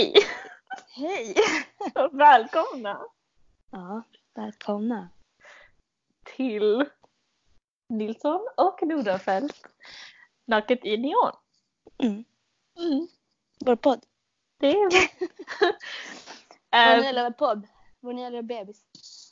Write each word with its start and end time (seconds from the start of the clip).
Hej 0.00 0.14
Hej! 0.94 1.34
välkomna 2.12 3.00
Ja, 3.70 4.02
välkomna. 4.34 5.08
till 6.24 6.84
Nilsson 7.88 8.48
och 8.56 8.78
Nordenfelt 8.82 9.66
Naket 10.44 10.84
i 10.84 10.96
neon. 10.96 11.32
Mm. 11.98 12.24
Mm, 12.78 13.08
Vår 13.66 13.76
podd. 13.76 14.00
det 14.58 14.66
är 14.70 14.90
bra. 14.90 15.00
Vår 16.72 16.78
Eh, 16.78 17.00
nya 17.00 17.12
lilla 17.12 17.30
podd. 17.30 17.66
Vår 18.00 18.12
nya 18.12 18.28
lilla 18.30 18.42
bebis. 18.42 18.84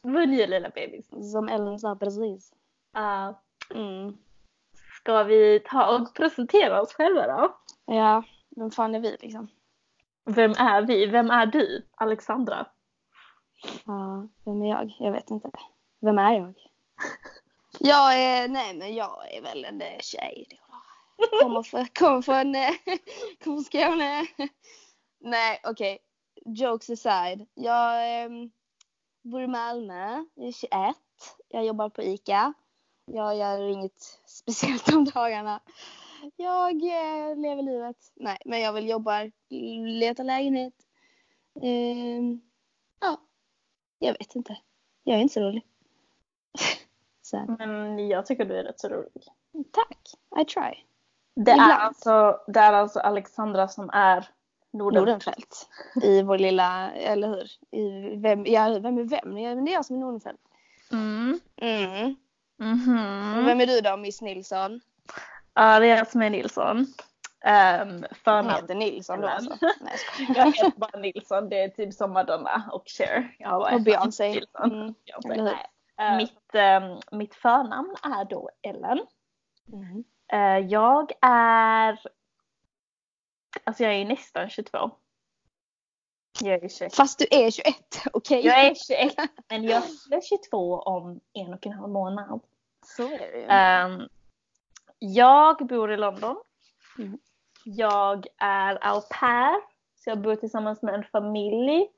Vår 0.03 0.27
nya 0.27 0.47
lilla 0.47 0.69
bebis. 0.71 1.09
Som 1.33 1.49
Ellen 1.49 1.79
sa 1.79 1.97
precis. 1.97 2.53
Uh, 2.97 3.37
Mm. 3.75 4.17
ska 5.01 5.23
vi 5.23 5.61
ta 5.61 5.97
och 5.97 6.15
presentera 6.15 6.83
oss 6.83 6.93
själva 6.95 7.27
då? 7.27 7.59
Ja, 7.95 8.23
vem 8.57 8.71
fan 8.71 8.95
är 8.95 9.01
vi 9.01 9.17
liksom? 9.21 9.49
Vem 10.29 10.51
är 10.51 10.83
vi? 10.83 11.07
Vem 11.07 11.31
är 11.31 11.47
du? 11.47 11.87
Alexandra? 11.95 12.67
Ja, 13.87 14.29
vem 14.45 14.63
är 14.63 14.69
jag? 14.69 14.97
Jag 14.99 15.13
vet 15.13 15.31
inte. 15.31 15.51
Vem 16.01 16.19
är 16.19 16.33
jag? 16.33 16.55
Jag 17.79 18.19
är, 18.23 18.49
nej 18.49 18.75
men 18.75 18.95
jag 18.95 19.35
är 19.35 19.43
väl 19.43 19.65
en 19.65 19.83
eh, 19.83 19.99
tjej. 20.01 20.47
Kommer 21.43 21.63
från, 21.63 21.87
kommer 21.87 22.23
från, 22.23 22.55
eh, 22.55 22.71
kommer 23.45 23.63
från 23.63 23.65
Skåne. 23.65 24.27
Nej 25.21 25.61
okej, 25.65 25.99
jokes 26.45 26.91
aside. 26.91 27.47
Jag 27.55 28.23
ehm, 28.23 28.51
bor 29.23 29.43
i 29.43 29.47
Malmö, 29.47 30.25
jag 30.35 30.49
är 30.49 30.53
21. 30.53 30.97
Jag 31.49 31.65
jobbar 31.65 31.89
på 31.89 32.03
ICA. 32.03 32.53
Jag 33.07 33.37
gör 33.37 33.63
inget 33.63 34.21
speciellt 34.27 34.95
om 34.95 35.05
dagarna. 35.05 35.61
Jag 36.37 36.73
eh, 36.73 37.37
lever 37.37 37.63
livet. 37.63 37.97
Nej, 38.15 38.39
men 38.45 38.61
jag 38.61 38.73
vill 38.73 38.89
jobba, 38.89 39.31
leta 39.85 40.23
lägenhet. 40.23 40.75
Ehm, 41.63 42.41
ja, 43.01 43.21
jag 43.99 44.13
vet 44.13 44.35
inte. 44.35 44.59
Jag 45.05 45.17
är 45.17 45.21
inte 45.21 45.35
så 45.35 45.41
rolig. 45.41 45.63
så. 47.23 47.57
Men 47.59 48.09
jag 48.09 48.27
tycker 48.27 48.45
du 48.45 48.57
är 48.57 48.65
rätt 48.65 48.81
så 48.81 48.89
rolig. 48.89 49.25
Tack, 49.73 49.99
I 50.41 50.45
try. 50.45 50.85
Det 51.35 51.51
är, 51.51 51.79
alltså, 51.79 52.41
det 52.47 52.61
är 52.61 52.73
alltså 52.73 53.01
Alexandra 53.01 53.69
som 53.69 53.91
är 53.91 54.29
Norden. 54.73 55.01
Nordenfält. 55.01 55.69
I 56.03 56.23
vår 56.23 56.39
lilla, 56.39 56.93
eller 56.93 57.29
hur? 57.29 57.51
I 57.71 58.17
vem, 58.17 58.47
ja, 58.47 58.79
vem 58.79 58.99
är 58.99 59.05
vem? 59.05 59.35
Men 59.35 59.65
det 59.65 59.71
är 59.71 59.75
jag 59.75 59.85
som 59.85 59.97
är 59.97 60.01
Nordenfält. 60.01 60.41
Mm. 60.93 61.41
Mm. 61.57 62.17
Mhm. 62.57 63.39
Och 63.39 63.47
vem 63.47 63.61
är 63.61 63.67
du 63.67 63.81
då, 63.81 63.97
Miss 63.97 64.23
Nilsson? 64.23 64.81
Ja, 65.59 65.81
det 65.81 65.87
är 65.87 65.97
jag 65.97 66.09
som 66.11 66.23
är 66.23 66.31
Nilsson. 66.31 66.79
Um, 66.79 66.87
Han 67.45 68.05
förnamn. 68.25 68.51
heter 68.51 68.75
Nilsson 68.75 69.21
då 69.21 69.29
alltså. 69.29 69.57
Nej, 69.81 69.97
jag 70.37 70.47
heter 70.47 70.73
bara 70.79 70.99
Nilsson. 71.01 71.49
Det 71.49 71.63
är 71.63 71.69
typ 71.69 71.95
som 71.95 72.13
Madonna 72.13 72.69
och 72.73 72.83
Cher. 72.87 73.37
Jag 73.39 73.61
Och 73.61 73.71
ett 73.73 73.85
Beyoncé. 73.85 74.29
Nilsson. 74.29 74.73
Mm. 74.73 74.95
Beyoncé. 75.07 75.43
Nej. 75.99 76.17
Mitt, 76.17 76.55
ehm, 76.55 77.01
mitt 77.13 77.35
förnamn 77.35 77.97
är 78.03 78.25
då 78.25 78.51
Ellen. 78.63 78.99
Mm. 79.73 80.05
Eh, 80.33 80.67
jag 80.67 81.13
är... 81.23 82.01
Alltså 83.65 83.83
jag 83.83 83.95
är 83.95 84.05
nästan 84.05 84.49
22. 84.51 84.91
Jag 86.41 86.65
är 86.65 86.69
21. 86.69 86.95
Fast 86.95 87.19
du 87.19 87.27
är 87.31 87.51
21, 87.51 87.75
okej? 88.13 88.47
Jag 88.47 88.65
är 88.67 88.75
21 89.09 89.15
men 89.49 89.65
jag 89.65 89.83
fyller 89.85 90.21
22 90.21 90.79
om 90.81 91.21
en 91.33 91.55
och 91.55 91.67
en 91.67 91.73
halv 91.73 91.89
månad. 91.93 92.41
Så 92.87 93.03
är 93.03 93.19
det 93.19 93.39
ju. 93.39 93.47
Ehm, 93.49 94.09
jag 94.99 95.67
bor 95.67 95.93
i 95.93 95.97
London. 95.97 96.37
Mm. 96.99 97.19
Jag 97.65 98.27
är 98.39 98.79
au 98.83 99.01
pair. 99.01 99.61
Så 99.97 100.11
jag 100.11 100.19
bor 100.19 100.37
tillsammans 100.37 100.83
med 100.83 100.95
en 100.95 101.05
familj 101.05 101.89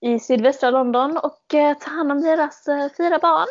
i 0.00 0.18
sydvästra 0.20 0.70
London 0.70 1.16
och 1.16 1.54
eh, 1.54 1.78
tar 1.78 1.90
hand 1.90 2.12
om 2.12 2.20
deras 2.20 2.68
eh, 2.68 2.88
fyra 2.96 3.18
barn. 3.18 3.46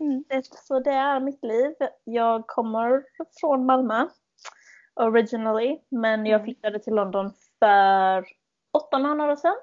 Mm. 0.00 0.24
Så 0.42 0.80
det 0.80 0.90
är 0.90 1.20
mitt 1.20 1.44
liv. 1.44 1.74
Jag 2.04 2.46
kommer 2.46 3.04
från 3.40 3.66
Malmö 3.66 4.08
originally 4.94 5.78
men 5.88 6.26
jag 6.26 6.40
Mm. 6.40 6.44
flyttade 6.44 6.78
till 6.78 6.94
London 6.94 7.32
för 7.58 8.26
åtta 8.72 8.98
månader 8.98 9.36
sedan. 9.36 9.56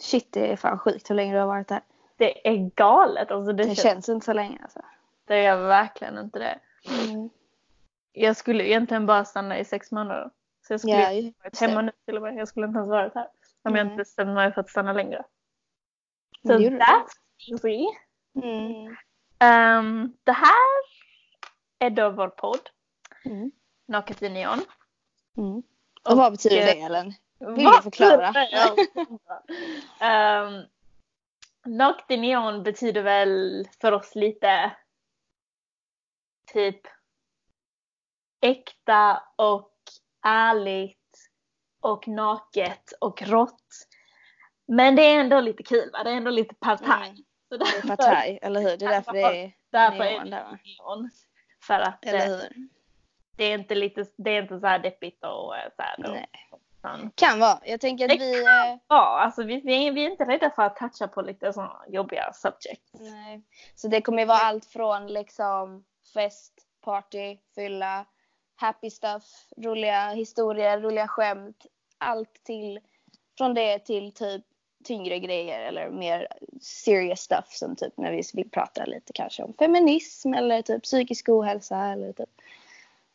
Shit, 0.00 0.32
det 0.32 0.52
är 0.52 0.56
fan 0.56 0.78
sjukt 0.78 1.10
hur 1.10 1.14
länge 1.14 1.32
du 1.34 1.38
har 1.40 1.46
varit 1.46 1.68
där. 1.68 1.80
Det 2.16 2.48
är 2.48 2.70
galet. 2.74 3.30
Alltså 3.30 3.52
det, 3.52 3.62
Det 3.62 3.68
känns, 3.68 3.82
känns 3.82 4.08
inte 4.08 4.24
så 4.26 4.32
länge 4.32 4.58
alltså. 4.62 4.80
det 5.24 5.44
är 5.46 5.56
verkligen 5.56 6.18
inte 6.18 6.38
det. 6.38 6.58
Mm. 6.88 7.30
Jag 8.12 8.36
skulle 8.36 8.68
egentligen 8.68 9.06
bara 9.06 9.24
stanna 9.24 9.58
i 9.58 9.64
sex 9.64 9.90
månader. 9.92 10.30
Så 10.66 10.72
jag 10.72 10.80
skulle 10.80 10.94
Ja, 11.02 11.12
ju 11.12 11.20
just 11.20 11.38
varit 11.44 11.60
hemma 11.60 11.82
nu 11.82 11.92
till 12.04 12.16
och 12.16 12.22
med. 12.22 12.34
Jag 12.36 12.48
skulle 12.48 12.66
inte 12.66 12.76
ens 12.78 12.90
varit 12.90 13.14
här. 13.14 13.28
Om 13.62 13.74
jag 13.74 13.80
Mm. 13.80 13.86
inte 13.86 13.96
bestämde 13.96 14.34
mig 14.34 14.52
för 14.52 14.60
att 14.60 14.70
stanna 14.70 14.92
längre. 14.92 15.24
Så 16.42 16.58
du. 16.58 16.68
that's 16.70 17.08
easy. 17.50 17.86
Mm. 18.42 18.86
Um, 19.78 20.16
det 20.24 20.32
här 20.32 20.54
är 21.78 21.90
då 21.90 22.10
vår 22.10 22.28
podd. 22.28 22.70
Mm. 23.24 23.50
Naket 23.88 24.22
i 24.22 24.28
neon. 24.28 24.60
Mm. 25.36 25.62
Och 26.02 26.16
vad 26.16 26.32
betyder 26.32 26.56
eh, 26.58 26.64
det 26.64 26.80
Ellen? 26.80 27.12
Vill 27.38 27.64
du 27.64 27.82
förklara? 27.82 28.28
um, 30.44 30.64
Naket 31.76 32.10
i 32.10 32.16
neon 32.16 32.62
betyder 32.62 33.02
väl 33.02 33.68
för 33.80 33.92
oss 33.92 34.14
lite 34.14 34.72
typ 36.52 36.80
äkta 38.40 39.22
och 39.36 39.72
ärligt 40.26 40.96
och 41.80 42.08
naket 42.08 42.92
och 43.00 43.22
rått. 43.22 43.64
Men 44.68 44.96
det 44.96 45.02
är 45.02 45.20
ändå 45.20 45.40
lite 45.40 45.62
kul 45.62 45.90
va? 45.92 46.04
Det 46.04 46.10
är 46.10 46.14
ändå 46.14 46.30
lite 46.30 46.54
partaj. 46.54 47.08
Mm. 47.08 47.16
Så 47.48 47.56
Det 47.56 47.64
är 47.64 47.72
därför, 47.72 47.88
partaj, 47.88 48.38
eller 48.42 48.60
hur? 48.60 48.76
Det 48.76 48.84
är 48.84 48.90
därför 48.90 49.12
det 49.12 49.20
är 49.42 49.52
därför 49.70 50.04
är 50.04 50.10
neon 50.10 50.24
det 50.24 50.30
där 50.36 50.44
va? 50.44 50.58
neon. 50.64 51.10
För 51.62 51.80
att 51.80 52.04
Eller 52.04 52.18
eh, 52.18 52.26
hur? 52.26 52.68
det 53.36 53.44
är 53.44 53.54
inte 53.58 53.74
lite, 53.74 54.06
det 54.16 54.30
är 54.30 54.42
inte 54.42 54.60
så 54.60 54.66
här 54.66 54.78
deppigt 54.78 55.24
och 55.24 55.56
eh, 55.56 55.68
så 55.76 55.82
här. 55.82 55.96
Nej. 55.98 56.26
Kan 57.14 57.40
vara. 57.40 57.58
Jag 57.64 57.80
tänker 57.80 58.08
Det 58.08 58.14
att 58.14 58.20
vi... 58.20 58.40
eh, 58.44 58.78
Ja, 58.88 59.20
alltså 59.20 59.42
vi, 59.42 59.60
vi, 59.60 59.86
är, 59.86 59.92
vi 59.92 60.04
är 60.04 60.10
inte 60.10 60.24
rädda 60.24 60.50
för 60.50 60.62
att 60.62 60.76
toucha 60.76 61.08
på 61.08 61.22
lite 61.22 61.52
sådana 61.52 61.82
jobbiga 61.88 62.32
subjects. 62.32 62.92
Nej. 63.00 63.42
Så 63.74 63.88
det 63.88 64.02
kommer 64.02 64.18
ju 64.18 64.24
vara 64.26 64.38
allt 64.38 64.64
från 64.66 65.06
liksom 65.06 65.84
fest, 66.12 66.52
party, 66.80 67.36
fylla, 67.54 68.06
happy 68.56 68.90
stuff, 68.90 69.24
roliga 69.56 70.08
historier, 70.08 70.80
roliga 70.80 71.08
skämt. 71.08 71.66
Allt 71.98 72.44
till, 72.44 72.80
från 73.38 73.54
det 73.54 73.78
till 73.78 74.12
typ 74.12 74.44
tyngre 74.84 75.18
grejer 75.18 75.60
eller 75.60 75.90
mer 75.90 76.28
serious 76.60 77.20
stuff 77.20 77.48
som 77.48 77.76
typ 77.76 77.96
när 77.96 78.12
vi 78.12 78.22
vill 78.34 78.50
prata 78.50 78.84
lite 78.84 79.12
kanske 79.12 79.42
om 79.42 79.54
feminism 79.58 80.34
eller 80.34 80.62
typ 80.62 80.82
psykisk 80.82 81.28
ohälsa 81.28 81.86
eller 81.86 82.12
typ 82.12 82.30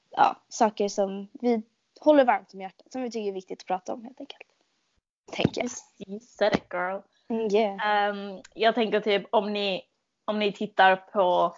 ja, 0.09 0.35
saker 0.49 0.89
som 0.89 1.27
vi 1.33 1.61
håller 1.99 2.25
varmt 2.25 2.53
om 2.53 2.61
hjärtat 2.61 2.91
som 2.91 3.01
vi 3.01 3.11
tycker 3.11 3.29
är 3.29 3.33
viktigt 3.33 3.61
att 3.61 3.67
prata 3.67 3.93
om 3.93 4.03
helt 4.03 4.19
enkelt. 4.19 4.43
Tänker 5.31 5.61
jag. 5.61 5.71
You 6.07 6.19
said 6.19 6.55
it 6.55 6.73
girl. 6.73 6.99
Mm, 7.29 7.55
yeah. 7.55 8.09
Um, 8.11 8.41
jag 8.53 8.75
tänker 8.75 8.99
typ 8.99 9.23
om 9.29 9.53
ni, 9.53 9.81
om 10.25 10.39
ni 10.39 10.51
tittar 10.51 10.95
på 10.95 11.55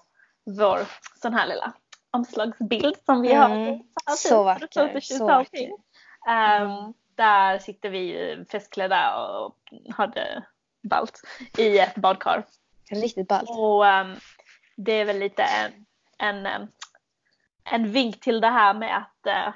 vår 0.47 0.79
sån 1.21 1.33
här 1.33 1.47
lilla 1.47 1.73
omslagsbild 2.11 2.95
som 3.05 3.21
vi 3.21 3.33
har. 3.33 3.49
Mm, 3.49 3.79
här 4.05 4.15
så 4.15 4.53
typ, 4.59 4.75
vacker, 4.75 4.99
så 4.99 5.27
vacker. 5.27 5.69
Um. 6.61 6.93
Där 7.15 7.59
sitter 7.59 7.89
vi 7.89 8.45
festklädda 8.51 9.15
och 9.17 9.57
hade 9.89 10.43
ballt 10.83 11.21
i 11.57 11.79
ett 11.79 11.95
badkar. 11.95 12.45
Riktigt 12.89 13.27
ballt. 13.27 13.49
Och 13.49 13.87
ehm, 13.87 14.15
det 14.75 14.91
är 14.91 15.05
väl 15.05 15.19
lite 15.19 15.43
en, 15.43 15.85
en, 16.17 16.45
ehm, 16.45 16.67
en 17.63 17.91
vink 17.91 18.19
till 18.19 18.41
det 18.41 18.47
här 18.47 18.73
med 18.73 18.97
att 18.97 19.27
uh, 19.27 19.53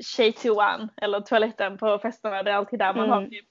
tjejtoan 0.00 0.88
eller 0.96 1.20
toaletten 1.20 1.78
på 1.78 1.98
festerna, 1.98 2.42
det 2.42 2.50
är 2.50 2.54
alltid 2.54 2.78
där 2.78 2.94
man 2.94 3.04
Mm. 3.04 3.10
har 3.10 3.26
typ 3.26 3.46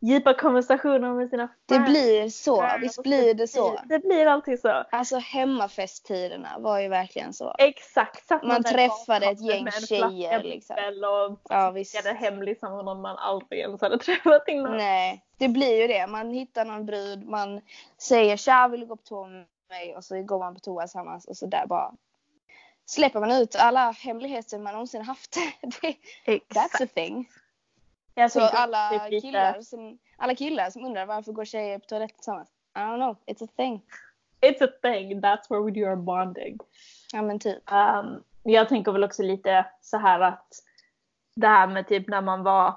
djupa 0.00 0.34
konversationer 0.34 1.12
med 1.12 1.30
sina 1.30 1.48
Det 1.66 1.74
friends. 1.74 1.90
blir 1.90 2.28
så, 2.28 2.68
visst 2.80 3.02
blir 3.02 3.34
det 3.34 3.48
så. 3.48 3.80
Det 3.84 3.98
blir 3.98 4.26
alltid 4.26 4.60
så. 4.60 4.84
Alltså 4.90 5.16
hemmafesttiderna 5.18 6.58
var 6.58 6.80
ju 6.80 6.88
verkligen 6.88 7.32
så. 7.32 7.54
Exakt. 7.58 8.26
Satt 8.26 8.42
Man 8.42 8.62
där 8.62 8.70
träffade 8.72 9.26
ett 9.26 9.40
gäng 9.40 9.70
tjejer, 9.70 10.42
liksom. 10.42 10.76
Och 10.76 11.40
Ja 11.48 11.70
visst. 11.70 11.96
skickade 11.96 12.14
hem 12.18 12.42
liksom 12.42 12.84
någon 12.84 13.00
man 13.00 13.16
aldrig 13.16 13.60
ens 13.60 13.80
hade 13.80 13.98
träffat 14.04 14.48
innan. 14.48 14.76
Nej, 14.76 15.24
det 15.38 15.48
blir 15.48 15.80
ju 15.80 15.86
det. 15.86 16.06
Man 16.06 16.30
hittar 16.30 16.64
någon 16.64 16.86
brud, 16.86 17.26
man 17.26 17.60
säger 17.98 18.36
tja 18.36 18.68
vill 18.68 18.80
du 18.80 18.86
gå 18.86 18.96
på 18.96 19.02
toa 19.02 19.26
med 19.28 19.46
mig 19.70 19.96
och 19.96 20.04
så 20.04 20.22
går 20.22 20.38
man 20.38 20.54
på 20.54 20.60
toa 20.60 20.82
tillsammans 20.82 21.24
och 21.26 21.36
så 21.36 21.46
där 21.46 21.66
bara 21.66 21.92
släpper 22.86 23.20
man 23.20 23.32
ut 23.32 23.56
alla 23.56 23.90
hemligheter 23.90 24.58
man 24.58 24.72
någonsin 24.72 25.02
haft. 25.02 25.36
det, 25.80 25.96
that's 26.54 26.84
a 26.84 26.88
thing. 26.94 27.28
Jag 28.18 28.32
Så 28.32 28.40
alla 28.40 28.90
typ 29.10 29.22
killar, 29.22 29.60
som, 29.60 29.98
alla 30.16 30.34
killar 30.34 30.70
som 30.70 30.84
undrar 30.84 31.06
varför 31.06 31.32
går 31.32 31.44
tjejer 31.44 31.78
på 31.78 31.84
toaletten 31.86 32.16
tillsammans? 32.16 32.48
I 32.76 32.78
don't 32.78 32.96
know, 32.96 33.16
it's 33.26 33.44
a 33.44 33.48
thing. 33.56 33.82
It's 34.40 34.64
a 34.64 34.68
thing, 34.82 35.20
that's 35.20 35.50
where 35.50 35.60
we 35.62 35.70
do 35.70 35.80
our 35.80 35.96
bonding. 35.96 36.58
Ja 37.12 37.22
men 37.22 37.38
typ. 37.38 37.72
Um, 37.72 38.22
jag 38.42 38.68
tänker 38.68 38.92
väl 38.92 39.04
också 39.04 39.22
lite 39.22 39.66
så 39.80 39.96
här 39.98 40.20
att 40.20 40.48
det 41.36 41.46
här 41.46 41.66
med 41.66 41.88
typ 41.88 42.08
när 42.08 42.20
man 42.20 42.42
var 42.42 42.74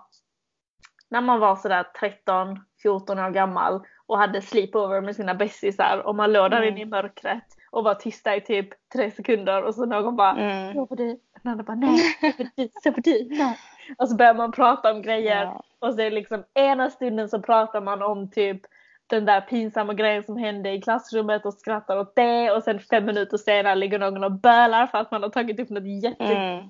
när 1.10 1.22
man 1.22 1.40
var 1.40 1.56
sådär 1.56 1.84
13, 2.00 2.60
14 2.82 3.20
år 3.20 3.30
gammal 3.30 3.86
och 4.06 4.18
hade 4.18 4.42
sleepover 4.42 5.02
med 5.02 5.16
sina 5.16 5.34
bästisar 5.34 5.98
och 6.06 6.16
man 6.16 6.34
låg 6.34 6.52
där 6.52 6.58
Mm. 6.58 6.70
inne 6.70 6.82
i 6.82 6.86
mörkret 6.86 7.44
och 7.70 7.84
var 7.84 7.96
tysta 7.96 8.36
i 8.36 8.42
typ 8.42 8.70
tre 8.94 9.12
sekunder 9.12 9.64
och 9.64 9.76
så 9.76 9.86
någon 9.86 10.16
bara 10.16 10.32
Mm. 10.32 10.74
Sover 10.74 10.96
du? 10.96 11.12
Och 11.12 11.40
den 11.44 11.52
andra 11.52 11.64
bara 11.64 11.76
nej, 11.76 12.00
sover 12.22 12.50
du? 12.56 12.70
Sover 12.84 13.02
du? 13.02 13.28
Nej. 13.30 13.58
Och 13.98 14.10
så 14.10 14.16
börjar 14.16 14.34
man 14.34 14.52
prata 14.52 14.92
om 14.92 15.02
grejer 15.02 15.44
Ja. 15.44 15.64
och 15.80 15.94
så 15.94 16.00
är 16.02 16.04
det 16.04 16.16
liksom 16.16 16.44
ena 16.54 16.90
stunden 16.90 17.30
så 17.30 17.42
pratar 17.42 17.82
man 17.82 18.02
om 18.02 18.32
typ 18.32 18.62
den 19.08 19.26
där 19.26 19.42
pinsamma 19.42 19.94
grejen 19.94 20.24
som 20.24 20.38
hände 20.38 20.72
i 20.72 20.82
klassrummet 20.82 21.46
och 21.46 21.54
skrattar 21.54 21.98
åt 21.98 22.16
det 22.16 22.52
och 22.52 22.64
sen 22.64 22.80
fem 22.80 23.06
minuter 23.06 23.38
senare 23.38 23.76
ligger 23.76 24.00
någon 24.00 24.24
och 24.24 24.32
bölar 24.32 24.88
för 24.88 24.98
att 24.98 25.12
man 25.12 25.24
har 25.24 25.30
tagit 25.30 25.60
upp 25.60 25.70
något 25.70 26.04
jätte... 26.04 26.24
Mm. 26.24 26.64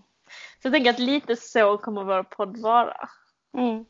Så 0.61 0.67
jag 0.67 0.73
tänker 0.73 0.89
att 0.89 0.99
lite 0.99 1.35
så 1.35 1.77
kommer 1.77 2.03
vår 2.03 2.23
podd 2.23 2.57
vara. 2.57 3.09
Mm. 3.57 3.85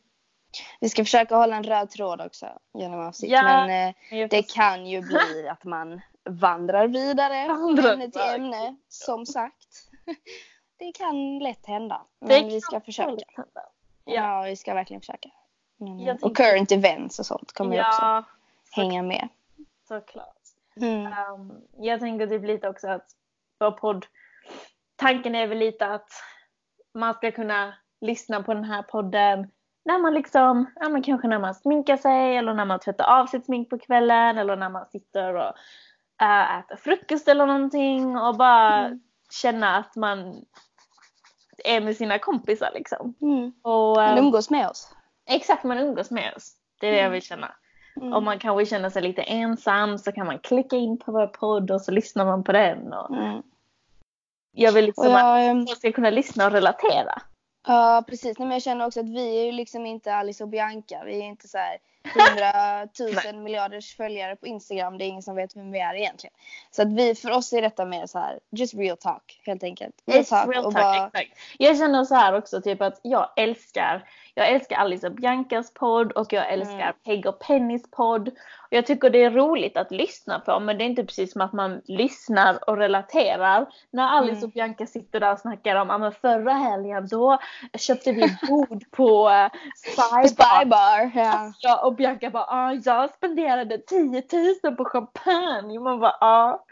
Vi 0.80 0.88
ska 0.88 1.04
försöka 1.04 1.36
hålla 1.36 1.56
en 1.56 1.64
röd 1.64 1.90
tråd 1.90 2.20
också 2.20 2.46
genom 2.78 3.00
avsnitt. 3.00 3.30
Ja, 3.30 3.42
Men 3.42 3.88
eh, 3.88 4.18
jag 4.18 4.30
det 4.30 4.54
kan 4.54 4.86
ju 4.86 5.00
bli 5.00 5.48
att 5.50 5.64
man 5.64 6.00
vandrar 6.24 6.88
vidare 6.88 7.36
ämne 7.92 8.10
till 8.10 8.20
ämne. 8.20 8.76
Som 8.88 9.26
sagt. 9.26 9.68
Det 10.78 10.92
kan 10.92 11.38
lätt 11.38 11.66
hända. 11.66 12.06
Men 12.20 12.48
vi 12.48 12.60
ska 12.60 12.80
försöka. 12.80 13.24
Ja, 14.04 14.42
vi 14.42 14.56
ska 14.56 14.74
verkligen 14.74 15.00
försöka. 15.00 15.28
Jag 16.06 16.24
och 16.24 16.36
current 16.36 16.72
events 16.72 17.18
och 17.18 17.26
sånt 17.26 17.52
kommer 17.52 17.80
också 17.80 18.02
Ja, 18.02 18.24
så, 18.74 18.80
hänga 18.80 19.02
med. 19.02 19.28
såklart. 19.88 20.36
Mm. 20.76 21.06
Um, 21.06 21.62
jag 21.76 22.00
tänker 22.00 22.26
typ 22.26 22.44
lite 22.44 22.68
också 22.68 22.88
att 22.88 23.06
vår 23.58 23.70
podd, 23.70 24.06
tanken 24.96 25.34
är 25.34 25.46
väl 25.46 25.58
lite 25.58 25.86
att 25.86 26.10
man 26.94 27.14
ska 27.14 27.30
kunna 27.32 27.74
lyssna 28.00 28.42
på 28.42 28.54
den 28.54 28.64
här 28.64 28.82
podden 28.82 29.50
när 29.84 29.98
man 29.98 30.14
liksom, 30.14 30.66
ja 30.74 30.88
men 30.88 31.02
kanske 31.02 31.28
när 31.28 31.38
man 31.38 31.54
sminkar 31.54 31.96
sig 31.96 32.36
eller 32.36 32.54
när 32.54 32.64
man 32.64 32.80
tvättar 32.80 33.20
av 33.20 33.26
sitt 33.26 33.44
smink 33.46 33.70
på 33.70 33.78
kvällen 33.78 34.38
eller 34.38 34.56
när 34.56 34.68
man 34.68 34.86
sitter 34.86 35.34
och 35.34 35.52
äh, 36.20 36.58
äter 36.58 36.76
frukost 36.76 37.28
eller 37.28 37.46
någonting 37.46 38.16
och 38.18 38.36
bara 38.36 38.86
Mm. 38.86 39.00
känna 39.30 39.76
att 39.76 39.96
man 39.96 40.44
är 41.64 41.80
med 41.80 41.96
sina 41.96 42.18
kompisar 42.18 42.70
liksom. 42.74 43.14
Mm. 43.22 43.52
Och, 43.62 43.96
Man 43.96 44.18
äh, 44.18 44.24
umgås 44.24 44.50
med 44.50 44.68
oss. 44.68 44.94
exakt, 45.26 45.64
man 45.64 45.78
umgås 45.78 46.10
med 46.10 46.34
oss. 46.36 46.52
Det 46.80 46.86
är 46.86 46.92
det 46.92 46.98
jag 47.00 47.10
vill 47.10 47.22
känna. 47.22 47.52
Mm. 47.96 48.12
Om 48.12 48.24
man 48.24 48.38
kanske 48.38 48.66
känner 48.66 48.90
sig 48.90 49.02
lite 49.02 49.22
ensam 49.22 49.98
så 49.98 50.12
kan 50.12 50.26
man 50.26 50.38
klicka 50.38 50.76
in 50.76 50.98
på 50.98 51.12
vår 51.12 51.26
podd 51.26 51.70
och 51.70 51.80
så 51.82 51.90
lyssnar 51.92 52.24
man 52.24 52.44
på 52.44 52.52
den. 52.52 52.92
Och 52.92 53.16
Mm. 53.16 53.42
jag 54.52 54.72
vill 54.72 54.84
liksom 54.84 55.04
att 55.14 55.20
jag, 55.20 55.44
ehm, 55.46 55.66
folk 55.66 55.78
ska 55.78 55.92
kunna 55.92 56.10
lyssna 56.10 56.46
och 56.46 56.52
relatera. 56.52 57.22
Ja 57.66 58.04
precis, 58.08 58.38
Nej, 58.38 58.48
men 58.48 58.54
jag 58.54 58.62
känner 58.62 58.86
också 58.86 59.00
att 59.00 59.08
vi 59.08 59.40
är 59.40 59.44
ju 59.44 59.52
liksom 59.52 59.86
inte 59.86 60.14
Alice 60.14 60.44
och 60.44 60.48
Bianca. 60.50 61.02
Vi 61.04 61.18
är 61.20 61.24
inte 61.24 61.48
så 61.48 61.58
här 61.58 61.78
hundratusen 62.04 63.42
miljarders 63.42 63.96
följare 63.96 64.36
på 64.36 64.46
Instagram. 64.46 64.98
Det 64.98 65.04
är 65.04 65.06
ingen 65.06 65.22
som 65.22 65.36
vet 65.36 65.56
vem 65.56 65.72
vi 65.72 65.80
är 65.80 65.94
egentligen. 65.94 66.34
Så 66.70 66.82
att 66.82 66.92
vi, 66.92 67.14
för 67.14 67.30
oss 67.30 67.52
är 67.52 67.62
detta 67.62 67.84
mer 67.84 68.06
så 68.06 68.18
här, 68.18 68.38
just 68.50 68.74
real 68.74 68.96
talk 68.96 69.40
helt 69.46 69.62
enkelt. 69.62 69.94
Real 70.06 70.18
Yes, 70.18 70.28
talk 70.28 70.48
real 70.48 70.64
talk, 70.64 70.74
bara, 70.74 71.06
exakt. 71.06 71.38
Jag 71.58 71.78
känner 71.78 72.04
så 72.04 72.14
här 72.14 72.34
också 72.34 72.62
typ 72.62 72.82
att 72.82 73.00
jag 73.02 73.28
älskar 73.36 74.08
jag 74.34 74.48
älskar 74.48 74.76
Alice 74.76 75.06
och 75.06 75.12
Biancas 75.12 75.74
podd 75.74 76.12
och 76.12 76.32
jag 76.32 76.52
älskar 76.52 76.80
Mm. 76.80 76.94
Peg 77.04 77.26
och 77.26 77.38
Pennys 77.38 77.90
podd. 77.90 78.30
Jag 78.70 78.86
tycker 78.86 79.10
det 79.10 79.22
är 79.24 79.30
roligt 79.30 79.76
att 79.76 79.90
lyssna 79.90 80.40
på 80.40 80.60
men 80.60 80.78
det 80.78 80.84
är 80.84 80.86
inte 80.86 81.04
precis 81.04 81.32
som 81.32 81.40
att 81.40 81.52
man 81.52 81.80
lyssnar 81.84 82.70
och 82.70 82.76
relaterar. 82.76 83.66
När 83.90 84.08
Alice 84.08 84.32
Mm. 84.32 84.44
och 84.44 84.50
Bianca 84.50 84.86
sitter 84.86 85.20
där 85.20 85.32
och 85.32 85.38
snackar 85.38 85.76
om 85.76 85.90
att 85.90 86.16
förra 86.16 86.52
helgen 86.52 87.08
då 87.08 87.38
köpte 87.78 88.12
vi 88.12 88.36
bord 88.48 88.90
på 88.90 89.28
uh, 89.28 89.48
Spy 89.76 90.28
Spy 90.28 90.36
Bar. 90.36 90.64
bar. 90.64 91.10
Ja. 91.14 91.52
Ja, 91.60 91.86
och 91.86 91.94
Bianca 91.94 92.30
bara 92.30 92.46
ah, 92.48 92.72
jag 92.84 93.10
spenderade 93.10 93.78
10 93.78 94.22
000 94.62 94.76
på 94.76 94.84
champagne. 94.84 95.78
Och 95.78 95.84
man 95.84 96.00
bara 96.00 96.16
ah, 96.20 96.64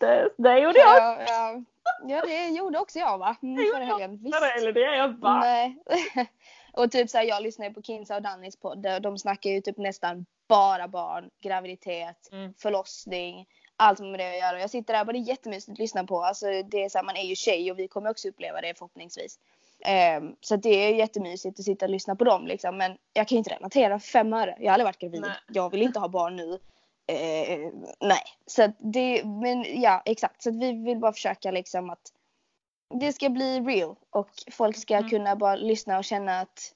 det, 0.00 0.28
det 0.36 0.58
gjorde 0.58 0.78
jag 0.78 0.96
Ja, 0.96 1.16
ja. 1.26 1.62
ja, 2.06 2.22
det 2.26 2.48
gjorde 2.48 2.78
också 2.78 2.98
jag 2.98 3.18
va? 3.18 3.36
Mm, 3.42 3.64
förra 3.74 3.84
helgen. 3.84 4.18
Visst. 4.22 4.38
Eller 4.58 4.72
det 4.72 4.84
är 4.84 4.94
jag 4.94 5.14
bara. 5.14 5.40
Nej. 5.40 5.76
och 6.76 6.90
typ 6.92 7.10
så 7.10 7.18
här, 7.18 7.24
jag 7.24 7.42
lyssnar 7.42 7.66
ju 7.66 7.74
på 7.74 7.82
Kinsa 7.82 8.16
och 8.16 8.22
Dannys 8.22 8.56
podd. 8.56 8.82
där 8.82 9.00
De 9.00 9.18
snackar 9.18 9.50
ju 9.50 9.60
typ 9.60 9.76
nästan 9.78 10.26
bara 10.48 10.88
barn, 10.88 11.30
graviditet, 11.42 12.28
Mm. 12.32 12.54
förlossning, 12.58 13.46
allt 13.76 13.98
med 14.00 14.20
det 14.20 14.30
att 14.30 14.38
göra. 14.38 14.60
Jag 14.60 14.70
sitter 14.70 14.92
där 14.94 15.00
och 15.00 15.06
bara 15.06 15.12
det 15.12 15.18
är 15.18 15.28
jättemysigt 15.28 15.72
att 15.72 15.78
lyssna 15.78 16.04
på. 16.04 16.22
Alltså 16.22 16.46
det 16.46 16.84
är 16.84 16.88
så 16.88 16.98
här, 16.98 17.04
man 17.04 17.16
är 17.16 17.24
ju 17.24 17.34
tjej 17.34 17.70
och 17.70 17.78
vi 17.78 17.88
kommer 17.88 18.10
också 18.10 18.28
uppleva 18.28 18.60
det 18.60 18.74
förhoppningsvis. 18.78 19.38
Ehm, 19.84 20.36
så 20.40 20.56
det 20.56 20.68
är 20.68 20.94
jättemysigt 20.94 21.58
att 21.58 21.64
sitta 21.64 21.84
och 21.84 21.90
lyssna 21.90 22.16
på 22.16 22.24
dem 22.24 22.46
liksom. 22.46 22.76
Men 22.76 22.98
jag 23.12 23.28
kan 23.28 23.36
ju 23.36 23.38
inte 23.38 23.50
relatera 23.54 24.00
fem 24.00 24.32
öre. 24.32 24.56
Jag 24.60 24.66
har 24.66 24.72
aldrig 24.74 24.86
varit 24.86 24.98
gravid. 24.98 25.20
Nej. 25.20 25.30
Jag 25.48 25.70
vill 25.70 25.82
inte 25.82 25.98
ha 26.00 26.08
barn 26.08 26.36
nu. 26.36 26.58
Eh, 27.08 27.58
nej, 28.00 28.22
så 28.46 28.62
att 28.62 28.76
det, 28.78 29.24
men 29.24 29.80
ja 29.82 30.02
exakt. 30.04 30.42
Så 30.42 30.48
att 30.48 30.56
vi 30.56 30.72
vill 30.72 30.98
bara 30.98 31.12
försöka 31.12 31.50
liksom 31.50 31.90
att 31.90 32.12
det 33.00 33.12
ska 33.12 33.28
bli 33.28 33.60
real 33.60 33.96
och 34.10 34.28
folk 34.52 34.76
ska 34.76 34.96
Mm. 34.96 35.10
kunna 35.10 35.36
bara 35.36 35.56
lyssna 35.56 35.98
och 35.98 36.04
känna 36.04 36.40
att 36.40 36.72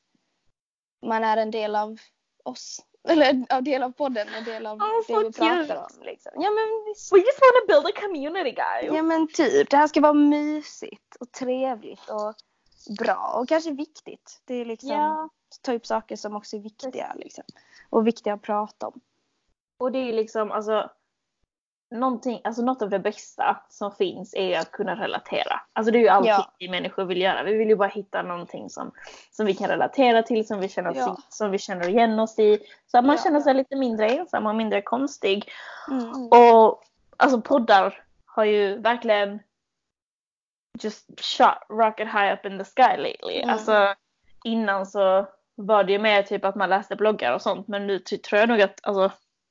man 1.07 1.25
är 1.25 1.37
en 1.37 1.51
del 1.51 1.77
av 1.77 1.99
oss. 2.45 2.87
Eller 3.09 3.45
en 3.49 3.65
del 3.65 3.83
av 3.83 3.91
podden, 3.93 4.29
en 4.29 4.45
del 4.45 4.67
av 4.67 4.79
Åh, 4.83 4.89
det 5.09 5.25
vi 5.25 5.33
pratar 5.33 5.63
cute. 5.63 5.79
om. 5.79 6.03
Liksom. 6.03 6.33
Ja 6.35 6.51
men. 6.51 6.69
We 7.13 7.19
just 7.19 7.41
want 7.41 7.55
to 7.61 7.67
build 7.69 7.87
a 7.87 8.01
community 8.01 8.51
guys. 8.51 8.97
Ja 8.97 9.03
men 9.03 9.29
typ. 9.29 9.71
Det 9.71 9.77
här 9.77 9.87
ska 9.87 10.01
vara 10.01 10.13
mysigt 10.13 11.17
och 11.21 11.33
trevligt 11.33 12.11
och 12.11 12.35
bra 12.99 13.35
och 13.41 13.49
kanske 13.49 13.71
viktigt. 13.71 14.41
Det 14.45 14.55
är 14.55 14.65
liksom 14.65 14.91
Ja. 14.91 15.29
ta 15.63 15.73
upp 15.73 15.87
saker 15.87 16.17
som 16.17 16.37
också 16.37 16.57
är 16.57 16.61
viktiga 16.61 17.15
liksom. 17.17 17.45
Och 17.91 18.07
viktiga 18.07 18.35
att 18.35 18.43
prata 18.43 18.87
om. 18.87 19.01
Och 19.79 19.93
det 19.93 19.99
är 19.99 20.13
liksom 20.13 20.53
alltså 20.53 20.91
någonting, 21.91 22.41
alltså 22.45 22.63
något 22.63 22.83
av 22.83 22.91
det 22.91 22.99
bästa 22.99 23.61
som 23.69 23.93
finns 23.93 24.35
är 24.35 24.59
att 24.59 24.73
kunna 24.73 24.95
relatera. 25.03 25.61
Alltså 25.73 25.93
det 25.93 25.99
är 25.99 26.01
ju 26.01 26.09
allting 26.09 26.31
Ja. 26.31 26.53
vi 26.59 26.69
människor 26.69 27.05
vill 27.05 27.21
göra. 27.21 27.43
Vi 27.43 27.57
vill 27.57 27.69
ju 27.69 27.77
bara 27.77 27.89
hitta 27.89 28.23
någonting 28.23 28.71
som, 28.71 28.93
som 29.31 29.47
vi 29.47 29.55
kan 29.55 29.69
relatera 29.69 30.23
till, 30.23 30.47
som 30.47 30.61
vi, 30.61 30.69
känner 30.69 30.91
oss 30.91 30.97
Ja. 30.97 31.17
i, 31.19 31.23
som 31.29 31.51
vi 31.51 31.59
känner 31.59 31.89
igen 31.89 32.19
oss 32.19 32.39
i. 32.39 32.59
Så 32.87 32.99
att 32.99 33.05
man 33.05 33.17
Ja. 33.17 33.23
känner 33.23 33.41
sig 33.41 33.55
lite 33.55 33.77
mindre 33.77 34.09
ensam 34.09 34.47
och 34.47 34.55
mindre 34.55 34.83
konstig. 34.83 35.51
Mm. 35.91 36.27
Och 36.27 36.83
alltså 37.17 37.41
poddar 37.41 38.05
har 38.27 38.45
ju 38.45 38.79
verkligen 38.79 39.41
just 40.83 41.21
shot 41.21 41.59
rocket 41.69 42.09
high 42.13 42.33
up 42.33 42.47
in 42.47 42.59
the 42.59 42.65
sky 42.65 42.97
lately. 42.97 43.39
Mm. 43.43 43.51
Alltså 43.51 43.95
innan 44.45 44.87
så 44.87 45.27
var 45.55 45.85
det 45.85 45.93
ju 45.93 45.99
mer 45.99 46.23
typ 46.23 46.45
att 46.45 46.55
man 46.55 46.69
läste 46.71 46.97
bloggar 46.97 47.33
och 47.35 47.43
sånt 47.43 47.69
men 47.69 47.87
nu 47.87 47.99
tror 47.99 48.41
jag 48.41 48.49
nog 48.49 48.63
att 48.63 48.81
alltså, 48.83 49.11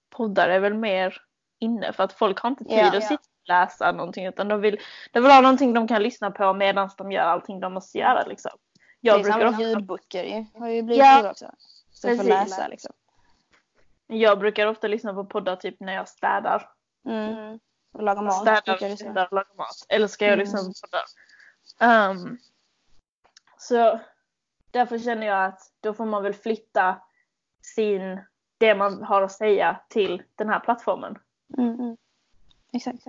poddar 0.09 0.49
är 0.49 0.59
väl 0.59 0.73
mer 0.73 1.21
inne 1.59 1.93
för 1.93 2.03
att 2.03 2.13
folk 2.13 2.39
har 2.39 2.49
inte 2.49 2.63
tid 2.63 2.77
Ja. 2.77 2.97
att 2.97 3.03
sitta 3.03 3.13
och 3.41 3.47
läsa 3.47 3.91
någonting 3.91 4.25
utan 4.25 4.47
de 4.47 4.61
vill, 4.61 4.79
de 5.11 5.19
vill 5.19 5.31
ha 5.31 5.41
någonting 5.41 5.73
de 5.73 5.87
kan 5.87 6.03
lyssna 6.03 6.31
på 6.31 6.53
medan 6.53 6.89
de 6.97 7.11
gör 7.11 7.23
allting 7.23 7.59
de 7.59 7.73
måste 7.73 7.97
göra 7.97 8.23
liksom. 8.25 8.51
Jag 8.99 9.17
det 9.23 9.29
är 9.29 9.33
brukar, 9.33 9.45
ofta, 9.49 9.61
ljudböcker 9.61 10.23
ju. 10.23 10.45
Har 10.59 10.67
ju 10.67 10.81
blivit 10.81 11.05
Ja. 11.05 11.31
också. 11.31 11.51
Så 11.91 12.07
du 12.07 12.17
får 12.17 12.23
Precis. 12.23 12.49
läsa 12.49 12.67
liksom. 12.67 12.91
jag 14.07 14.39
brukar 14.39 14.67
ofta 14.67 14.87
lyssna 14.87 15.13
på 15.13 15.25
poddar 15.25 15.55
typ 15.55 15.79
när 15.79 15.93
jag 15.93 16.07
städar. 16.09 16.69
Mm. 17.07 17.59
Och 17.93 18.03
laga 18.03 18.21
mat. 18.21 18.33
städar, 18.41 18.95
städar 18.95 19.25
och 19.25 19.33
lagar 19.33 19.55
mat. 19.57 19.85
Eller 19.89 20.07
ska 20.07 20.25
jag 20.25 20.33
Mm. 20.33 20.39
lyssna 20.43 20.59
på 20.59 20.73
poddar? 20.81 22.09
Um, 22.11 22.37
så 23.57 23.99
därför 24.71 24.99
känner 24.99 25.27
jag 25.27 25.45
att 25.45 25.59
då 25.79 25.93
får 25.93 26.05
man 26.05 26.23
väl 26.23 26.33
flytta 26.33 27.01
sin, 27.75 28.19
det 28.57 28.75
man 28.75 29.03
har 29.03 29.21
att 29.21 29.31
säga 29.31 29.79
till 29.89 30.23
den 30.35 30.49
här 30.49 30.59
plattformen. 30.59 31.17
Mm, 31.57 31.73
mm. 31.79 31.97
Exakt. 32.73 33.03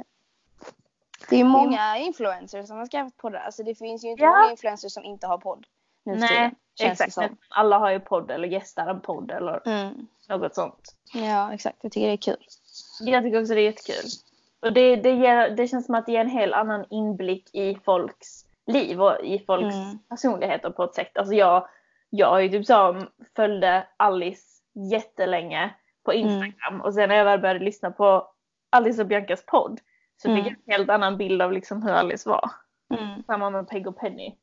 Det 1.31 1.37
är 1.37 1.45
många 1.45 1.99
influencers 1.99 2.67
som 2.67 2.77
har 2.79 2.87
skaffat 2.87 3.17
poddar. 3.17 3.41
Alltså 3.41 3.63
det 3.63 3.75
finns 3.75 4.05
ju 4.05 4.09
inte 4.09 4.23
Ja. 4.23 4.31
många 4.39 4.51
influencers 4.51 4.93
som 4.93 5.05
inte 5.05 5.27
har 5.27 5.39
podd. 5.39 5.67
Nu 6.05 6.17
Nej, 6.17 6.51
tiden, 6.79 6.93
exakt. 6.93 7.13
som. 7.13 7.37
Alla 7.49 7.79
har 7.79 7.91
ju 7.91 8.01
podd 8.01 8.31
eller 8.31 8.49
gästar 8.49 8.87
en 8.87 9.01
podd 9.01 9.31
eller 9.31 9.69
Mm. 9.69 10.07
något 10.29 10.55
sånt. 10.55 10.95
Ja, 11.15 11.53
exakt. 11.53 11.77
Jag 11.81 11.93
tycker 11.93 12.07
det 12.07 12.13
är 12.13 12.17
kul. 12.17 12.47
Jag 13.01 13.23
tycker 13.23 13.41
också 13.41 13.55
det 13.55 13.61
är 13.61 13.65
jättekul. 13.65 14.05
Och 14.61 14.73
det, 14.73 14.97
det, 14.97 15.11
ger, 15.11 15.51
det 15.51 15.69
känns 15.69 15.87
som 15.87 15.95
att 15.95 16.07
det 16.07 16.13
ger 16.13 16.21
en 16.21 16.31
helt 16.31 16.53
annan 16.55 16.85
inblick 16.91 17.55
i 17.55 17.75
folks 17.85 18.47
liv 18.67 19.03
och 19.03 19.21
i 19.25 19.39
folks 19.39 19.75
Mm. 19.75 19.99
personligheter 20.09 20.71
på 20.71 20.85
ett 20.85 20.95
sätt. 20.95 21.17
Alltså 21.19 21.35
jag, 21.35 21.69
jag 22.11 22.51
typ 22.51 22.67
så 22.67 23.05
följde 23.37 23.87
Alice 23.97 24.63
jättelänge 24.73 25.75
på 26.05 26.13
Mm. 26.13 26.29
Instagram 26.29 26.81
och 26.81 26.95
sen 26.95 27.09
när 27.09 27.17
jag 27.17 27.25
väl 27.25 27.41
började 27.41 27.65
lyssna 27.65 27.91
på 27.91 28.30
Alice 28.71 29.03
och 29.03 29.09
Biancas 29.09 29.47
podd 29.47 29.81
så 30.23 30.29
fick 30.29 30.39
Mm. 30.39 30.45
jag 30.45 30.55
en 30.67 30.73
helt 30.73 30.91
annan 30.91 31.17
bild 31.17 31.43
av 31.43 31.53
liksom 31.53 31.83
hur 31.83 31.91
Alice 31.93 32.29
var. 32.29 32.51
Mm. 32.95 33.23
Samma 33.27 33.51
med 33.51 33.69
Peg 33.69 33.87
och 33.87 33.97
Penny. 33.97 34.35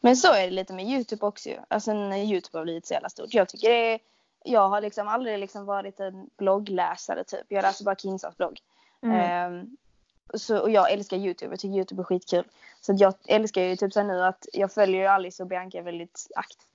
Men 0.00 0.16
så 0.16 0.32
är 0.32 0.44
det 0.44 0.50
lite 0.50 0.72
med 0.72 0.84
Youtube 0.84 1.26
också 1.26 1.48
ju. 1.48 1.56
Alltså 1.68 1.92
när 1.92 2.16
Youtube 2.16 2.58
har 2.58 2.64
blivit 2.64 2.86
så 2.86 2.94
jävla 2.94 3.08
stort. 3.08 3.34
Jag 3.34 3.48
tycker 3.48 3.68
det 3.68 3.94
är, 3.94 4.00
jag 4.44 4.68
har 4.68 4.80
liksom 4.80 5.08
aldrig 5.08 5.38
liksom 5.38 5.64
varit 5.64 6.00
en 6.00 6.30
bloggläsare 6.38 7.24
typ. 7.24 7.46
Jag 7.48 7.62
läser 7.62 7.84
bara 7.84 7.96
Kinsas 7.96 8.36
blogg. 8.36 8.58
Mm. 9.02 9.16
Ehm, 9.20 9.76
Så, 10.34 10.58
och 10.58 10.70
jag 10.70 10.92
älskar 10.92 11.16
Youtube, 11.16 11.52
jag 11.52 11.60
tycker 11.60 11.76
Youtube 11.76 12.02
är 12.02 12.04
skitkul. 12.04 12.44
Så 12.80 12.94
jag 12.98 13.14
älskar 13.28 13.62
ju 13.62 13.76
typ 13.76 13.92
så 13.92 14.02
nu 14.02 14.22
att 14.24 14.46
jag 14.52 14.72
följer 14.72 15.08
Alice 15.08 15.42
och 15.42 15.48
Bianca 15.48 15.82
väldigt 15.82 16.26
aktivt. 16.36 16.68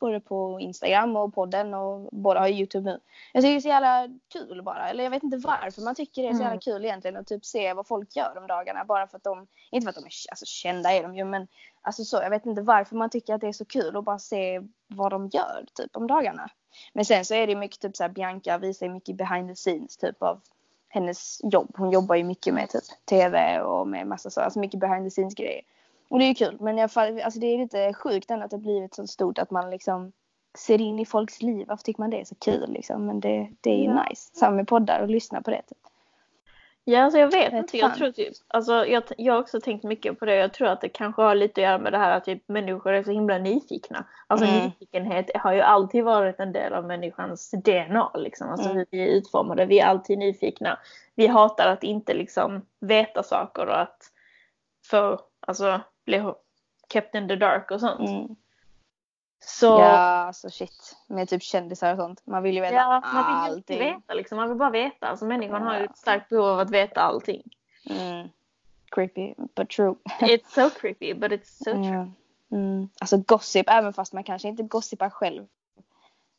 Både 0.00 0.20
på 0.20 0.60
Instagram 0.60 1.16
och 1.16 1.34
podden 1.34 1.74
och 1.74 2.08
båda 2.12 2.40
har 2.40 2.48
Youtube 2.48 2.90
nu. 2.90 3.00
Jag 3.32 3.42
tycker 3.42 3.52
det 3.52 3.58
är 3.58 3.60
så 3.60 3.68
jävla 3.68 4.08
kul 4.32 4.62
bara. 4.62 4.88
Eller 4.88 5.04
jag 5.04 5.10
vet 5.10 5.22
inte 5.22 5.36
varför 5.36 5.82
man 5.82 5.94
tycker 5.94 6.22
det 6.22 6.28
är 6.28 6.34
så 6.34 6.42
jävla 6.42 6.60
kul 6.60 6.84
egentligen 6.84 7.16
att 7.16 7.26
typ 7.26 7.44
se 7.44 7.72
vad 7.72 7.86
folk 7.86 8.16
gör 8.16 8.34
de 8.34 8.46
dagarna. 8.46 8.84
Bara 8.84 9.06
för 9.06 9.16
att 9.16 9.24
de, 9.24 9.46
inte 9.70 9.84
för 9.84 9.90
att 9.90 9.96
de 9.96 10.04
är 10.04 10.30
alltså, 10.30 10.46
kända 10.46 10.92
är 10.92 11.02
de 11.02 11.16
ju 11.16 11.24
men 11.24 11.46
alltså 11.82 12.04
så 12.04 12.16
jag 12.16 12.30
vet 12.30 12.46
inte 12.46 12.62
varför 12.62 12.96
man 12.96 13.10
tycker 13.10 13.34
att 13.34 13.40
det 13.40 13.48
är 13.48 13.52
så 13.52 13.64
kul 13.64 13.96
att 13.96 14.04
bara 14.04 14.18
se 14.18 14.62
vad 14.86 15.10
de 15.12 15.28
gör 15.28 15.64
typ 15.74 15.96
om 15.96 16.06
dagarna. 16.06 16.50
Men 16.92 17.04
sen 17.04 17.24
så 17.24 17.34
är 17.34 17.46
det 17.46 17.56
mycket 17.56 17.80
typ 17.80 17.96
så 17.96 18.02
här 18.02 18.10
Bianca 18.10 18.58
visar 18.58 18.88
mycket 18.88 19.16
behind 19.16 19.48
the 19.48 19.54
scenes 19.54 19.96
typ 19.96 20.22
av 20.22 20.40
hennes 20.88 21.40
jobb. 21.44 21.74
Hon 21.76 21.90
jobbar 21.90 22.14
ju 22.14 22.24
mycket 22.24 22.54
med 22.54 22.68
typ 22.68 22.84
tv 23.04 23.60
och 23.60 23.88
med 23.88 24.06
massa 24.06 24.30
så, 24.30 24.40
alltså 24.40 24.58
mycket 24.60 24.80
behind 24.80 25.06
the 25.06 25.10
scenes 25.10 25.34
grejer. 25.34 25.62
Och 26.10 26.18
det 26.18 26.24
är 26.24 26.28
ju 26.28 26.34
kul 26.34 26.56
men 26.60 26.78
jag, 26.78 26.90
alltså 26.96 27.40
det 27.40 27.46
är 27.46 27.58
lite 27.58 27.94
sjukt 27.94 28.30
ändå 28.30 28.44
att 28.44 28.50
det 28.50 28.58
blivit 28.58 28.94
så 28.94 29.06
stort 29.06 29.38
att 29.38 29.50
man 29.50 29.70
liksom 29.70 30.12
ser 30.58 30.80
in 30.80 30.98
i 30.98 31.06
folks 31.06 31.42
liv. 31.42 31.66
Varför 31.68 31.84
tycker 31.84 32.00
man 32.00 32.10
det 32.10 32.20
är 32.20 32.24
så 32.24 32.34
kul 32.34 32.72
liksom? 32.72 33.06
Men 33.06 33.20
det, 33.20 33.50
det 33.60 33.70
är 33.70 33.78
ju 33.78 33.84
ja. 33.84 34.04
nice. 34.08 34.30
Samma 34.34 34.56
med 34.56 34.68
poddar 34.68 35.00
och 35.00 35.08
lyssna 35.08 35.42
på 35.42 35.50
det. 35.50 35.62
Typ. 35.62 35.78
Ja, 36.84 37.02
alltså 37.02 37.18
jag 37.18 37.30
vet 37.30 37.52
inte. 37.52 37.78
Jag, 37.78 37.94
tror 37.94 38.10
typ, 38.10 38.32
alltså 38.48 38.86
jag, 38.86 39.02
jag 39.18 39.32
har 39.32 39.40
också 39.40 39.60
tänkt 39.60 39.84
mycket 39.84 40.18
på 40.18 40.24
det. 40.24 40.34
Jag 40.34 40.52
tror 40.52 40.68
att 40.68 40.80
det 40.80 40.88
kanske 40.88 41.22
har 41.22 41.34
lite 41.34 41.60
att 41.60 41.64
göra 41.64 41.78
med 41.78 41.92
det 41.92 41.98
här 41.98 42.16
att 42.16 42.24
typ 42.24 42.48
människor 42.48 42.92
är 42.92 43.02
så 43.02 43.10
himla 43.10 43.38
nyfikna. 43.38 44.04
Alltså 44.26 44.46
mm. 44.46 44.64
nyfikenhet 44.64 45.30
har 45.34 45.52
ju 45.52 45.60
alltid 45.60 46.04
varit 46.04 46.40
en 46.40 46.52
del 46.52 46.72
av 46.72 46.84
människans 46.86 47.50
DNA. 47.50 48.10
Liksom. 48.14 48.50
Alltså 48.50 48.70
mm. 48.70 48.84
vi 48.90 49.02
är 49.02 49.06
utformade. 49.06 49.66
Vi 49.66 49.80
är 49.80 49.86
alltid 49.86 50.18
nyfikna. 50.18 50.78
Vi 51.14 51.26
hatar 51.26 51.66
att 51.66 51.82
inte 51.82 52.14
liksom 52.14 52.66
veta 52.80 53.22
saker 53.22 53.66
och 53.66 53.80
att 53.80 54.02
få, 54.90 55.20
alltså 55.40 55.80
bli 56.10 56.34
kept 56.92 57.14
in 57.14 57.28
the 57.28 57.36
dark 57.36 57.70
och 57.70 57.80
sånt. 57.80 58.10
Mm. 58.10 58.36
Så... 59.44 59.66
Ja, 59.66 59.96
alltså 60.26 60.50
shit. 60.50 60.96
Med 61.06 61.28
typ 61.28 61.42
kändisar 61.42 61.92
och 61.92 61.98
sånt. 61.98 62.26
Man 62.26 62.42
vill 62.42 62.54
ju 62.54 62.60
veta 62.60 62.74
ja, 62.74 63.00
man 63.12 63.26
vill 63.26 63.54
allting. 63.54 63.78
Veta, 63.78 64.14
liksom. 64.14 64.36
Man 64.36 64.48
vill 64.48 64.58
bara 64.58 64.70
veta. 64.70 65.08
Alltså 65.08 65.24
människan 65.24 65.62
ja. 65.62 65.68
har 65.68 65.78
ju 65.78 65.84
ett 65.84 65.98
starkt 65.98 66.28
behov 66.28 66.46
av 66.46 66.58
att 66.58 66.70
veta 66.70 67.00
allting. 67.00 67.42
Mm. 67.90 68.28
Creepy, 68.90 69.34
but 69.54 69.70
true. 69.70 69.94
it's 70.20 70.48
so 70.48 70.70
creepy, 70.70 71.14
but 71.14 71.32
it's 71.32 71.64
so 71.64 71.72
true. 71.72 72.12
Mm. 72.50 72.88
Alltså 73.00 73.16
gossip, 73.16 73.68
även 73.68 73.92
fast 73.92 74.12
man 74.12 74.24
kanske 74.24 74.48
inte 74.48 74.62
gossipar 74.62 75.10
själv. 75.10 75.46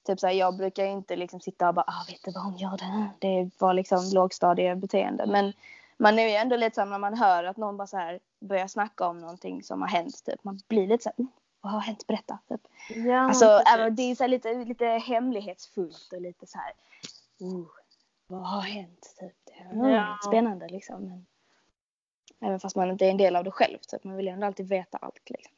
Typ 0.06 0.20
såhär, 0.20 0.34
jag 0.34 0.58
brukar 0.58 0.86
inte 0.86 1.16
liksom 1.16 1.40
sitta 1.40 1.68
och 1.68 1.74
bara, 1.74 1.86
ah, 1.88 2.06
vet 2.08 2.24
du 2.24 2.32
vad 2.32 2.44
hon 2.44 2.58
gör 2.58 2.78
det? 2.78 3.10
Det 3.20 3.50
var 3.60 3.74
liksom 3.74 4.12
lågstadiebeteende. 4.14 5.26
Men 5.26 5.54
man 6.02 6.20
är 6.20 6.28
ju 6.28 6.36
ändå 6.36 6.56
lite 6.56 6.76
såhär 6.76 6.88
när 6.88 7.00
man 7.00 7.18
hör 7.18 7.44
att 7.44 7.58
någon 7.58 7.78
bara 7.78 7.88
så 7.88 7.98
här 7.98 8.20
börjar 8.40 8.68
snacka 8.68 9.08
om 9.08 9.20
någonting 9.20 9.64
som 9.64 9.82
har 9.82 9.90
hänt. 9.90 10.26
Typ. 10.26 10.44
Man 10.44 10.60
blir 10.68 10.88
lite 10.88 11.04
såhär, 11.04 11.16
oh, 11.18 11.28
vad 11.62 11.74
har 11.74 11.80
hänt? 11.80 12.08
Berätta. 12.08 12.40
Typ. 12.50 12.62
Ja, 12.90 13.20
alltså, 13.20 13.64
det 13.92 14.04
är 14.04 14.16
så 14.16 14.28
lite, 14.28 14.54
lite 14.54 14.86
hemlighetsfullt 14.86 16.14
och 16.14 16.22
lite 16.22 16.48
så 16.48 16.58
här. 16.58 16.74
Uh, 17.42 17.66
vad 18.28 18.50
har 18.50 18.62
hänt? 18.62 19.16
Typ. 19.20 19.36
Det 19.46 19.88
är 19.88 19.90
ja. 19.90 20.18
spännande 20.26 20.68
liksom. 20.68 21.04
Men, 21.04 21.26
även 22.40 22.60
fast 22.60 22.76
man 22.76 22.92
inte 22.92 23.06
är 23.06 23.12
en 23.12 23.18
del 23.18 23.36
av 23.36 23.44
det 23.44 23.52
själv. 23.52 23.78
Typ. 23.78 24.04
Man 24.04 24.16
vill 24.16 24.26
ju 24.26 24.32
ändå 24.32 24.48
alltid 24.48 24.68
veta 24.68 24.98
allt. 24.98 25.30
Liksom. 25.30 25.54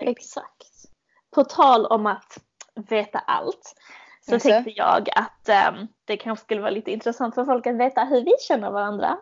Exakt. 0.00 0.90
På 1.30 1.44
tal 1.44 1.86
om 1.86 2.06
att 2.06 2.38
veta 2.74 3.18
allt. 3.18 3.74
Så 4.30 4.34
alltså. 4.34 4.48
tänkte 4.48 4.70
jag 4.70 5.08
att 5.16 5.74
um, 5.74 5.88
det 6.04 6.16
kanske 6.16 6.44
skulle 6.44 6.60
vara 6.60 6.70
lite 6.70 6.90
intressant 6.90 7.34
för 7.34 7.44
folk 7.44 7.66
att 7.66 7.76
veta 7.76 8.04
hur 8.04 8.24
vi 8.24 8.32
känner 8.40 8.70
varandra. 8.70 9.18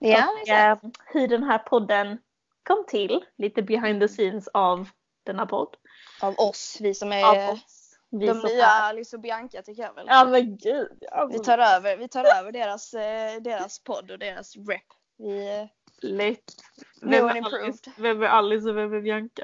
Ja, 0.00 0.28
och, 0.28 0.40
exakt. 0.40 0.84
Um, 0.84 0.92
hur 1.06 1.28
den 1.28 1.42
här 1.42 1.58
podden 1.58 2.18
kom 2.62 2.84
till, 2.88 3.24
lite 3.38 3.62
behind 3.62 4.00
the 4.00 4.08
scenes 4.08 4.48
av 4.48 4.88
denna 5.26 5.46
podd. 5.46 5.76
Av 6.22 6.34
oss, 6.38 6.78
vi 6.80 6.94
som 6.94 7.12
är 7.12 7.52
oss, 7.52 7.98
vi 8.10 8.26
de 8.26 8.38
nya 8.38 8.66
Alice 8.66 9.16
och 9.16 9.22
Bianca 9.22 9.62
tycker 9.62 9.82
jag 9.82 9.94
väl. 9.94 10.06
Ja 10.08 10.24
men 10.24 10.56
gud. 10.56 11.04
Alltså. 11.12 11.38
Vi 11.38 11.44
tar 11.44 11.58
över, 11.58 11.96
vi 11.96 12.08
tar 12.08 12.24
över 12.40 12.52
deras, 12.52 12.94
eh, 12.94 13.40
deras 13.40 13.84
podd 13.84 14.10
och 14.10 14.18
deras 14.18 14.56
rep. 14.56 14.82
Vi, 15.18 15.68
Lätt. 16.02 16.54
Vem 17.02 17.28
är, 17.28 17.62
Alice, 17.62 17.90
vem 17.96 18.22
är 18.22 18.26
Alice 18.26 18.68
och 18.68 18.76
vem 18.76 18.92
är 18.92 19.00
Bianca? 19.00 19.42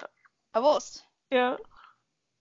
Av 0.52 0.64
oss? 0.64 1.04
Ja. 1.28 1.58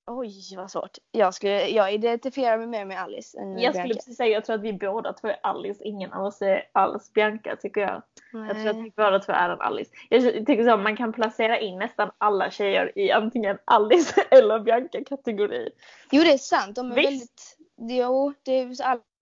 Oj 0.05 0.55
vad 0.57 0.71
svårt. 0.71 0.97
Jag, 1.11 1.33
skulle, 1.33 1.67
jag 1.67 1.93
identifierar 1.93 2.57
mig 2.57 2.67
mer 2.67 2.85
med 2.85 3.01
Alice 3.01 3.39
än 3.39 3.59
Jag 3.59 3.75
skulle 3.75 3.93
precis 3.93 4.17
säga, 4.17 4.29
jag 4.29 4.45
tror 4.45 4.55
att 4.55 4.61
vi 4.61 4.73
båda 4.73 5.13
två 5.13 5.27
är 5.27 5.39
Alice. 5.43 5.83
Ingen 5.83 6.13
av 6.13 6.25
oss 6.25 6.41
är 6.41 6.69
alls 6.71 7.13
Bianca 7.13 7.55
tycker 7.55 7.81
jag. 7.81 8.03
Nej. 8.33 8.47
Jag 8.47 8.57
tror 8.57 8.69
att 8.69 8.85
vi 8.85 8.91
båda 8.95 9.19
två 9.19 9.31
är 9.33 9.49
en 9.49 9.61
Alice. 9.61 9.91
Jag 10.09 10.21
tycker 10.23 10.69
så 10.69 10.77
man 10.77 10.97
kan 10.97 11.13
placera 11.13 11.59
in 11.59 11.79
nästan 11.79 12.11
alla 12.17 12.51
tjejer 12.51 12.99
i 12.99 13.11
antingen 13.11 13.57
Alice 13.65 14.21
eller 14.31 14.59
Bianca 14.59 15.03
kategori. 15.03 15.69
Jo 16.11 16.23
det 16.23 16.33
är 16.33 16.37
sant. 16.37 16.75
De 16.75 16.91
är 16.91 16.95
Visst? 16.95 17.07
väldigt, 17.09 17.57
jo 17.97 18.33
det 18.43 18.51
är, 18.51 18.75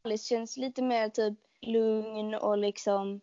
Alice 0.05 0.27
känns 0.27 0.57
lite 0.57 0.81
mer 0.81 1.09
typ 1.09 1.39
lugn 1.61 2.35
och 2.35 2.57
liksom 2.57 3.21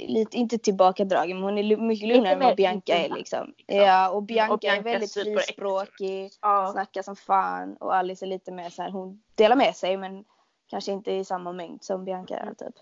lite, 0.00 0.36
inte 0.36 0.58
tillbakadragen, 0.58 1.36
men 1.36 1.44
hon 1.44 1.58
är 1.58 1.76
mycket 1.76 2.08
lugnare 2.08 2.32
än 2.32 2.40
vad 2.40 2.56
Bianca 2.56 2.94
är 2.94 3.08
liksom. 3.08 3.18
liksom. 3.46 3.54
Ja, 3.76 4.10
och 4.10 4.22
Bianca, 4.22 4.52
och 4.52 4.58
Bianca 4.58 4.78
är 4.78 4.92
väldigt 4.92 5.12
frispråkig, 5.12 6.30
ja. 6.40 6.70
snackar 6.72 7.02
som 7.02 7.16
fan 7.16 7.76
och 7.76 7.94
Alice 7.94 8.24
är 8.24 8.26
lite 8.26 8.52
mer 8.52 8.70
så 8.70 8.82
här, 8.82 8.90
hon 8.90 9.22
delar 9.34 9.56
med 9.56 9.76
sig 9.76 9.96
men 9.96 10.24
kanske 10.66 10.92
inte 10.92 11.12
i 11.12 11.24
samma 11.24 11.52
mängd 11.52 11.84
som 11.84 12.04
Bianca 12.04 12.36
är 12.36 12.54
typ. 12.54 12.74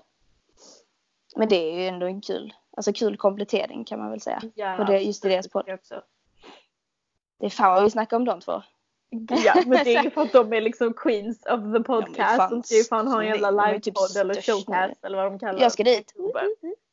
Men 1.37 1.49
det 1.49 1.57
är 1.57 1.79
ju 1.81 1.87
ändå 1.87 2.07
en 2.07 2.21
kul, 2.21 2.55
alltså 2.77 2.93
kul 2.93 3.17
komplettering 3.17 3.85
kan 3.85 3.99
man 3.99 4.11
väl 4.11 4.21
säga. 4.21 4.43
Ja, 4.55 4.79
och 4.79 4.87
det, 4.87 4.99
just 4.99 5.25
i 5.25 5.29
deras 5.29 5.49
podd. 5.49 5.79
Det 7.39 7.47
är 7.47 7.51
fan 7.51 7.75
vad 7.75 7.85
vi 7.85 7.91
snackar 7.91 8.17
om 8.17 8.25
de 8.25 8.41
två. 8.41 8.63
Ja 9.45 9.63
men 9.67 9.85
det 9.85 9.97
är 9.97 10.03
ju 10.03 10.11
för 10.15 10.23
att 10.23 10.33
de 10.33 10.53
är 10.53 10.61
liksom 10.61 10.95
queens 10.95 11.47
of 11.47 11.61
the 11.77 11.83
podcast. 11.83 12.19
Ja, 12.19 12.49
de 12.51 12.63
ska 12.63 12.75
ju 12.75 12.85
fan 12.85 13.09
ha 13.09 13.23
en 13.23 13.29
jävla 13.29 13.51
livepodd 13.51 14.09
typ 14.09 14.17
eller 14.17 14.35
showcast 14.35 15.05
eller 15.05 15.17
vad 15.17 15.33
de 15.33 15.39
kallar 15.39 15.55
det. 15.55 15.63
Jag 15.63 15.73
ska 15.73 15.85
dit. 15.85 16.15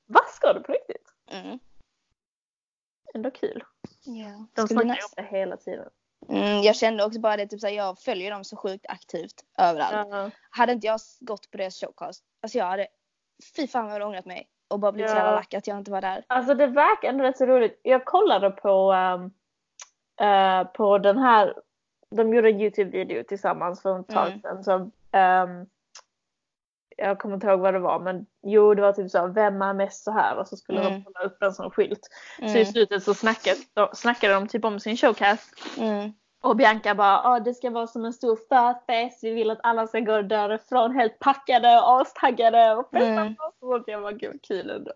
Vad 0.05 0.25
ska 0.25 0.53
du 0.53 0.59
på 0.59 0.71
riktigt? 0.71 1.13
Mm. 1.27 1.59
Ändå 3.13 3.31
kul. 3.31 3.63
Ja. 4.03 4.47
De 4.53 4.67
snackar 4.67 4.87
ju 4.87 4.91
om 4.91 5.13
det 5.15 5.37
hela 5.37 5.57
tiden. 5.57 5.89
Mm, 6.29 6.61
jag 6.61 6.75
kände 6.75 7.05
också 7.05 7.19
bara 7.19 7.37
det, 7.37 7.47
typ 7.47 7.59
såhär, 7.59 7.73
jag 7.73 7.99
följer 7.99 8.31
dem 8.31 8.43
så 8.43 8.57
sjukt 8.57 8.85
aktivt 8.89 9.45
överallt. 9.57 10.07
Uh 10.07 10.13
-huh. 10.13 10.31
Hade 10.49 10.73
inte 10.73 10.87
jag 10.87 10.99
gått 11.19 11.51
på 11.51 11.57
deras 11.57 11.79
showcast, 11.79 12.23
alltså 12.41 12.57
jag 12.57 12.65
hade, 12.65 12.87
fy 13.55 13.67
fan 13.67 13.83
vad 13.83 13.89
jag 13.89 13.93
hade 13.93 14.05
ångrat 14.05 14.25
mig 14.25 14.49
och 14.67 14.79
bara 14.79 14.91
blivit 14.91 15.09
ja. 15.09 15.15
så 15.15 15.19
jävla 15.19 15.35
lack 15.35 15.53
att 15.53 15.67
jag 15.67 15.77
inte 15.77 15.91
var 15.91 16.01
där. 16.01 16.25
Alltså 16.27 16.53
det 16.53 16.67
verkar 16.67 17.09
ändå 17.09 17.23
rätt 17.23 17.37
så 17.37 17.45
roligt. 17.45 17.79
Jag 17.83 18.05
kollade 18.05 18.51
på, 18.51 18.93
um, 18.93 19.23
uh, 20.27 20.67
på 20.67 20.97
den 20.97 21.17
här, 21.17 21.53
de 22.09 22.33
gjorde 22.33 22.49
en 22.49 22.61
Youtube-video 22.61 23.23
tillsammans 23.23 23.81
för 23.81 23.99
ett 23.99 24.07
tag 24.07 24.27
mm. 24.27 24.41
sedan. 24.41 24.63
Så, 24.63 24.73
um, 25.17 25.65
jag 26.97 27.19
kommer 27.19 27.35
inte 27.35 27.47
ihåg 27.47 27.59
vad 27.59 27.73
det 27.73 27.79
var 27.79 27.99
men 27.99 28.25
jo 28.43 28.73
det 28.73 28.81
var 28.81 28.93
typ 28.93 29.11
så 29.11 29.27
vem 29.27 29.61
är 29.61 29.73
mest 29.73 30.03
så 30.03 30.11
här 30.11 30.37
och 30.37 30.47
så 30.47 30.57
skulle 30.57 30.79
mm. 30.79 30.93
de 30.93 31.03
hålla 31.03 31.25
upp 31.25 31.43
en 31.43 31.53
sån 31.53 31.71
skylt. 31.71 32.09
Mm. 32.39 32.49
Så 32.49 32.57
i 32.57 32.61
mm. 32.61 32.73
slutet 32.73 33.03
så 33.03 33.13
snackade, 33.13 33.57
snackade 33.93 34.33
de 34.33 34.47
typ 34.47 34.65
om 34.65 34.79
sin 34.79 34.97
showcast. 34.97 35.53
Mm. 35.77 36.13
Och 36.43 36.55
Bianca 36.55 36.95
bara, 36.95 37.21
ah, 37.23 37.39
det 37.39 37.53
ska 37.53 37.69
vara 37.69 37.87
som 37.87 38.05
en 38.05 38.13
stor 38.13 38.35
förfest, 38.49 39.23
vi 39.23 39.29
vill 39.29 39.51
att 39.51 39.59
alla 39.63 39.87
ska 39.87 39.99
gå 39.99 40.21
därifrån 40.21 40.95
helt 40.95 41.19
packade 41.19 41.81
och 41.81 42.01
astaggade 42.01 42.75
och 42.75 42.89
festa 42.91 43.07
mm. 43.07 43.35
och 43.39 43.53
sånt. 43.59 43.83
Jag 43.87 44.01
bara, 44.01 44.11
gud 44.11 44.41
kul 44.41 44.69
ändå. 44.69 44.91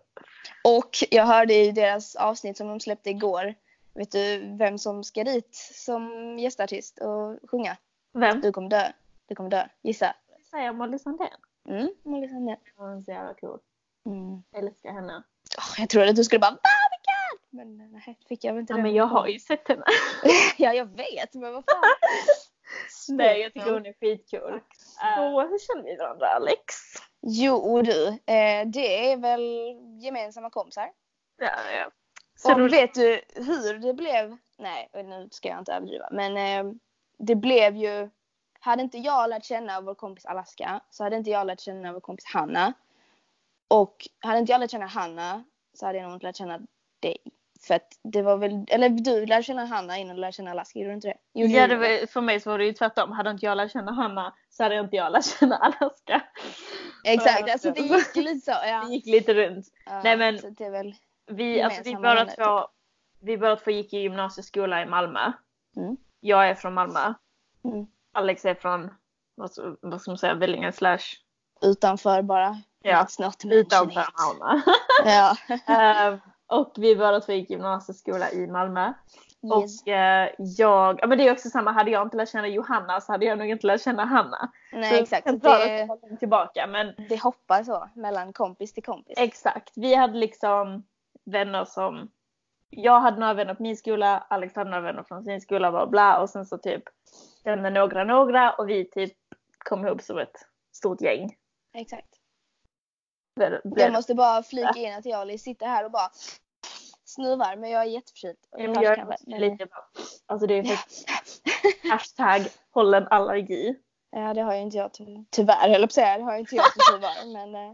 Och 0.64 0.90
jag 1.10 1.24
hörde 1.24 1.54
i 1.54 1.72
deras 1.72 2.16
avsnitt 2.16 2.56
som 2.56 2.68
de 2.68 2.80
släppte 2.80 3.10
igår, 3.10 3.54
vet 3.94 4.12
du 4.12 4.56
vem 4.58 4.78
som 4.78 5.04
ska 5.04 5.24
dit 5.24 5.56
som 5.74 6.36
gästartist 6.38 6.98
och 6.98 7.50
sjunga? 7.50 7.76
Vem? 8.12 8.40
Du 8.40 8.52
kommer 8.52 8.70
dö. 8.70 8.92
Du 9.28 9.34
kommer 9.34 9.50
dö. 9.50 9.66
Gissa. 9.82 10.14
Säger 10.50 10.72
Molly 10.72 10.98
Sandén? 10.98 11.28
Mm, 11.68 11.88
Molly 12.04 12.28
Sandén. 12.28 12.56
Hon 12.76 12.98
är 12.98 13.02
så 13.02 13.10
jävla 13.10 13.34
cool. 13.34 13.58
Mm. 14.06 14.42
Älskar 14.56 14.92
henne. 14.92 15.22
Oh, 15.58 15.80
jag 15.80 15.88
trodde 15.88 16.10
att 16.10 16.16
du 16.16 16.24
skulle 16.24 16.38
bara 16.38 16.50
Barbicard! 16.50 17.48
Men 17.50 17.92
nej, 17.92 18.18
fick 18.28 18.44
jag 18.44 18.52
väl 18.52 18.60
inte 18.60 18.72
ja, 18.72 18.76
men 18.76 18.94
jag 18.94 19.06
har 19.06 19.26
ju 19.26 19.38
sett 19.38 19.68
henne. 19.68 19.84
ja, 20.56 20.72
jag 20.72 20.96
vet, 20.96 21.34
men 21.34 21.52
vad 21.52 21.64
fan. 21.64 21.82
nej, 23.16 23.40
jag 23.40 23.52
tycker 23.52 23.72
hon 23.72 23.86
är 23.86 23.92
skitcool. 23.92 24.54
Uh, 24.54 25.40
hur 25.50 25.58
känner 25.58 25.82
vi 25.82 25.96
varandra, 25.96 26.26
Alex? 26.26 26.74
Jo 27.20 27.82
du, 27.82 28.08
eh, 28.08 28.66
det 28.66 29.12
är 29.12 29.16
väl 29.16 29.76
gemensamma 30.02 30.50
kompisar. 30.50 30.90
Ja, 31.38 31.50
ja. 31.78 31.90
Så 32.36 32.52
och 32.52 32.58
du... 32.58 32.68
vet 32.68 32.94
du 32.94 33.22
hur 33.34 33.78
det 33.78 33.94
blev? 33.94 34.36
Nej, 34.58 34.90
nu 34.94 35.28
ska 35.30 35.48
jag 35.48 35.58
inte 35.58 35.72
överdriva. 35.72 36.08
Men 36.12 36.36
eh, 36.36 36.72
det 37.18 37.34
blev 37.34 37.76
ju 37.76 38.10
hade 38.60 38.82
inte 38.82 38.98
jag 38.98 39.30
lärt 39.30 39.44
känna 39.44 39.80
vår 39.80 39.94
kompis 39.94 40.26
Alaska 40.26 40.80
så 40.90 41.04
hade 41.04 41.16
inte 41.16 41.30
jag 41.30 41.46
lärt 41.46 41.60
känna 41.60 41.92
vår 41.92 42.00
kompis 42.00 42.24
Hanna. 42.34 42.72
Och 43.68 44.08
hade 44.20 44.38
inte 44.38 44.52
jag 44.52 44.60
lärt 44.60 44.70
känna 44.70 44.86
Hanna 44.86 45.44
så 45.74 45.86
hade 45.86 45.98
jag 45.98 46.04
nog 46.06 46.16
inte 46.16 46.26
lärt 46.26 46.36
känna 46.36 46.58
dig. 47.00 47.16
För 47.66 47.74
att 47.74 47.98
det 48.02 48.22
var 48.22 48.36
väl, 48.36 48.64
eller 48.68 48.88
du 48.88 49.26
lärde 49.26 49.42
känna 49.42 49.64
Hanna 49.64 49.98
innan 49.98 50.16
du 50.16 50.20
lärde 50.20 50.32
känna 50.32 50.50
Alaska, 50.50 50.78
gjorde 50.78 50.90
du 50.90 50.94
inte 50.94 51.08
det? 51.08 51.16
Jo, 51.32 51.46
ja, 51.46 51.66
det 51.66 51.76
var, 51.76 52.06
för 52.06 52.20
mig 52.20 52.40
så 52.40 52.50
var 52.50 52.58
det 52.58 52.64
ju 52.64 52.72
tvärtom. 52.72 53.12
Hade 53.12 53.30
inte 53.30 53.46
jag 53.46 53.56
lärt 53.56 53.72
känna 53.72 53.92
Hanna 53.92 54.34
så 54.48 54.62
hade 54.62 54.78
inte 54.78 54.96
jag 54.96 55.12
lärt 55.12 55.24
känna 55.38 55.56
Alaska. 55.56 56.22
Exakt, 57.04 57.50
alltså 57.50 57.70
det 57.70 57.80
gick 57.80 58.16
lite 58.16 58.40
så. 58.40 58.50
Ja. 58.50 58.84
Det 58.88 58.94
gick 58.94 59.06
lite 59.06 59.34
runt. 59.34 59.66
Ja, 59.86 60.00
Nej, 60.04 60.16
men- 60.16 60.38
Vi, 61.26 61.62
alltså, 61.62 61.82
vi, 61.84 61.94
båda 61.94 62.24
två, 62.24 62.68
vi 63.20 63.38
båda 63.38 63.56
två 63.56 63.70
gick 63.70 63.92
i 63.92 63.98
gymnasieskola 63.98 64.82
i 64.82 64.86
Malmö. 64.86 65.32
Mm. 65.76 65.96
Jag 66.20 66.48
är 66.48 66.54
från 66.54 66.74
Malmö. 66.74 67.14
Mm. 67.64 67.86
Alex 68.18 68.44
är 68.44 68.54
från, 68.54 68.90
vad, 69.34 69.50
vad 69.82 70.00
ska 70.00 70.10
man 70.10 70.18
säga, 70.18 70.34
Vellinge 70.34 70.72
slash 70.72 70.98
utanför 71.62 72.22
bara. 72.22 72.56
Ja, 72.82 73.06
utanför. 73.44 74.06
Malmö. 74.18 74.62
Ja. 75.04 75.36
Ehm, 75.74 76.18
och 76.46 76.72
vi 76.76 76.96
båda 76.96 77.20
två 77.20 77.32
gick 77.32 77.50
gymnasieskola 77.50 78.30
i 78.30 78.46
Malmö. 78.46 78.92
Yes. 79.42 79.82
Och 79.82 79.88
eh, 79.88 80.30
jag, 80.38 80.98
ja 81.02 81.06
men 81.06 81.18
det 81.18 81.28
är 81.28 81.32
också 81.32 81.48
samma, 81.48 81.72
hade 81.72 81.90
jag 81.90 82.06
inte 82.06 82.16
lärt 82.16 82.28
känna 82.28 82.48
Johanna 82.48 83.00
så 83.00 83.12
hade 83.12 83.24
jag 83.26 83.38
nog 83.38 83.48
inte 83.50 83.66
lärt 83.66 83.82
känna 83.82 84.04
Hanna. 84.04 84.50
Nej 84.72 84.90
Så 84.90 85.02
exakt. 85.02 85.26
jag 85.26 85.42
Så 85.42 85.48
det, 85.48 86.16
tillbaka 86.18 86.66
men 86.66 86.94
det 87.08 87.22
hoppar 87.22 87.62
så 87.62 87.88
mellan 87.94 88.32
kompis 88.32 88.72
till 88.72 88.82
kompis. 88.82 89.14
exakt. 89.18 89.72
Vi 89.76 89.94
hade 89.94 90.18
liksom 90.18 90.82
vänner 91.24 91.64
som, 91.64 92.08
jag 92.70 93.00
hade 93.00 93.20
några 93.20 93.34
vänner 93.34 93.54
på 93.54 93.62
min 93.62 93.76
skola, 93.76 94.26
Alex 94.30 94.54
hade 94.56 94.70
några 94.70 94.82
vänner 94.82 95.02
från 95.02 95.24
sin 95.24 95.40
skola 95.40 95.70
bla 95.70 95.86
bla 95.86 96.20
och 96.20 96.30
sen 96.30 96.46
så 96.46 96.58
typ 96.58 96.82
kände 97.44 97.70
några 97.70 98.04
några 98.04 98.52
och 98.52 98.68
vi 98.68 98.84
typ 98.90 99.12
kom 99.58 99.86
ihop 99.86 100.02
som 100.02 100.18
ett 100.18 100.36
stort 100.72 101.00
gäng. 101.00 101.36
Exakt. 101.74 102.08
Blev- 103.36 103.60
Jag 103.64 103.72
blev- 103.72 103.92
måste 103.92 104.14
bara 104.14 104.42
flika 104.42 104.78
in 104.78 104.94
att 104.94 105.04
jag 105.06 105.40
sitter 105.40 105.66
här 105.66 105.84
och 105.84 105.90
bara 105.90 106.10
snuvar 107.04 107.56
men 107.56 107.70
jag 107.70 107.82
är 107.82 107.86
jätteförkyld. 107.86 108.38
Jag 108.50 108.86
är 108.98 109.38
lite 109.38 109.66
bara, 109.66 109.84
alltså 110.26 110.46
det 110.46 110.54
är 110.54 110.62
faktiskt 110.64 111.10
hashtag 111.90 112.40
håll 112.70 112.94
en 112.94 113.08
allergi. 113.08 113.76
Ja 114.10 114.34
det 114.34 114.40
har 114.40 114.54
ju 114.54 114.60
inte 114.60 114.76
jag 114.76 114.92
ty- 114.94 115.24
tyvärr 115.30 115.60
höll 115.68 115.70
jag 115.70 115.80
på 115.80 115.84
att 115.84 115.92
säga. 115.92 116.18
Det 116.18 116.24
har 116.24 116.32
ju 116.32 116.38
inte 116.38 116.56
jag 116.56 116.64
tyvärr 116.92 117.32
men 117.32 117.54
eh, 117.54 117.72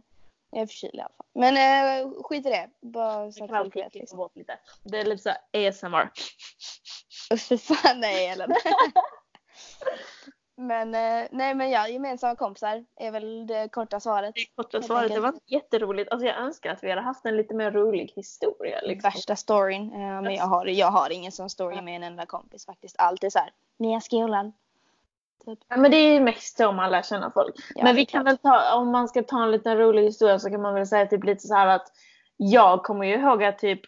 jag 0.55 0.63
är 0.63 0.67
förkyld 0.67 0.95
i 0.95 1.01
alla 1.01 1.09
fall. 1.09 1.27
Men 1.35 1.57
eh, 1.57 2.11
skit 2.23 2.47
i 2.47 2.51
det. 2.51 2.71
Bara 2.81 3.33
så 3.33 3.45
att 3.45 3.51
folk 3.51 3.77
vet 3.77 3.95
liksom. 3.95 4.17
bort 4.17 4.37
lite. 4.37 4.59
Det 4.85 4.99
är 4.99 5.05
lite 5.05 5.23
så 5.23 5.29
här 5.29 5.69
ASMR. 5.69 6.11
Usch 7.35 7.49
fy 7.49 7.59
fan 7.59 8.01
nej 8.01 8.27
Ellen. 8.27 8.51
men 10.57 10.95
eh, 10.95 11.29
nej 11.31 11.55
men 11.55 11.71
ja, 11.71 11.89
gemensamma 11.89 12.37
kompisar 12.37 12.85
är 12.97 13.11
väl 13.11 13.47
det 13.47 13.69
korta 13.69 14.01
svaret. 14.01 14.35
Det 14.35 14.47
korta 14.57 14.83
svaret, 14.83 15.03
det 15.03 15.05
enkelt. 15.05 15.23
var 15.23 15.29
inte 15.29 15.55
jätteroligt. 15.55 16.13
Alltså 16.13 16.27
jag 16.27 16.37
önskar 16.37 16.71
att 16.71 16.85
vi 16.85 16.91
hade 16.91 17.03
haft 17.03 17.27
en 17.27 17.37
lite 17.37 17.55
mer 17.55 17.71
rolig 17.71 18.13
historia. 18.17 18.81
Liksom. 18.81 19.11
Värsta 19.11 19.37
storyn. 19.37 19.93
Eh, 19.93 20.23
men 20.23 20.35
jag 20.35 20.45
har, 20.45 20.67
jag 20.67 20.91
har 20.91 21.13
ingen 21.13 21.33
sån 21.33 21.51
story 21.51 21.83
med 21.83 21.97
en 21.97 22.03
enda 22.03 22.27
kompis 22.27 22.67
faktiskt. 22.67 22.97
Allt 22.99 23.25
är 23.25 23.31
så 23.31 23.39
här. 23.39 23.51
Nya 23.79 24.01
skolan. 24.01 24.53
Typ. 25.47 25.59
Ja, 25.69 25.77
men 25.77 25.91
det 25.91 25.97
är 25.97 26.13
ju 26.15 26.21
mest 26.21 26.57
så 26.57 26.73
man 26.73 26.91
lär 26.91 27.03
känna 27.03 27.31
folk. 27.31 27.55
Ja, 27.75 27.85
men 27.85 27.97
vi 27.97 28.07
kan 28.07 28.25
klart. 28.25 28.33
väl 28.33 28.39
ta, 28.39 28.75
om 28.77 28.91
man 28.93 29.09
ska 29.09 29.23
ta 29.23 29.43
en 29.43 29.51
liten 29.51 29.79
rolig 29.79 30.03
historia 30.03 30.39
så 30.39 30.51
kan 30.51 30.63
man 30.63 30.75
väl 30.75 30.87
säga 30.87 31.07
typ 31.07 31.25
lite 31.25 31.47
så 31.47 31.55
här 31.55 31.67
att 31.67 31.87
jag 32.37 32.83
kommer 32.83 33.05
ju 33.07 33.15
ihåg 33.15 33.45
att 33.45 33.59
typ 33.59 33.81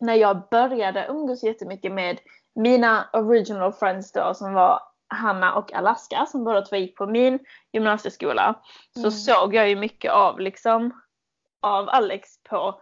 när 0.00 0.14
jag 0.14 0.48
började 0.50 1.06
umgås 1.08 1.42
jättemycket 1.42 1.92
med 1.92 2.18
mina 2.54 3.08
original 3.12 3.72
friends 3.72 4.12
då 4.12 4.34
som 4.34 4.52
var 4.54 4.80
Hanna 5.14 5.54
och 5.54 5.72
Alaska 5.72 6.26
som 6.26 6.44
båda 6.44 6.62
två 6.62 6.76
gick 6.76 6.96
på 6.96 7.06
min 7.06 7.38
gymnasieskola. 7.72 8.54
Så 8.94 8.98
Mm. 9.00 9.10
såg 9.10 9.54
jag 9.54 9.68
ju 9.68 9.76
mycket 9.76 10.12
av 10.12 10.40
liksom 10.40 11.00
av 11.62 11.88
Alex 11.88 12.42
på 12.42 12.80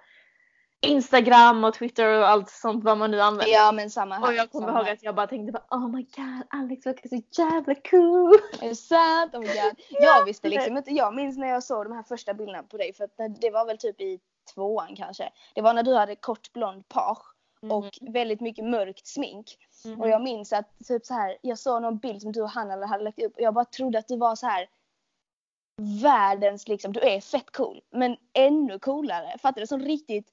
Instagram 0.80 1.64
och 1.64 1.75
Twitter 1.75 2.18
och 2.18 2.28
allt 2.28 2.50
sånt 2.50 2.85
vad 2.85 2.99
man 2.99 3.11
nu 3.11 3.21
använder. 3.21 3.54
Ja 3.54 3.73
men 3.73 3.90
samma 3.90 4.14
här. 4.14 4.26
Och 4.26 4.35
jag 4.35 4.50
kommer 4.50 4.68
ihåg 4.68 4.88
att 4.88 5.02
jag 5.02 5.14
bara 5.14 5.26
tänkte 5.26 5.52
bara, 5.52 5.66
oh 5.71 5.88
my 5.88 6.02
god 6.02 6.42
Alex 6.50 6.87
verkar 6.87 7.09
så 7.09 7.42
jävla 7.42 7.75
cool. 7.75 8.35
Är 8.61 8.68
det 8.68 8.76
sant? 8.76 9.35
Oh 9.35 9.40
my 9.40 9.47
god. 9.47 9.80
Jag 9.90 10.25
visste 10.25 10.49
liksom 10.49 10.76
inte. 10.76 10.90
Jag 10.90 11.14
minns 11.14 11.38
när 11.38 11.49
jag 11.49 11.62
såg 11.62 11.85
de 11.85 11.92
här 11.92 12.02
första 12.02 12.35
bilderna 12.35 12.62
på 12.62 12.76
dig 12.76 12.92
för 12.92 13.04
att 13.04 13.40
det 13.40 13.50
var 13.50 13.66
väl 13.66 13.78
typ 13.78 14.00
i 14.00 14.21
tvåan 14.54 14.97
kanske. 14.97 15.30
Det 15.54 15.60
var 15.62 15.75
när 15.75 15.82
du 15.82 15.95
hade 15.95 16.17
kort 16.17 16.52
blond 16.52 16.89
page 16.89 17.36
och 17.71 17.99
väldigt 18.00 18.41
mycket 18.41 18.65
mörkt 18.65 19.06
smink. 19.06 19.56
Mhm. 19.84 20.00
Och 20.00 20.08
jag 20.08 20.23
minns 20.23 20.52
att 20.52 20.78
typ 20.89 21.06
så 21.06 21.15
här, 21.15 21.36
jag 21.43 21.58
såg 21.58 21.82
någon 21.82 21.99
bild 21.99 22.23
som 22.23 22.32
du 22.32 22.43
och 22.43 22.50
Hanna 22.50 22.86
hade 22.86 23.04
lagt 23.04 23.23
upp 23.23 23.34
och 23.34 23.43
jag 23.43 23.54
bara 23.54 23.65
trodde 23.65 23.99
att 23.99 24.08
du 24.08 24.17
var 24.17 24.36
så 24.36 24.47
här 24.47 24.69
världens 26.02 26.69
liksom, 26.69 26.93
du 26.93 27.00
är 27.00 27.21
fett 27.21 27.52
cool 27.52 27.80
men 27.91 28.17
ännu 28.32 28.78
coolare. 28.78 29.39
Fattar 29.39 29.60
du? 29.60 29.67
Som 29.67 29.80
riktigt 29.80 30.32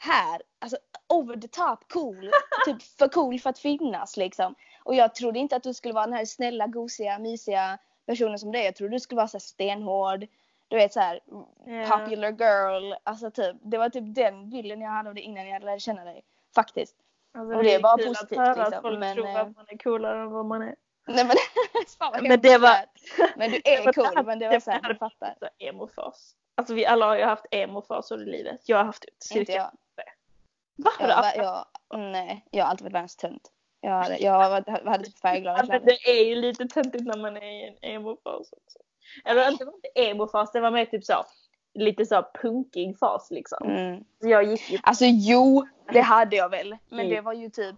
här, 0.00 0.42
alltså 0.58 0.76
over 1.08 1.36
the 1.36 1.48
top 1.48 1.92
cool. 1.92 2.30
typ 2.64 2.82
för 2.82 3.08
cool 3.08 3.40
för 3.40 3.50
att 3.50 3.58
finnas 3.58 4.16
liksom. 4.16 4.54
Och 4.84 4.94
jag 4.94 5.14
trodde 5.14 5.38
inte 5.38 5.56
att 5.56 5.62
du 5.62 5.74
skulle 5.74 5.94
vara 5.94 6.06
den 6.06 6.14
här 6.14 6.24
snälla, 6.24 6.66
gosiga, 6.66 7.18
mysiga 7.18 7.78
personen 8.06 8.38
som 8.38 8.52
du 8.52 8.58
är. 8.58 8.64
Jag 8.64 8.76
trodde 8.76 8.96
du 8.96 9.00
skulle 9.00 9.16
vara 9.16 9.28
så 9.28 9.40
stenhård. 9.40 10.26
Du 10.68 10.76
vet 10.76 10.92
så 10.92 11.00
här 11.00 11.20
Ja. 11.66 11.98
popular 11.98 12.30
girl. 12.30 12.94
Alltså 13.04 13.30
typ, 13.30 13.56
det 13.62 13.78
var 13.78 13.88
typ 13.88 14.14
den 14.14 14.50
bilden 14.50 14.80
jag 14.80 14.90
hade 14.90 15.08
av 15.08 15.14
dig 15.14 15.24
innan 15.24 15.48
jag 15.48 15.62
lärde 15.64 15.80
känna 15.80 16.04
dig. 16.04 16.24
Faktiskt. 16.54 16.96
Alltså, 17.38 17.56
Och 17.56 17.64
det 17.64 17.74
är 17.74 17.80
bara 17.80 17.96
positivt, 17.96 18.38
att 18.38 18.46
höra 18.46 18.64
liksom, 18.64 18.78
att 18.78 18.82
folk 18.82 18.98
men, 18.98 19.14
tror 19.16 19.26
eh, 19.26 19.36
att 19.36 19.56
man 19.56 19.64
är 19.68 19.78
coolare 19.78 20.20
än 20.20 20.30
vad 20.30 20.46
man 20.46 20.62
är. 20.62 20.74
Nej 21.06 21.24
men 21.24 21.36
fan 21.98 22.22
Men 22.28 22.40
det 22.40 22.58
var-. 22.58 22.84
Men 23.36 23.50
du 23.50 23.56
är 23.64 23.92
cool 23.92 24.24
men 24.26 24.38
det 24.38 24.48
var 24.48 24.60
såhär, 24.60 24.82
du 24.82 24.94
fattar. 24.94 25.34
Emofas. 25.58 26.34
Alltså 26.54 26.74
vi 26.74 26.86
alla 26.86 27.06
har 27.06 27.16
ju 27.16 27.24
haft 27.24 27.46
emofaser 27.50 28.22
i 28.22 28.24
livet. 28.24 28.60
Jag 28.64 28.76
har 28.76 28.84
haft 28.84 29.04
Inte 29.04 29.26
cirka. 29.26 29.72
Jag. 30.78 30.84
Va? 30.84 30.90
Har 30.98 31.08
Jag, 31.08 31.34
du 31.34 31.42
jag, 31.42 31.64
jag, 31.88 32.00
nej, 32.00 32.44
jag 32.50 32.64
har 32.64 32.70
alltid 32.70 32.84
varit 32.84 32.94
världens 32.94 33.16
tönt. 33.16 33.52
Jag 33.80 33.90
hade, 33.90 34.18
jag 34.18 34.64
hade, 34.90 35.04
typ 35.04 35.18
färgglada 35.18 35.62
kläder. 35.66 35.86
det 35.86 36.10
är 36.10 36.24
ju 36.24 36.34
lite 36.34 36.66
töntigt 36.66 37.04
när 37.04 37.16
man 37.16 37.36
är 37.36 37.42
i 37.42 37.78
en 37.82 37.94
emofas 37.96 38.52
också. 38.52 38.78
Eller 39.24 39.50
inte, 39.50 39.64
var 39.64 39.74
inte 39.74 39.88
emofas, 39.94 40.52
det 40.52 40.60
var 40.60 40.70
mer 40.70 40.84
typ 40.84 41.04
så. 41.04 41.24
Lite 41.74 42.06
så 42.06 42.24
punkig 42.42 42.98
fas 42.98 43.30
liksom. 43.30 43.70
Mm. 43.70 44.04
Så 44.22 44.28
jag 44.28 44.44
gick 44.44 44.70
ju 44.70 44.78
Alltså 44.82 45.04
jo, 45.04 45.66
det 45.92 46.00
hade 46.00 46.36
jag 46.36 46.48
väl. 46.48 46.76
Men 46.88 47.00
Mm. 47.00 47.10
det 47.10 47.20
var 47.20 47.32
ju 47.32 47.50
typ, 47.50 47.76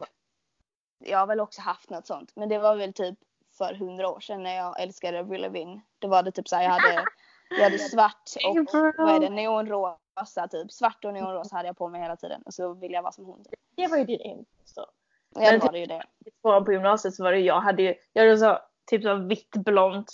jag 1.05 1.19
har 1.19 1.27
väl 1.27 1.41
också 1.41 1.61
haft 1.61 1.91
något 1.91 2.07
sånt. 2.07 2.33
Men 2.37 2.49
det 2.49 2.59
var 2.59 2.77
väl 2.77 2.93
typ 2.93 3.19
för 3.59 3.75
hundra 3.75 4.09
år 4.09 4.21
sedan 4.21 4.43
när 4.43 4.57
jag 4.57 4.81
älskade 4.83 5.21
Avril 5.21 5.41
Lavigne. 5.43 5.81
Då 5.99 6.09
var 6.09 6.23
det 6.23 6.33
typ 6.33 6.49
såhär, 6.49 6.63
jag 6.63 6.71
hade, 6.71 7.05
jag 7.51 7.65
hade 7.65 7.79
svart 7.79 8.23
och 8.45 8.51
April. 8.59 8.93
vad 8.99 9.15
är 9.15 9.21
det, 9.21 9.31
neonrosa 9.31 10.49
typ. 10.51 10.73
Svart 10.73 11.05
och 11.05 11.13
neonrosa 11.13 11.57
hade 11.57 11.69
jag 11.69 11.77
på 11.77 11.89
mig 11.89 12.03
hela 12.03 12.17
tiden. 12.17 12.43
Och 12.47 12.55
så 12.55 12.75
ville 12.75 12.95
jag 12.95 13.03
vara 13.03 13.13
som 13.13 13.25
hon. 13.25 13.45
Typ. 13.45 13.61
Det 13.77 13.87
var 13.87 13.97
ju 13.99 14.05
din 14.05 14.21
emofas 14.21 14.75
då. 14.77 14.87
Ja, 15.35 15.41
det 15.41 15.51
Men 15.51 15.61
var 15.61 15.73
det 15.73 15.79
ju 15.79 15.87
det. 15.87 16.03
i 16.27 16.31
tvåan 16.43 16.65
på 16.65 16.73
gymnasiet 16.73 17.15
så 17.15 17.25
var 17.25 17.33
det 17.33 17.39
jag 17.39 17.61
hade 17.61 17.83
ju, 17.83 17.95
jag 18.13 18.23
hade 18.23 18.39
så 18.39 18.59
typ 18.91 19.03
så 19.03 19.15
vitt 19.15 19.51
blont, 19.57 20.13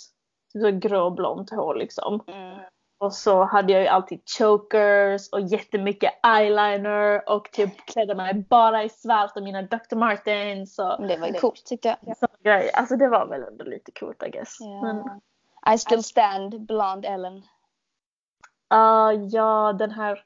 typ 0.53 0.61
så 0.61 0.71
gråblont 0.71 1.49
hår 1.51 1.75
liksom. 1.75 2.23
Mm. 2.27 2.59
Och 2.99 3.13
så 3.13 3.43
hade 3.43 3.73
jag 3.73 3.81
ju 3.81 3.87
alltid 3.87 4.21
chokers 4.37 5.29
och 5.31 5.41
jättemycket 5.41 6.13
eyeliner 6.25 7.29
och 7.29 7.51
typ 7.51 7.85
klädde 7.87 8.15
mig 8.15 8.33
bara 8.49 8.83
i 8.83 8.89
svart 8.89 9.37
och 9.37 9.43
mina 9.43 9.61
Dr. 9.61 9.95
Martens 9.95 10.79
och 10.79 10.95
Men 10.99 11.07
det 11.07 11.17
var 11.17 11.27
ju 11.27 11.33
coolt 11.33 11.65
tyckte 11.65 11.97
jag. 12.43 12.69
Alltså 12.73 12.95
det 12.95 13.07
var 13.07 13.27
väl 13.27 13.43
ändå 13.43 13.63
lite 13.65 13.91
coolt 13.91 14.23
I 14.23 14.29
guess. 14.29 14.59
Men, 14.59 14.97
Ja. 14.97 15.19
I 15.73 15.77
still 15.77 16.03
stand, 16.03 16.65
blond 16.65 17.05
Ellen. 17.05 17.43
ah, 18.67 19.11
ja, 19.11 19.73
den 19.73 19.91
här 19.91 20.23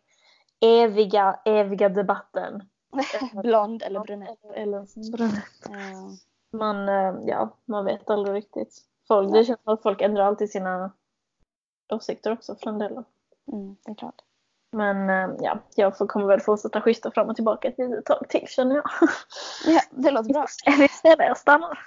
eviga, 0.60 1.40
eviga 1.46 1.90
debatten. 1.90 2.64
blond 3.42 3.84
eller 3.84 4.00
brunett. 4.00 4.40
Eller 4.56 5.12
brunett. 5.12 5.44
Ja. 5.70 6.10
Man, 6.58 6.90
eh, 6.90 7.16
ja, 7.26 7.58
man 7.66 7.86
vet 7.86 8.10
aldrig 8.10 8.36
riktigt. 8.36 8.78
Folk, 9.08 9.34
det 9.34 9.46
känns 9.46 9.60
som 9.64 9.74
att 9.74 9.82
folk 9.82 10.02
ändrar 10.02 10.24
alltid 10.26 10.52
sina 10.52 10.92
åsikter 11.94 12.32
också 12.32 12.56
för 12.56 12.66
den 12.66 12.80
delen. 12.80 13.04
Mm, 13.52 13.76
det 13.86 13.92
är 13.92 13.96
klart. 13.96 14.22
Men 14.72 15.10
eh, 15.10 15.36
ja, 15.40 15.60
jag 15.76 15.98
får, 15.98 16.08
kommer 16.08 16.26
väl 16.26 16.40
fortsätta 16.40 16.82
schyssta 16.82 17.12
fram 17.12 17.30
och 17.30 17.36
tillbaka 17.36 17.68
ett 17.68 17.78
litet 17.78 18.06
tag 18.06 18.30
till 18.30 18.48
känner 18.48 18.76
jag. 18.76 18.86
Ja, 19.66 19.82
det 19.92 20.12
låter 20.12 20.34
bra. 20.34 20.46
Vi 20.66 20.88
ser 20.88 21.18
där 21.18 21.26
jag 21.26 21.38
stannar. 21.38 21.80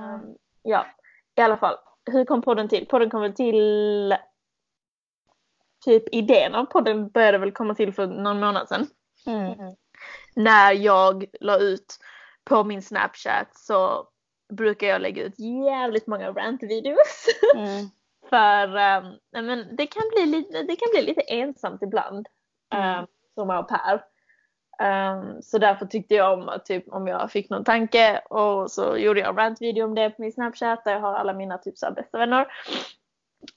Um, 0.00 0.36
ja, 0.62 0.86
i 1.34 1.40
alla 1.40 1.56
fall. 1.56 1.76
Hur 2.12 2.24
kom 2.24 2.42
podden 2.42 2.68
till? 2.68 2.86
Podden 2.86 3.10
kom 3.10 3.20
väl 3.20 3.34
till... 3.34 4.16
Typ 5.84 6.14
idén 6.14 6.54
av 6.54 6.64
podden 6.64 7.08
började 7.08 7.38
väl 7.38 7.52
komma 7.52 7.74
till 7.74 7.92
för 7.92 8.06
någon 8.06 8.40
månad 8.40 8.68
sedan. 8.68 8.86
Mm. 9.26 9.76
När 10.34 10.72
jag 10.72 11.24
la 11.40 11.58
ut 11.58 11.98
på 12.44 12.64
min 12.64 12.82
Snapchat 12.82 13.56
så 13.56 14.08
brukar 14.52 14.86
jag 14.86 15.00
lägga 15.00 15.22
ut 15.22 15.38
jävligt 15.38 16.06
många 16.06 16.32
rant-videos. 16.32 17.26
Mm. 17.56 17.86
För 18.30 18.66
um, 18.66 19.18
men 19.46 19.76
det, 19.76 19.86
kan 19.86 20.02
bli 20.14 20.26
lite, 20.26 20.62
det 20.62 20.76
kan 20.76 20.88
bli 20.92 21.02
lite 21.02 21.20
ensamt 21.20 21.82
ibland. 21.82 22.26
Mm. 22.74 22.98
Um, 22.98 23.06
som 23.34 23.50
au 23.50 23.62
pair. 23.62 24.04
Um, 24.82 25.42
så 25.42 25.58
därför 25.58 25.86
tyckte 25.86 26.14
jag 26.14 26.38
om 26.38 26.48
att 26.48 26.64
typ, 26.64 26.92
om 26.92 27.06
jag 27.06 27.30
fick 27.30 27.50
någon 27.50 27.64
tanke 27.64 28.18
och 28.18 28.70
så 28.70 28.96
gjorde 28.96 29.20
jag 29.20 29.28
en 29.28 29.36
rant-video 29.36 29.84
om 29.84 29.94
det 29.94 30.10
på 30.10 30.22
min 30.22 30.32
Snapchat 30.32 30.84
där 30.84 30.92
jag 30.92 31.00
har 31.00 31.14
alla 31.14 31.32
mina 31.32 31.58
typ 31.58 31.78
så 31.78 31.86
här, 31.86 31.92
bästa 31.92 32.18
vänner. 32.18 32.46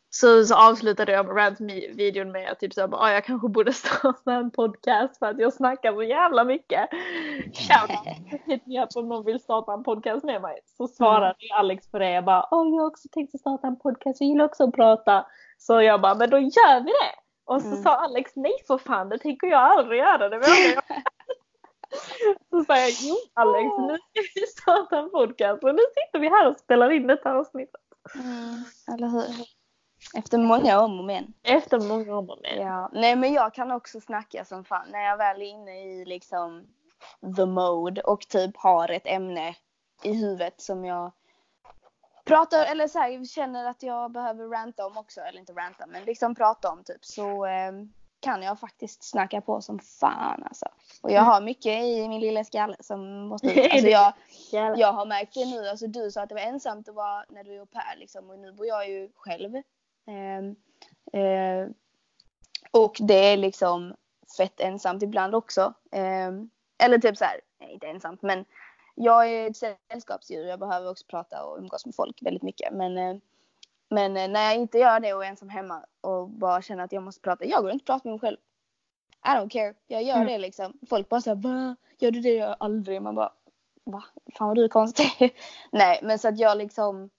Så, 0.10 0.44
så 0.46 0.56
avslutade 0.56 1.12
jag 1.12 1.38
rant-videon 1.38 2.32
med 2.32 2.52
att 2.52 2.60
typ 2.60 2.74
så 2.74 2.82
här, 2.82 2.88
bara, 2.88 3.02
ah, 3.02 3.12
jag 3.12 3.26
kanske 3.26 3.48
borde 3.48 3.74
starta 3.74 4.34
en 4.34 4.52
podcast 4.52 5.20
för 5.20 5.26
att 5.26 5.40
jag 5.40 5.54
snackar 5.54 5.94
så 5.94 6.04
jävla 6.04 6.44
mycket. 6.44 6.90
Hit 8.46 8.66
me 8.66 8.84
up 8.84 8.90
om 8.96 9.10
någon 9.10 9.26
vill 9.26 9.40
starta 9.40 9.74
en 9.74 9.84
podcast 9.84 10.24
med 10.24 10.42
mig. 10.42 10.60
Så 10.78 10.88
svarade 10.88 11.36
Alex 11.54 11.92
på 11.92 12.00
det. 12.00 12.12
Jag 12.12 12.26
bara, 12.26 12.48
åh 12.52 12.76
jag 12.76 12.82
har 12.82 12.88
också 12.88 13.08
tänkt 13.12 13.40
starta 13.40 13.68
en 13.68 13.80
podcast. 13.80 14.22
Jag 14.22 14.30
gillar 14.30 14.46
också 14.46 14.64
att 14.64 14.76
prata. 14.76 15.26
Så 15.58 15.82
jag 15.82 16.02
bara, 16.02 16.16
men 16.16 16.30
då 16.30 16.38
gör 16.38 16.80
vi 16.80 16.92
det! 16.92 17.31
Och 17.46 17.62
så 17.62 17.68
Mm. 17.68 17.84
sa 17.84 17.90
Alex, 17.96 18.32
nej 18.36 18.54
för 18.68 18.78
fan 18.78 19.10
det 19.10 19.18
tänker 19.18 19.48
jag 19.48 19.62
aldrig 19.62 20.00
göra. 20.00 20.30
Det. 20.30 20.40
Så 22.50 22.64
sa 22.64 22.78
jag, 22.78 22.90
jo 23.02 23.16
Alex 23.34 23.70
nu 23.78 23.98
ska 23.98 24.22
vi 24.42 24.48
starta 24.48 24.98
en 24.98 25.10
podcast 25.12 25.64
och 25.64 25.76
nu 25.76 25.82
sitter 25.82 26.20
vi 26.20 26.30
här 26.30 26.48
och 26.52 26.58
spelar 26.58 26.92
in 26.92 27.08
detta 27.08 27.32
avsnittet. 27.34 27.82
Mm, 28.16 28.64
eller 28.94 29.08
hur? 29.08 29.46
Efter 30.18 30.38
många 30.38 30.80
om 30.82 31.00
och 31.00 31.06
men. 31.06 31.34
Efter 31.44 31.80
många 31.80 32.18
om 32.18 32.30
och 32.30 32.40
men. 32.42 32.62
Ja. 32.68 32.90
Nej 32.94 33.16
men 33.16 33.34
jag 33.34 33.54
kan 33.54 33.72
också 33.72 34.00
snacka 34.02 34.46
som 34.46 34.66
fan 34.66 34.88
när 34.92 35.04
jag 35.04 35.18
väl 35.18 35.42
är 35.42 35.46
inne 35.46 35.82
i 35.82 36.06
liksom 36.06 36.68
the 37.38 37.46
mode 37.46 38.02
och 38.02 38.22
typ 38.22 38.58
har 38.58 38.90
ett 38.92 39.06
ämne 39.08 39.56
i 40.04 40.14
huvudet 40.14 40.62
som 40.62 40.86
jag 40.86 41.12
pratar 42.32 42.66
eller 42.66 42.88
så 42.88 43.00
här, 43.00 43.26
känner 43.26 43.66
att 43.66 43.84
jag 43.84 44.12
behöver 44.12 44.48
ranta 44.48 44.86
om 44.86 44.98
också. 44.98 45.22
Eller 45.22 45.40
inte 45.40 45.54
ranta 45.54 45.86
men 45.88 46.06
liksom 46.06 46.36
prata 46.36 46.72
om 46.72 46.84
typ 46.84 47.06
så 47.06 47.46
eh, 47.46 47.72
kan 48.20 48.44
jag 48.44 48.60
faktiskt 48.60 49.04
snacka 49.04 49.42
på 49.42 49.62
som 49.62 49.80
fan 49.80 50.44
alltså. 50.44 50.66
Och 51.02 51.12
jag 51.12 51.22
har 51.22 51.42
mycket 51.42 51.84
i 51.84 52.08
min 52.08 52.22
lilla 52.22 52.44
skalle 52.44 52.76
som 52.80 53.28
måste 53.28 53.48
ut. 53.48 53.72
Alltså 53.72 53.88
jag, 53.88 54.14
jag 54.80 54.94
har 54.94 55.06
märkt 55.06 55.34
det 55.34 55.46
nu, 55.46 55.68
alltså 55.68 55.88
du 55.88 56.12
sa 56.12 56.22
att 56.22 56.30
det 56.30 56.36
var 56.36 56.42
ensamt 56.42 56.90
att 56.90 56.96
vara 56.96 57.26
när 57.30 57.44
du 57.44 57.56
är 57.56 57.60
au 57.60 57.66
pair 57.66 58.00
liksom 58.00 58.30
och 58.30 58.40
nu 58.40 58.52
bor 58.52 58.66
jag 58.66 58.90
ju 58.90 59.10
själv. 59.16 59.56
Ehm, 60.08 60.56
eh, 61.14 61.70
och 62.72 62.98
det 63.00 63.34
är 63.34 63.38
liksom 63.38 63.96
fett 64.38 64.60
ensamt 64.60 65.04
ibland 65.04 65.36
också. 65.36 65.74
Ehm, 65.92 66.50
eller 66.84 66.98
typ 66.98 67.18
så 67.18 67.26
här, 67.26 67.40
inte 67.70 67.88
ensamt 67.88 68.22
men 68.22 68.46
jag 68.96 69.30
är 69.30 69.50
ett 69.50 69.58
sällskapsdjur, 69.58 70.46
jag 70.46 70.60
behöver 70.60 70.90
också 70.92 71.06
prata 71.08 71.46
och 71.46 71.58
umgås 71.58 71.86
med 71.86 71.96
folk 71.96 72.22
väldigt 72.22 72.44
mycket. 72.44 72.74
Men, 72.74 72.98
eh, 72.98 73.18
men 73.90 74.18
eh, 74.18 74.28
när 74.28 74.44
jag 74.46 74.56
inte 74.56 74.78
gör 74.78 75.00
det 75.00 75.14
och 75.14 75.26
är 75.26 75.30
ensam 75.30 75.50
hemma 75.50 75.86
och 76.02 76.30
bara 76.30 76.62
känner 76.62 76.84
att 76.84 76.92
jag 76.92 77.04
måste 77.04 77.22
prata, 77.22 77.46
jag 77.46 77.62
går 77.62 77.72
inte 77.72 77.84
och 77.84 77.86
pratar 77.86 78.10
med 78.10 78.14
mig 78.14 78.20
själv. 78.20 78.38
I 79.26 79.30
don't 79.30 79.50
care, 79.50 79.74
jag 79.88 80.04
gör 80.04 80.16
Mm. 80.16 80.28
det 80.28 80.38
liksom. 80.38 80.80
Folk 80.90 81.10
bara 81.10 81.22
såhär, 81.22 81.36
va? 81.36 81.76
Gör 82.00 82.12
du 82.12 82.22
det? 82.22 82.34
Jag 82.36 82.56
aldrig. 82.60 83.02
Man 83.02 83.16
bara, 83.16 83.34
va? 83.84 84.04
Fan 84.38 84.48
vad 84.48 84.58
du 84.58 84.64
är 84.64 84.68
konstig. 84.70 85.36
Nej 85.72 86.00
men 86.04 86.20
så 86.20 86.28
att 86.28 86.40
jag 86.40 86.58
liksom 86.58 87.10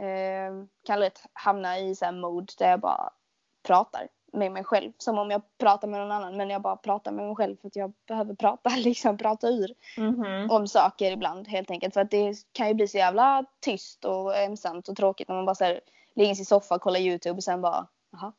eh, 0.00 0.66
kan 0.86 1.00
lätt 1.00 1.22
hamna 1.32 1.78
i 1.78 1.94
så 1.94 2.04
här 2.04 2.12
mode 2.12 2.52
där 2.58 2.70
jag 2.70 2.80
bara 2.80 3.12
pratar 3.62 4.08
med 4.36 4.52
mig 4.52 4.64
själv. 4.64 4.92
Som 4.98 5.18
om 5.18 5.30
jag 5.30 5.42
pratar 5.58 5.88
med 5.88 6.00
någon 6.00 6.12
annan 6.12 6.36
men 6.36 6.50
jag 6.50 6.62
bara 6.62 6.76
pratar 6.76 7.12
med 7.12 7.26
mig 7.26 7.36
själv 7.36 7.56
för 7.56 7.68
att 7.68 7.76
jag 7.76 7.92
behöver 8.08 8.34
prata 8.34 8.70
liksom, 8.76 9.16
prata 9.18 9.48
ur 9.48 9.74
Mhm. 9.96 10.50
om 10.50 10.66
saker 10.68 11.12
ibland 11.12 11.48
helt 11.48 11.70
enkelt. 11.70 11.94
För 11.94 12.00
att 12.00 12.10
det 12.10 12.34
kan 12.52 12.68
ju 12.68 12.74
bli 12.74 12.88
så 12.88 12.98
jävla 12.98 13.44
tyst 13.60 14.04
och 14.04 14.36
ensamt 14.36 14.88
och 14.88 14.96
tråkigt 14.96 15.28
när 15.28 15.34
man 15.36 15.46
bara 15.46 15.54
så 15.54 15.64
här, 15.64 15.80
ligger 16.14 16.32
i 16.32 16.36
sin 16.36 16.46
soffa, 16.46 16.78
kollar 16.78 17.00
YouTube 17.00 17.36
och 17.36 17.44
sen 17.44 17.60
bara, 17.60 17.86
jaha. 18.12 18.32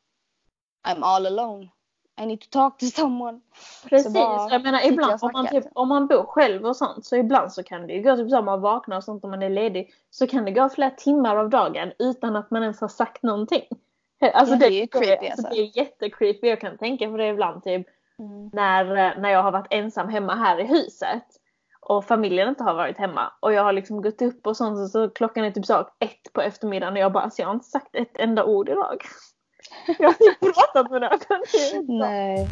I'm 0.88 1.02
all 1.02 1.26
alone. 1.26 1.68
I 2.20 2.26
need 2.26 2.40
to 2.40 2.46
talk 2.50 2.78
to 2.78 2.86
someone. 2.86 3.40
Precis, 3.88 4.12
bara 4.14 4.50
jag 4.50 4.62
menar 4.62 4.86
ibland 4.86 5.12
jag 5.12 5.16
och 5.22 5.22
om 5.24 5.32
man, 5.32 5.46
typ, 5.46 5.64
om 5.74 5.88
man 5.88 6.06
bor 6.06 6.24
själv 6.24 6.66
och 6.66 6.76
sånt 6.76 7.06
så 7.06 7.16
ibland 7.16 7.52
så 7.52 7.62
kan 7.62 7.86
det 7.86 7.92
ju 7.92 8.02
gå 8.02 8.16
typ 8.16 8.30
så 8.30 8.38
om 8.38 8.44
man 8.44 8.60
vaknar 8.60 8.96
och 8.96 9.04
sånt 9.04 9.24
om 9.24 9.30
man 9.30 9.42
är 9.42 9.50
ledig 9.50 9.94
så 10.10 10.26
kan 10.26 10.44
det 10.44 10.50
gå 10.50 10.68
flera 10.68 10.90
timmar 10.90 11.36
av 11.36 11.50
dagen 11.50 11.92
utan 11.98 12.36
att 12.36 12.50
man 12.50 12.62
ens 12.62 12.80
har 12.80 12.88
sagt 12.88 13.22
någonting. 13.22 13.64
Alltså 14.34 14.54
Ja, 14.54 14.58
det 14.58 14.82
är 14.82 14.86
creepy, 14.86 15.26
alltså. 15.26 15.46
alltså. 15.46 15.54
Det 15.54 15.60
är 15.60 15.76
jättecreepy, 15.78 16.48
jag 16.48 16.60
kan 16.60 16.78
tänka 16.78 17.10
på 17.10 17.16
det 17.16 17.28
ibland 17.28 17.64
typ 17.64 17.86
Mm. 18.20 18.50
när, 18.52 18.84
eh, 18.96 19.18
när 19.20 19.30
jag 19.30 19.42
har 19.42 19.52
varit 19.52 19.66
ensam 19.70 20.08
hemma 20.08 20.34
här 20.34 20.60
i 20.60 20.64
huset 20.66 21.24
och 21.80 22.04
familjen 22.04 22.48
inte 22.48 22.64
har 22.64 22.74
varit 22.74 22.98
hemma 22.98 23.32
och 23.40 23.52
jag 23.52 23.62
har 23.62 23.72
liksom 23.72 24.02
gått 24.02 24.22
upp 24.22 24.46
och 24.46 24.56
sånt 24.56 24.78
så, 24.78 24.88
så 24.88 25.10
klockan 25.10 25.44
är 25.44 25.50
typ 25.50 25.66
så 25.66 25.80
ett 25.80 26.32
på 26.32 26.40
eftermiddagen 26.42 26.92
och 26.94 26.98
jag 27.00 27.12
bara 27.12 27.22
alltså 27.22 27.42
jag 27.42 27.46
har 27.48 27.54
inte 27.54 27.66
sagt 27.66 27.94
ett 27.94 28.16
enda 28.16 28.44
ord 28.44 28.68
idag. 28.68 29.02
Jag 29.98 30.08
har 30.08 30.12
typ 30.12 30.40
pratat 30.40 30.90
med 30.90 31.00
någon. 31.00 31.98
Nej. 31.98 32.48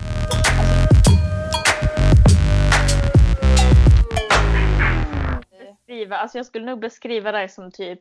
beskriva, 5.87 6.17
alltså 6.17 6.39
jag 6.39 6.47
skulle 6.47 6.67
nog 6.67 6.81
beskriva 6.81 7.33
dig 7.33 7.49
som 7.49 7.71
typ 7.71 8.01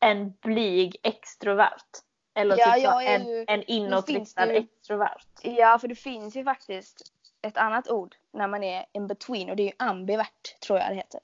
en 0.00 0.32
blyg 0.42 0.96
extrovert. 1.02 1.86
Eller 2.34 2.58
Ja, 2.58 2.74
typ 2.74 2.84
så 2.84 3.00
en, 3.00 3.26
ju- 3.26 3.44
en 3.48 3.62
inåtriktad 3.62 4.46
ju- 4.46 4.56
extrovert. 4.56 5.22
Ja, 5.42 5.78
för 5.78 5.88
det 5.88 5.94
finns 5.94 6.36
ju 6.36 6.44
faktiskt 6.44 7.12
ett 7.42 7.56
annat 7.56 7.88
ord 7.90 8.16
när 8.32 8.48
man 8.48 8.64
är 8.64 8.84
in 8.92 9.06
between 9.06 9.50
och 9.50 9.56
det 9.56 9.62
är 9.62 9.66
ju 9.66 9.72
ambivert 9.78 10.60
tror 10.60 10.78
jag 10.78 10.90
det 10.90 10.94
heter. 10.94 11.20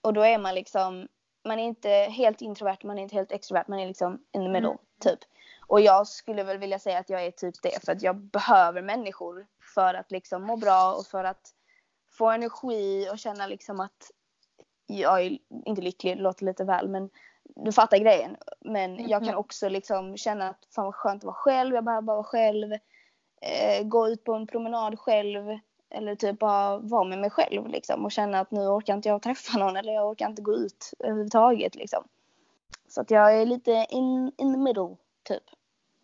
Och 0.00 0.12
då 0.14 0.20
är 0.22 0.38
man 0.38 0.54
liksom, 0.54 1.08
man 1.44 1.58
är 1.58 1.64
inte 1.64 1.88
helt 1.90 2.40
introvert, 2.40 2.78
man 2.84 2.98
är 2.98 3.02
inte 3.02 3.14
helt 3.14 3.32
extrovert, 3.32 3.64
man 3.68 3.78
är 3.80 3.86
liksom 3.86 4.12
in 4.32 4.42
the 4.42 4.48
middle 4.48 4.68
Mm. 4.68 4.78
typ. 5.00 5.18
Och 5.66 5.80
jag 5.80 6.06
skulle 6.06 6.42
väl 6.42 6.58
vilja 6.58 6.78
säga 6.78 6.98
att 6.98 7.10
jag 7.10 7.24
är 7.24 7.30
typ 7.30 7.54
det 7.62 7.84
för 7.84 7.92
att 7.92 8.02
jag 8.02 8.16
behöver 8.16 8.82
människor 8.82 9.46
för 9.74 9.94
att 9.94 10.10
liksom 10.10 10.42
må 10.42 10.56
bra 10.56 10.94
och 10.94 11.06
för 11.06 11.24
att 11.24 11.54
få 12.12 12.30
energi 12.30 13.08
och 13.12 13.18
känna 13.18 13.46
liksom 13.46 13.80
att 13.80 14.10
jag 14.86 15.20
är 15.22 15.38
inte 15.66 15.82
lycklig, 15.82 16.16
det 16.16 16.22
låter 16.22 16.44
lite 16.44 16.64
väl 16.64 16.88
men 16.88 17.10
du 17.44 17.72
fattar 17.72 17.98
grejen. 17.98 18.36
Men 18.60 19.08
jag 19.08 19.20
kan 19.22 19.28
Mhm. 19.32 19.38
också 19.38 19.68
liksom 19.68 20.16
känna 20.16 20.48
att 20.48 20.66
fan 20.74 20.84
vad 20.84 20.94
skönt 20.94 21.20
att 21.20 21.26
vara 21.26 21.34
själv, 21.34 21.74
jag 21.74 21.84
behöver 21.84 22.02
bara 22.02 22.16
vara 22.16 22.24
själv. 22.24 22.72
Eh, 23.42 23.84
gå 23.84 24.08
ut 24.08 24.24
på 24.24 24.34
en 24.34 24.46
promenad 24.46 24.98
själv. 24.98 25.58
Eller 25.90 26.14
typ 26.14 26.38
bara 26.38 26.78
vara 26.78 27.04
med 27.04 27.18
mig 27.18 27.30
själv 27.30 27.66
liksom 27.68 28.04
och 28.04 28.12
känna 28.12 28.40
att 28.40 28.50
nu 28.50 28.60
orkar 28.60 28.94
inte 28.94 29.08
jag 29.08 29.22
träffa 29.22 29.58
någon 29.58 29.76
eller 29.76 29.92
jag 29.92 30.08
orkar 30.08 30.26
inte 30.28 30.42
gå 30.42 30.52
ut 30.54 30.92
överhuvudtaget 30.98 31.74
liksom. 31.74 32.04
Så 32.88 33.00
att 33.00 33.10
jag 33.10 33.36
är 33.40 33.46
lite 33.46 33.86
in, 33.90 34.32
in 34.36 34.52
the 34.54 34.58
middle 34.58 34.96
typ. 35.22 35.42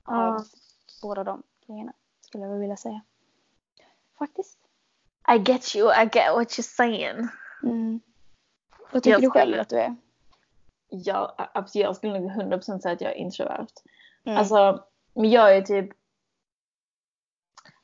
Av 0.04 0.44
båda 1.02 1.24
de 1.24 1.42
grejerna 1.66 1.92
skulle 2.20 2.44
jag 2.44 2.58
vilja 2.58 2.76
säga. 2.76 3.00
Faktiskt. 4.18 4.58
I 5.34 5.38
get 5.38 5.76
you, 5.76 5.92
I 6.02 6.04
get 6.12 6.34
what 6.34 6.48
you're 6.48 6.62
saying. 6.76 7.28
Mm. 7.62 8.00
Vad 8.92 9.02
tycker 9.02 9.10
Jag 9.10 9.20
du 9.22 9.30
själv 9.30 9.60
att 9.60 9.68
du 9.68 9.78
är? 9.78 9.96
Jag, 10.88 11.32
jag 11.72 11.96
skulle 11.96 12.20
nog 12.20 12.30
100% 12.30 12.78
säga 12.78 12.92
att 12.94 13.00
jag 13.00 13.12
är 13.12 13.16
introvert. 13.16 13.66
Mm. 14.24 14.38
Alltså, 14.38 14.84
men 15.14 15.30
jag 15.30 15.56
är 15.56 15.62
typ... 15.62 15.90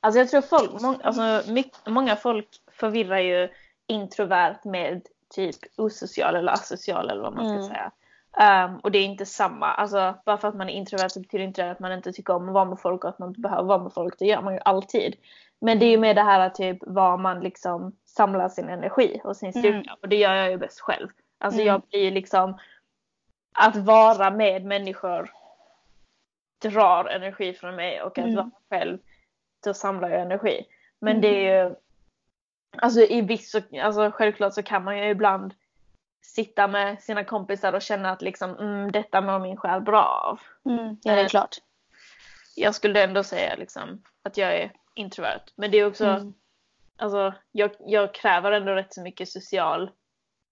Alltså 0.01 0.19
jag 0.19 0.29
tror 0.29 0.41
folk, 0.41 0.83
må, 0.83 0.95
alltså, 1.03 1.53
mycket, 1.53 1.87
många 1.87 2.17
folk 2.17 2.49
förvirrar 2.73 3.19
ju 3.19 3.49
introvert 3.87 4.59
med 4.65 5.03
typ 5.35 5.57
osocial 5.77 6.37
eller 6.37 6.53
asocial 6.53 7.11
eller 7.11 7.23
vad 7.23 7.35
man 7.37 7.45
ska 7.49 7.55
Mm. 7.55 7.69
säga. 7.69 7.91
Ehm, 8.37 8.77
och 8.77 8.91
det 8.91 8.99
är 8.99 9.05
inte 9.05 9.27
samma. 9.27 9.67
Alltså 9.67 10.15
bara 10.27 10.38
för 10.38 10.49
att 10.49 10.55
man 10.57 10.69
är 10.69 10.73
introvert 10.73 11.09
så 11.09 11.21
betyder 11.21 11.45
inte 11.45 11.62
det 11.65 11.71
att 11.71 11.79
man 11.81 11.93
inte 11.93 12.12
tycker 12.12 12.35
om 12.35 12.49
att 12.49 12.55
vara 12.55 12.65
med 12.65 12.81
folk 12.81 13.05
och 13.05 13.11
att 13.11 13.19
man 13.19 13.29
inte 13.29 13.41
behöver 13.41 13.62
vara 13.62 13.83
med 13.83 13.93
folk. 13.93 14.19
Det 14.19 14.27
gör 14.27 14.43
man 14.43 14.55
ju 14.55 14.61
alltid. 14.65 15.15
Men 15.61 15.79
det 15.79 15.87
är 15.87 15.91
ju 15.91 15.99
med 15.99 16.17
det 16.17 16.23
här 16.23 16.51
typ 16.51 16.79
var 16.81 17.17
man 17.17 17.41
liksom 17.41 17.97
samlar 18.05 18.49
sin 18.49 18.69
energi 18.69 19.21
och 19.25 19.37
sin 19.37 19.53
styrka. 19.53 19.69
Mm. 19.91 19.97
Och 20.03 20.09
det 20.09 20.17
gör 20.17 20.35
jag 20.35 20.51
ju 20.51 20.57
bäst 20.59 20.81
själv. 20.81 21.09
Alltså 21.38 21.61
Mm. 21.61 21.67
jag 21.73 21.83
blir 21.91 22.11
liksom 22.11 22.59
att 23.53 23.77
vara 23.77 24.31
med 24.31 24.65
människor 24.65 25.31
drar 26.62 27.05
energi 27.05 27.55
från 27.55 27.77
mig 27.77 28.03
och 28.03 28.19
att 28.19 28.25
Mm. 28.25 28.35
vara 28.37 28.51
själv 28.71 28.99
då 29.65 29.75
samlar 29.75 30.09
jag 30.11 30.21
energi. 30.21 30.67
Men 30.99 31.11
Mm. 31.11 31.21
det 31.21 31.49
är 31.49 31.65
ju 31.69 31.75
alltså 32.77 33.01
i 33.01 33.21
viss 33.21 33.55
alltså 33.83 34.11
självklart 34.11 34.55
så 34.55 34.62
kan 34.62 34.85
man 34.85 34.99
ju 34.99 35.09
ibland 35.11 35.55
sitta 36.23 36.69
med 36.69 37.03
sina 37.03 37.25
kompisar 37.25 37.73
och 37.73 37.83
känna 37.83 38.11
att 38.11 38.23
liksom 38.23 38.51
mm, 38.59 38.93
detta 38.93 39.21
mår 39.21 39.38
min 39.38 39.57
själ 39.57 39.81
bra 39.81 40.05
av. 40.05 40.41
Mm. 40.73 40.97
Ja, 41.03 41.12
det 41.15 41.21
är 41.21 41.25
Eh, 41.25 41.29
klart. 41.29 41.57
Jag 42.57 42.75
skulle 42.75 43.03
ändå 43.05 43.23
säga 43.25 43.55
liksom 43.57 44.03
att 44.23 44.37
jag 44.37 44.55
är 44.57 44.73
introvert. 44.95 45.41
Men 45.55 45.71
det 45.71 45.79
är 45.79 45.87
också, 45.87 46.07
Mm. 46.07 46.35
alltså 46.97 47.35
jag, 47.53 47.71
jag 47.79 48.15
kräver 48.15 48.53
ändå 48.53 48.73
rätt 48.73 48.95
så 48.95 49.03
mycket 49.03 49.29
social 49.29 49.91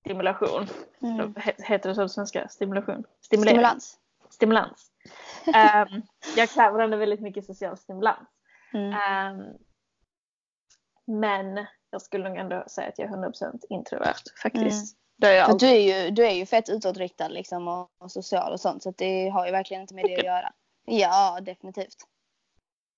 stimulation. 0.01 0.67
Mm. 1.03 1.35
He- 1.35 1.63
Heter 1.65 1.89
det 1.89 1.95
så 1.95 2.03
på 2.03 2.09
svenska? 2.09 2.49
Stimulation? 2.49 3.05
Stimulering? 3.25 3.55
Stimulans. 3.57 3.99
Stimulans. 4.31 4.91
Ehm, 5.55 6.03
jag 6.37 6.49
kräver 6.51 6.79
ändå 6.79 6.97
väldigt 6.97 7.21
mycket 7.21 7.45
social 7.47 7.77
stimulans. 7.77 8.29
Mm. 8.75 8.93
Ehm, 8.93 9.45
men 11.07 11.67
jag 11.91 12.03
skulle 12.03 12.29
nog 12.29 12.39
ändå 12.39 12.65
säga 12.67 12.89
att 12.89 12.99
jag 12.99 13.09
är 13.09 13.17
100% 13.17 13.59
introvert 13.71 14.15
faktiskt. 14.43 14.97
Det 15.19 15.27
är 15.29 15.33
jag 15.37 15.47
För 15.47 15.53
alltid. 15.53 15.69
du 15.69 15.75
är 15.75 16.05
ju, 16.05 16.11
du 16.11 16.27
är 16.27 16.31
ju 16.35 16.47
fett 16.47 16.69
utåtriktad 16.69 17.29
liksom 17.29 17.69
och, 17.69 17.89
och 18.01 18.13
social 18.13 18.53
och 18.53 18.61
sånt 18.61 18.83
så 18.83 18.91
det 18.97 19.29
har 19.29 19.47
ju 19.47 19.53
verkligen 19.53 19.81
inte 19.81 19.95
med 19.95 20.05
det 20.05 20.17
att 20.19 20.25
göra. 20.25 20.53
Ja, 20.85 21.39
definitivt. 21.43 21.97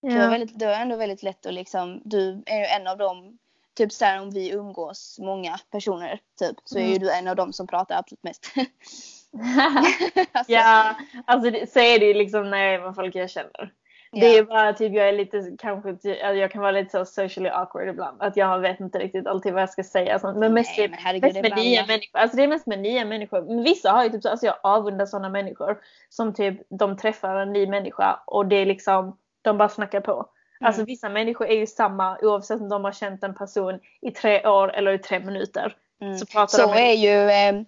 Du, 0.03 0.09
är 0.13 0.25
Ja. 0.25 0.31
väldigt, 0.31 0.59
du 0.59 0.65
är 0.67 0.83
ändå 0.83 0.97
väldigt 0.97 1.23
lätt 1.23 1.47
att 1.47 1.55
liksom, 1.55 2.03
du 2.05 2.43
är 2.47 2.59
ju 2.59 2.65
en 2.65 2.87
av 2.87 2.99
dem, 2.99 3.39
typ 3.77 3.93
såhär 3.93 4.21
om 4.23 4.31
vi 4.31 4.51
umgås 4.51 5.17
många 5.21 5.59
personer 5.71 6.21
typ, 6.39 6.57
så 6.65 6.79
är 6.79 6.83
ju 6.83 6.89
Mm. 6.89 6.99
du 7.03 7.13
en 7.13 7.29
av 7.29 7.37
dem 7.37 7.53
som 7.53 7.67
pratar 7.67 7.99
absolut 7.99 8.23
mest. 8.23 8.47
alltså, 10.33 10.53
ja, 10.53 10.95
alltså 11.27 11.67
så 11.67 11.79
är 11.81 11.99
det 11.99 12.07
ju 12.07 12.15
liksom 12.15 12.51
när 12.51 12.59
jag 12.59 12.75
är 12.75 12.81
med 12.81 12.95
folk 12.95 13.15
jag 13.15 13.31
känner. 13.31 13.73
Det 14.15 14.39
är 14.39 14.43
bara 14.43 14.73
typ 14.73 14.93
jag 14.95 15.09
är 15.09 15.13
lite 15.13 15.53
kanske, 15.59 15.89
alltså, 15.91 16.09
jag 16.09 16.51
kan 16.51 16.61
vara 16.61 16.71
lite 16.73 16.91
så 16.91 17.05
socially 17.05 17.49
awkward 17.49 17.89
ibland. 17.89 18.23
Att 18.23 18.37
jag 18.37 18.59
vet 18.61 18.81
inte 18.81 18.99
riktigt 18.99 19.27
alltid 19.27 19.53
vad 19.53 19.63
jag 19.63 19.71
ska 19.71 19.85
säga. 19.85 20.19
Sånt. 20.19 20.39
Men 20.39 20.55
mest, 20.55 20.71
Nej, 20.77 20.85
är- 20.85 20.89
men 20.91 20.99
herregud, 20.99 21.23
mest 21.23 21.35
med 21.43 21.53
bland 21.53 21.63
nya 21.63 21.87
människor. 21.87 22.19
Alltså 22.19 22.37
det 22.37 22.43
är 22.43 22.49
mest 22.49 22.67
med 22.67 22.79
nya 22.79 23.05
människor. 23.05 23.43
Men 23.43 23.63
vissa 23.63 23.91
har 23.91 24.05
ju 24.05 24.11
typ 24.11 24.23
så, 24.23 24.29
alltså 24.29 24.47
jag 24.47 24.55
avundar 24.63 25.07
sådana 25.07 25.29
människor. 25.29 25.79
Som 26.09 26.35
typ 26.35 26.61
de 26.69 26.97
träffar 26.97 27.37
en 27.37 27.53
ny 27.53 27.67
människa 27.67 28.21
och 28.27 28.47
det 28.47 28.57
är 28.57 28.67
liksom, 28.67 29.17
de 29.43 29.59
bara 29.59 29.69
snackar 29.69 30.01
på. 30.01 30.27
Alltså 30.65 30.85
vissa 30.85 31.09
människor 31.09 31.47
är 31.47 31.55
ju 31.57 31.67
samma 31.67 32.19
oavsett 32.23 32.61
om 32.61 32.69
de 32.69 32.85
har 32.85 32.93
känt 32.93 33.23
en 33.25 33.35
person 33.35 33.81
i 34.01 34.11
tre 34.11 34.47
år 34.47 34.73
eller 34.73 34.93
i 34.93 34.99
tre 34.99 35.19
minuter. 35.21 35.77
Mm. 36.01 36.19
Så 36.19 36.27
pratar 36.27 36.59
Så 36.59 36.67
de 36.67 36.73
är 36.79 36.93
ju, 36.93 37.31
eh, 37.31 37.63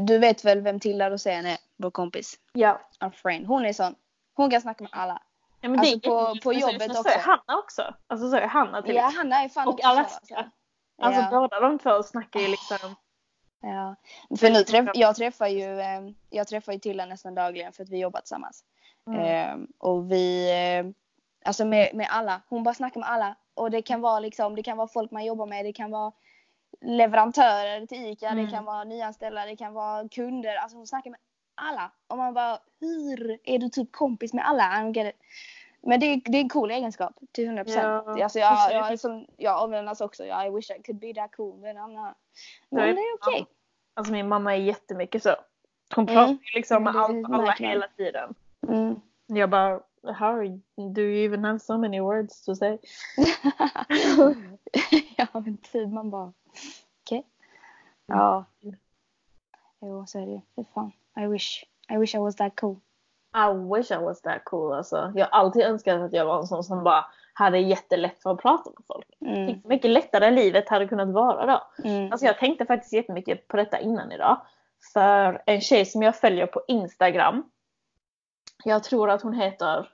du- 0.00 0.18
vet 0.18 0.44
väl 0.44 0.60
vem 0.60 0.80
Tilda 0.80 1.10
Rosén 1.10 1.46
är, 1.46 1.56
vår 1.76 1.90
kompis? 1.90 2.34
Ja. 2.52 2.80
Our 3.00 3.10
friend. 3.10 3.46
Hon 3.46 3.64
är 3.66 3.72
sån. 3.72 3.94
Hon 4.34 4.50
kan 4.50 4.60
snacka 4.60 4.82
med 4.84 4.90
alla. 4.92 5.22
ja 5.60 5.68
men 5.68 5.80
Alltså 5.80 5.94
det 5.98 6.08
på- 6.08 6.34
på 6.42 6.52
jobbet 6.52 6.96
så, 6.96 7.02
Så 7.02 7.08
är 7.08 7.14
också. 7.16 7.30
Hanna 7.30 7.58
också. 7.58 7.94
Alltså 8.06 8.30
så 8.30 8.36
är 8.36 8.46
Hanna 8.46 8.82
till 8.82 8.94
Ja. 8.94 9.12
Hanna 9.16 9.44
är 9.44 9.48
fan 9.48 9.68
Och 9.68 9.74
också 9.74 9.82
så, 9.82 9.88
Alaska. 9.90 10.50
Alltså 11.02 11.20
Ja. 11.22 11.28
båda 11.30 11.60
de 11.60 11.78
två 11.78 12.02
snackar 12.02 12.40
ju 12.40 12.48
liksom. 12.48 12.96
Ja. 13.62 13.96
För 14.38 14.50
nu 14.50 14.62
träff, 14.62 14.88
jag 14.94 15.16
träffar 15.16 15.46
ju, 15.46 15.80
eh, 15.80 16.00
jag 16.30 16.48
träffar 16.48 16.72
ju 16.72 16.78
Tilda 16.78 17.06
nästan 17.06 17.34
dagligen 17.34 17.72
för 17.72 17.82
att 17.82 17.88
vi 17.88 17.98
jobbar 18.00 18.20
tillsammans. 18.20 18.64
Mm. 19.06 19.20
Eh, 19.20 19.66
och 19.78 20.12
vi, 20.12 20.50
eh, 20.50 20.86
alltså 21.44 21.64
med, 21.64 21.90
med 21.94 22.06
alla, 22.10 22.42
hon 22.48 22.62
bara 22.62 22.74
snackar 22.74 23.00
med 23.00 23.08
alla. 23.08 23.36
Och 23.54 23.70
det 23.70 23.82
kan 23.82 24.00
vara 24.00 24.20
liksom, 24.20 24.54
det 24.54 24.62
kan 24.62 24.76
vara 24.76 24.88
folk 24.88 25.10
man 25.10 25.24
jobbar 25.24 25.46
med, 25.46 25.64
det 25.64 25.72
kan 25.72 25.90
vara 25.90 26.12
leverantörer 26.80 27.86
till 27.86 28.06
ICA, 28.06 28.28
Mm. 28.28 28.44
det 28.44 28.50
kan 28.50 28.64
vara 28.64 28.84
nyanställda, 28.84 29.44
det 29.46 29.56
kan 29.56 29.72
vara 29.74 30.08
kunder. 30.08 30.56
Alltså 30.56 30.76
hon 30.76 30.86
snackar 30.86 31.10
med 31.10 31.20
alla. 31.54 31.90
Och 32.08 32.16
man 32.18 32.34
bara, 32.34 32.58
hur 32.80 33.38
är 33.44 33.58
du 33.58 33.68
typ 33.68 33.92
kompis 33.92 34.32
med 34.32 34.46
alla? 34.48 34.92
Men 35.82 36.00
det, 36.00 36.06
är- 36.06 36.20
det 36.30 36.38
är 36.38 36.42
en 36.42 36.48
cool 36.48 36.70
egenskap 36.70 37.14
till 37.32 37.44
100 37.46 37.64
procent. 37.64 37.84
Ja, 37.84 38.22
alltså 38.24 38.38
jag, 38.38 38.72
jag, 38.72 39.00
som, 39.00 39.26
jag 39.36 39.56
avundas 39.62 40.00
också. 40.00 40.24
I 40.24 40.50
wish 40.54 40.70
I 40.70 40.82
could 40.82 40.98
be 41.00 41.14
that 41.14 41.36
cool. 41.36 41.56
Men. 41.60 41.76
Så 41.76 42.12
men 42.70 42.94
det 42.94 43.00
är 43.00 43.14
okej. 43.14 43.46
Alltså 43.94 44.12
min 44.12 44.28
mamma 44.28 44.54
är 44.56 44.58
jättemycket 44.60 45.22
så. 45.22 45.34
Hon 45.94 46.08
Mm. 46.08 46.14
pratar 46.14 46.54
liksom 46.54 46.82
med 46.84 46.94
Ja, 46.94 46.98
det 46.98 47.04
allt 47.04 47.28
och 47.28 47.34
alla 47.34 47.52
hela 47.52 47.86
tiden. 47.96 48.34
Mm. 48.68 49.00
Jag 49.26 49.50
bara, 49.50 49.80
how 50.12 50.60
do 50.94 51.02
you 51.02 51.24
even 51.24 51.44
have 51.44 51.58
so 51.58 51.78
many 51.78 52.00
words 52.00 52.44
to 52.44 52.54
say? 52.54 52.78
ja 55.16 55.26
men 55.32 55.56
typ 55.56 55.88
man 55.88 56.10
bara 56.10 56.32
okej. 57.02 57.26
Ja. 58.06 58.44
Jo 59.80 60.06
så 60.06 60.18
är 60.18 60.26
det 60.26 60.32
ju. 60.32 60.40
Fy 60.56 60.64
fan. 60.74 60.92
I 61.16 61.26
wish. 61.26 61.64
I 61.88 61.96
wish 61.96 62.14
I 62.14 62.18
was 62.18 62.36
that 62.36 62.60
cool. 62.60 62.76
I 63.34 63.76
wish 63.76 63.90
I 63.90 63.96
was 63.96 64.22
that 64.22 64.44
cool 64.44 64.72
alltså. 64.72 65.12
Jag 65.14 65.26
har 65.26 65.38
alltid 65.38 65.62
önskat 65.62 66.00
att 66.00 66.12
jag 66.12 66.24
var 66.24 66.38
en 66.38 66.46
sån 66.46 66.64
som 66.64 66.84
bara 66.84 67.04
hade 67.32 67.58
jättelätt 67.58 68.22
för 68.22 68.30
att 68.30 68.42
prata 68.42 68.70
med 68.70 68.84
folk. 68.86 69.06
Mm. 69.20 69.60
Mycket 69.64 69.90
lättare 69.90 70.30
livet 70.30 70.68
hade 70.68 70.88
kunnat 70.88 71.08
vara 71.08 71.46
då. 71.46 71.82
Mm. 71.84 72.12
Alltså 72.12 72.26
jag 72.26 72.38
tänkte 72.38 72.66
faktiskt 72.66 72.92
jättemycket 72.92 73.48
på 73.48 73.56
detta 73.56 73.80
innan 73.80 74.12
idag. 74.12 74.40
För 74.92 75.42
en 75.46 75.60
tjej 75.60 75.84
som 75.84 76.02
jag 76.02 76.16
följer 76.16 76.46
på 76.46 76.62
Instagram. 76.68 77.50
Jag 78.64 78.84
tror 78.84 79.10
att 79.10 79.22
hon 79.22 79.34
heter 79.34 79.88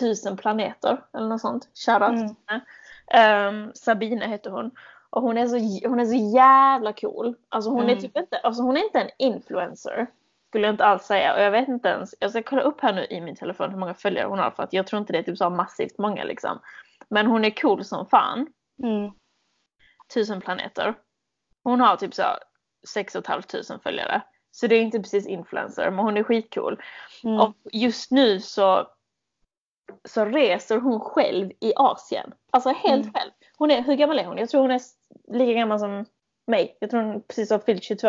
Tusen 0.00 0.36
planeter 0.36 1.04
eller 1.14 1.28
något 1.28 1.40
sånt. 1.40 1.68
Shoutout 1.74 2.36
Mm. 2.50 2.60
Ehm, 3.06 3.72
Sabine 3.74 4.22
heter 4.26 4.50
hon. 4.50 4.70
Och 5.10 5.22
hon 5.22 5.38
är, 5.38 5.46
så, 5.46 5.88
hon 5.88 6.00
är 6.00 6.04
så 6.04 6.36
jävla 6.36 6.92
cool. 6.92 7.34
Alltså 7.48 7.70
hon 7.70 7.84
är 7.84 7.88
Mm. 7.88 8.00
typ 8.00 8.16
inte, 8.16 8.38
alltså 8.38 8.62
hon 8.62 8.76
är 8.76 8.84
inte 8.84 9.00
en 9.00 9.10
influencer. 9.18 10.06
Skulle 10.48 10.66
jag 10.66 10.74
inte 10.74 10.84
alls 10.84 11.02
säga. 11.04 11.34
Och 11.34 11.40
jag 11.42 11.50
vet 11.50 11.68
inte 11.68 11.88
ens, 11.88 12.14
jag 12.18 12.30
ska 12.30 12.42
kolla 12.42 12.62
upp 12.62 12.80
här 12.80 12.92
nu 12.92 13.06
i 13.10 13.20
min 13.20 13.36
telefon 13.36 13.70
hur 13.70 13.78
många 13.78 13.94
följare 13.94 14.28
hon 14.28 14.38
har. 14.38 14.50
För 14.50 14.62
att 14.62 14.72
jag 14.72 14.86
tror 14.86 15.00
inte 15.00 15.12
det 15.12 15.18
är 15.18 15.22
typ 15.22 15.38
så 15.38 15.50
massivt 15.50 15.98
många 15.98 16.24
liksom. 16.24 16.58
Men 17.08 17.26
hon 17.26 17.44
är 17.44 17.50
cool 17.50 17.84
som 17.84 18.06
fan. 18.06 18.46
Mm. 18.82 19.10
Tusen 20.14 20.40
planeter. 20.40 20.94
Hon 21.64 21.80
har 21.80 21.96
typ 21.96 22.14
så 22.14 22.24
6 22.88 23.12
500 23.12 23.42
följare. 23.82 24.22
Så 24.50 24.66
det 24.66 24.74
är 24.76 24.82
inte 24.82 24.98
precis 25.00 25.26
influencer 25.26 25.90
men 25.90 26.04
hon 26.04 26.16
är 26.16 26.22
skitcool. 26.22 26.82
Mm. 27.24 27.40
Och 27.40 27.54
just 27.72 28.10
nu 28.10 28.40
så, 28.40 28.88
så 30.04 30.24
reser 30.24 30.76
hon 30.76 31.00
själv 31.00 31.50
i 31.60 31.72
Asien. 31.76 32.32
Alltså 32.50 32.68
helt 32.70 33.02
Mm. 33.02 33.12
själv. 33.14 33.30
Hon 33.58 33.70
är, 33.70 33.82
hur 33.82 33.94
gammal 33.94 34.18
är 34.18 34.24
hon? 34.24 34.38
Jag 34.38 34.48
tror 34.48 34.60
hon 34.60 34.70
är 34.70 34.80
lika 35.28 35.52
gammal 35.52 35.78
som 35.78 36.04
mig. 36.46 36.76
Jag 36.80 36.90
tror 36.90 37.02
hon 37.02 37.22
precis 37.22 37.50
har 37.50 37.58
fyllt 37.58 37.82
22. 37.84 38.08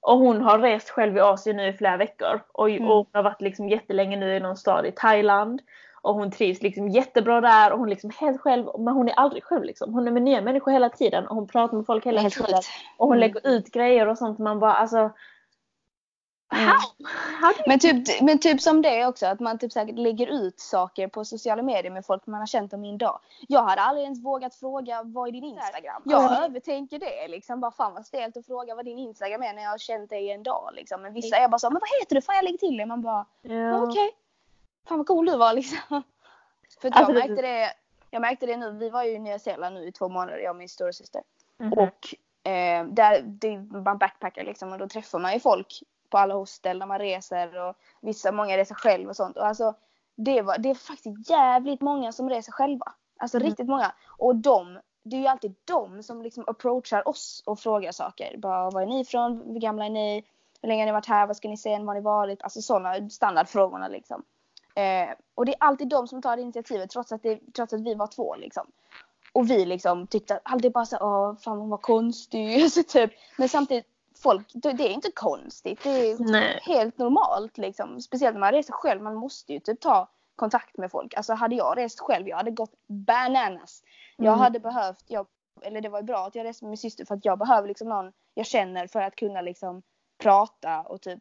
Och 0.00 0.18
hon 0.18 0.40
har 0.40 0.58
rest 0.58 0.90
själv 0.90 1.16
i 1.16 1.20
Asien 1.20 1.56
nu 1.56 1.68
i 1.68 1.72
flera 1.72 1.96
veckor. 1.96 2.40
Och, 2.52 2.70
Mm. 2.70 2.88
och 2.90 2.96
hon 2.96 3.06
har 3.12 3.22
varit 3.22 3.40
liksom 3.40 3.68
jättelänge 3.68 4.16
nu 4.16 4.36
i 4.36 4.40
någon 4.40 4.56
stad 4.56 4.86
i 4.86 4.92
Thailand. 4.92 5.62
Och 6.02 6.14
hon 6.14 6.30
trivs 6.30 6.62
liksom 6.62 6.88
jättebra 6.88 7.40
där 7.40 7.72
och 7.72 7.78
hon 7.78 7.88
är 7.88 7.90
liksom 7.90 8.10
helt 8.20 8.40
själv. 8.40 8.66
Men 8.78 8.94
hon 8.94 9.08
är 9.08 9.12
aldrig 9.14 9.44
själv 9.44 9.64
liksom. 9.64 9.94
Hon 9.94 10.06
är 10.08 10.12
med 10.12 10.22
nya 10.22 10.40
människor 10.40 10.72
hela 10.72 10.88
tiden 10.88 11.26
och 11.26 11.36
hon 11.36 11.48
pratar 11.48 11.76
med 11.76 11.86
folk 11.86 12.06
hela 12.06 12.20
tiden. 12.20 12.46
sjukt. 12.46 12.68
Och 12.96 13.06
hon 13.06 13.16
Mm. 13.16 13.20
lägger 13.20 13.46
ut 13.48 13.72
grejer 13.72 14.08
och 14.08 14.18
sånt. 14.18 14.38
Man 14.38 14.58
bara 14.58 14.74
alltså. 14.74 15.10
Mm. 16.52 16.66
How? 16.68 16.76
How 17.40 17.52
Men 17.66 17.78
typ, 17.78 18.20
men 18.22 18.38
typ 18.38 18.60
som 18.62 18.82
det 18.82 19.06
också, 19.06 19.26
att 19.26 19.40
man 19.40 19.58
typ 19.58 19.72
säkert 19.72 19.98
lägger 19.98 20.26
ut 20.26 20.60
saker 20.60 21.08
på 21.08 21.24
sociala 21.24 21.62
medier 21.62 21.90
med 21.92 22.06
folk 22.06 22.26
man 22.26 22.40
har 22.40 22.46
känt 22.46 22.72
om 22.72 22.84
i 22.84 22.88
en 22.90 22.98
dag. 22.98 23.20
Jag 23.48 23.62
hade 23.62 23.82
aldrig 23.82 24.04
ens 24.04 24.24
vågat 24.24 24.54
fråga 24.54 25.02
vad 25.02 25.28
är 25.28 25.32
din 25.32 25.44
Instagram? 25.44 26.02
Jag 26.04 26.22
Ja. 26.22 26.44
övertänker 26.44 26.98
det 26.98 27.28
liksom. 27.28 27.60
Bara 27.60 27.70
fan 27.70 27.94
vad 27.94 28.06
stelt 28.06 28.36
att 28.36 28.46
fråga 28.46 28.74
vad 28.74 28.84
din 28.84 28.98
Instagram 28.98 29.42
är 29.42 29.54
när 29.54 29.62
jag 29.62 29.70
har 29.70 29.78
känt 29.78 30.10
dig 30.10 30.24
i 30.26 30.30
en 30.30 30.42
dag 30.42 30.70
liksom. 30.74 31.02
Men 31.02 31.12
vissa 31.14 31.36
är 31.36 31.48
bara 31.48 31.58
så, 31.58 31.70
men 31.70 31.80
vad 31.80 32.00
heter 32.00 32.14
du? 32.14 32.22
Fan 32.22 32.36
jag 32.36 32.44
lägger 32.44 32.58
till 32.58 32.76
det. 32.76 32.86
Man 32.86 33.02
bara, 33.02 33.26
Ja. 33.42 33.82
okej. 33.82 34.10
Fan 34.88 34.98
vad 34.98 35.06
cool 35.06 35.26
du 35.26 35.36
var 35.36 35.52
liksom. 35.52 36.02
För 36.80 36.88
Alltså, 36.88 37.00
jag 37.02 37.08
det- 37.08 37.28
märkte 37.28 37.42
det, 37.42 37.72
jag 38.10 38.20
märkte 38.20 38.46
det 38.46 38.56
nu, 38.56 38.70
vi 38.72 38.90
var 38.90 39.04
ju 39.04 39.10
i 39.10 39.18
Nya 39.18 39.38
Zeeland 39.38 39.74
nu 39.74 39.86
i 39.86 39.92
två 39.92 40.08
månader, 40.08 40.38
jag 40.38 40.50
och 40.50 40.56
min 40.56 40.68
storasyster. 40.68 41.22
Mhm. 41.58 41.72
Och 41.72 42.14
eh, 42.50 42.84
där, 42.86 43.22
det, 43.22 43.56
man 43.58 43.98
backpackar 43.98 44.44
liksom 44.44 44.72
och 44.72 44.78
då 44.78 44.88
träffar 44.88 45.18
man 45.18 45.32
ju 45.32 45.40
folk 45.40 45.82
på 46.10 46.18
alla 46.18 46.34
hostel 46.34 46.78
när 46.78 46.86
man 46.86 46.98
reser 46.98 47.68
och 47.68 47.76
vissa, 48.00 48.32
många 48.32 48.56
reser 48.56 48.74
själv 48.74 49.08
och 49.08 49.16
sånt. 49.16 49.36
Och 49.36 49.46
alltså 49.46 49.74
det, 50.16 50.42
var, 50.42 50.58
det 50.58 50.70
är 50.70 50.74
faktiskt 50.74 51.30
jävligt 51.30 51.80
många 51.80 52.12
som 52.12 52.30
reser 52.30 52.52
själva. 52.52 52.92
Alltså 53.18 53.36
Mm. 53.36 53.48
riktigt 53.48 53.68
många. 53.68 53.92
Och 54.18 54.36
de, 54.36 54.80
det 55.02 55.16
är 55.16 55.20
ju 55.20 55.26
alltid 55.26 55.54
de 55.64 56.02
som 56.02 56.22
liksom 56.22 56.44
approachar 56.46 57.08
oss 57.08 57.42
och 57.46 57.58
frågar 57.58 57.92
saker. 57.92 58.36
Bara, 58.38 58.70
var 58.70 58.82
är 58.82 58.86
ni 58.86 59.00
ifrån? 59.00 59.42
Hur 59.46 59.60
gamla 59.60 59.86
är 59.86 59.90
ni? 59.90 60.24
Hur 60.62 60.68
länge 60.68 60.82
har 60.82 60.86
ni 60.86 60.92
varit 60.92 61.06
här? 61.06 61.26
Vad 61.26 61.36
ska 61.36 61.48
ni 61.48 61.56
se? 61.56 61.78
Var 61.78 61.86
har 61.86 61.94
ni 61.94 62.00
varit? 62.00 62.42
Alltså 62.42 62.62
sådana 62.62 63.10
standardfrågorna 63.10 63.88
liksom. 63.88 64.22
Eh, 64.74 65.08
och 65.34 65.46
det 65.46 65.52
är 65.52 65.56
alltid 65.60 65.88
de 65.88 66.08
som 66.08 66.22
tar 66.22 66.36
initiativet 66.36 66.90
trots 66.90 67.12
att, 67.12 67.22
det, 67.22 67.40
trots 67.56 67.72
att 67.72 67.80
vi 67.80 67.94
var 67.94 68.06
två 68.06 68.36
liksom. 68.36 68.66
Och 69.32 69.50
vi 69.50 69.64
liksom 69.66 70.06
tyckte 70.06 70.34
att 70.34 70.40
alltid 70.44 70.72
bara 70.72 70.84
så 70.86 70.96
åh 71.00 71.36
fan 71.36 71.58
hon 71.58 71.68
var 71.70 71.78
konstig. 71.78 72.72
Så 72.72 72.82
typ. 72.82 73.10
Men 73.38 73.48
samtidigt, 73.48 73.86
folk, 74.22 74.46
det 74.54 74.68
är 74.68 74.88
inte 74.88 75.10
konstigt. 75.14 75.82
Det 75.82 75.90
är 76.10 76.16
Nej. 76.18 76.58
helt 76.62 76.98
normalt 76.98 77.58
liksom. 77.58 78.00
Speciellt 78.00 78.34
när 78.34 78.40
man 78.40 78.52
reser 78.52 78.72
själv. 78.72 79.02
Man 79.02 79.14
måste 79.14 79.52
ju 79.52 79.60
typ 79.60 79.80
ta 79.80 80.08
kontakt 80.36 80.76
med 80.78 80.90
folk. 80.90 81.14
Alltså 81.14 81.34
hade 81.34 81.54
jag 81.54 81.76
rest 81.78 82.00
själv, 82.00 82.28
jag 82.28 82.36
hade 82.36 82.50
gått 82.50 82.72
bananas. 82.86 83.82
Jag 84.16 84.26
Mm. 84.26 84.38
hade 84.40 84.60
behövt, 84.60 85.04
jag, 85.06 85.26
eller 85.62 85.80
det 85.80 85.88
var 85.88 85.98
ju 85.98 86.04
bra 86.04 86.26
att 86.26 86.34
jag 86.34 86.44
reste 86.44 86.64
med 86.64 86.70
min 86.70 86.78
syster 86.78 87.04
för 87.04 87.14
att 87.14 87.24
jag 87.24 87.38
behöver 87.38 87.68
liksom 87.68 87.88
någon 87.88 88.12
jag 88.34 88.46
känner 88.46 88.86
för 88.86 89.00
att 89.00 89.16
kunna 89.16 89.40
liksom 89.40 89.82
prata 90.22 90.80
och 90.80 91.00
typ 91.00 91.20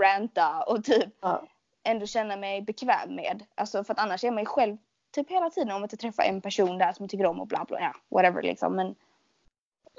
ranta 0.00 0.62
och 0.62 0.84
typ 0.84 1.14
Ja. 1.20 1.42
ändå 1.84 2.06
känna 2.06 2.36
mig 2.36 2.62
bekväm 2.62 3.14
med. 3.14 3.44
Alltså 3.54 3.84
för 3.84 3.92
att 3.92 3.98
annars 4.00 4.24
är 4.24 4.30
man 4.30 4.42
ju 4.42 4.46
själv 4.46 4.76
typ 5.14 5.30
hela 5.30 5.50
tiden 5.50 5.72
om 5.72 5.84
att 5.84 5.92
jag 5.92 5.98
träffar 6.00 6.22
en 6.22 6.40
person 6.40 6.78
där 6.78 6.92
som 6.92 7.08
tycker 7.08 7.26
om 7.26 7.40
och 7.40 7.46
bla 7.46 7.64
bla, 7.68 7.80
ja 7.80 7.94
whatever 8.08 8.42
liksom. 8.42 8.76
Men 8.76 8.94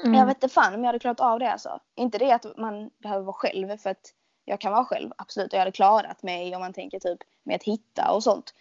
Mm. 0.04 0.14
jag 0.14 0.26
vet 0.26 0.38
inte 0.38 0.54
fan 0.54 0.74
om 0.74 0.80
jag 0.80 0.88
hade 0.88 1.00
klarat 1.00 1.20
av 1.20 1.40
det 1.40 1.52
alltså. 1.52 1.80
Inte 1.96 2.18
det 2.18 2.32
att 2.32 2.58
man 2.58 2.90
behöver 2.98 3.26
vara 3.26 3.34
själv 3.34 3.78
för 3.78 3.90
att 3.90 4.14
jag 4.46 4.62
kan 4.62 4.72
vara 4.72 4.86
själv 4.86 5.12
absolut 5.18 5.48
och 5.48 5.54
jag 5.54 5.60
hade 5.60 5.72
klarat 5.72 6.24
mig 6.24 6.56
om 6.56 6.62
man 6.62 6.74
tänker 6.74 7.00
typ 7.00 7.20
med 7.44 7.56
att 7.56 7.64
hitta 7.64 8.12
och 8.12 8.24
sånt. 8.24 8.54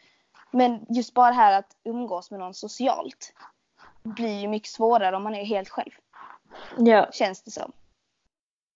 Men 0.51 0.87
just 0.89 1.15
bara 1.15 1.29
det 1.29 1.35
här 1.35 1.59
att 1.59 1.77
umgås 1.85 2.31
med 2.31 2.41
någon 2.41 2.55
socialt 2.55 3.35
blir 4.03 4.41
ju 4.41 4.49
mycket 4.49 4.69
svårare 4.69 5.17
om 5.17 5.23
man 5.23 5.35
är 5.35 5.45
helt 5.45 5.69
själv. 5.69 5.91
Ja. 6.79 7.09
Känns 7.13 7.43
det 7.43 7.51
som. 7.51 7.73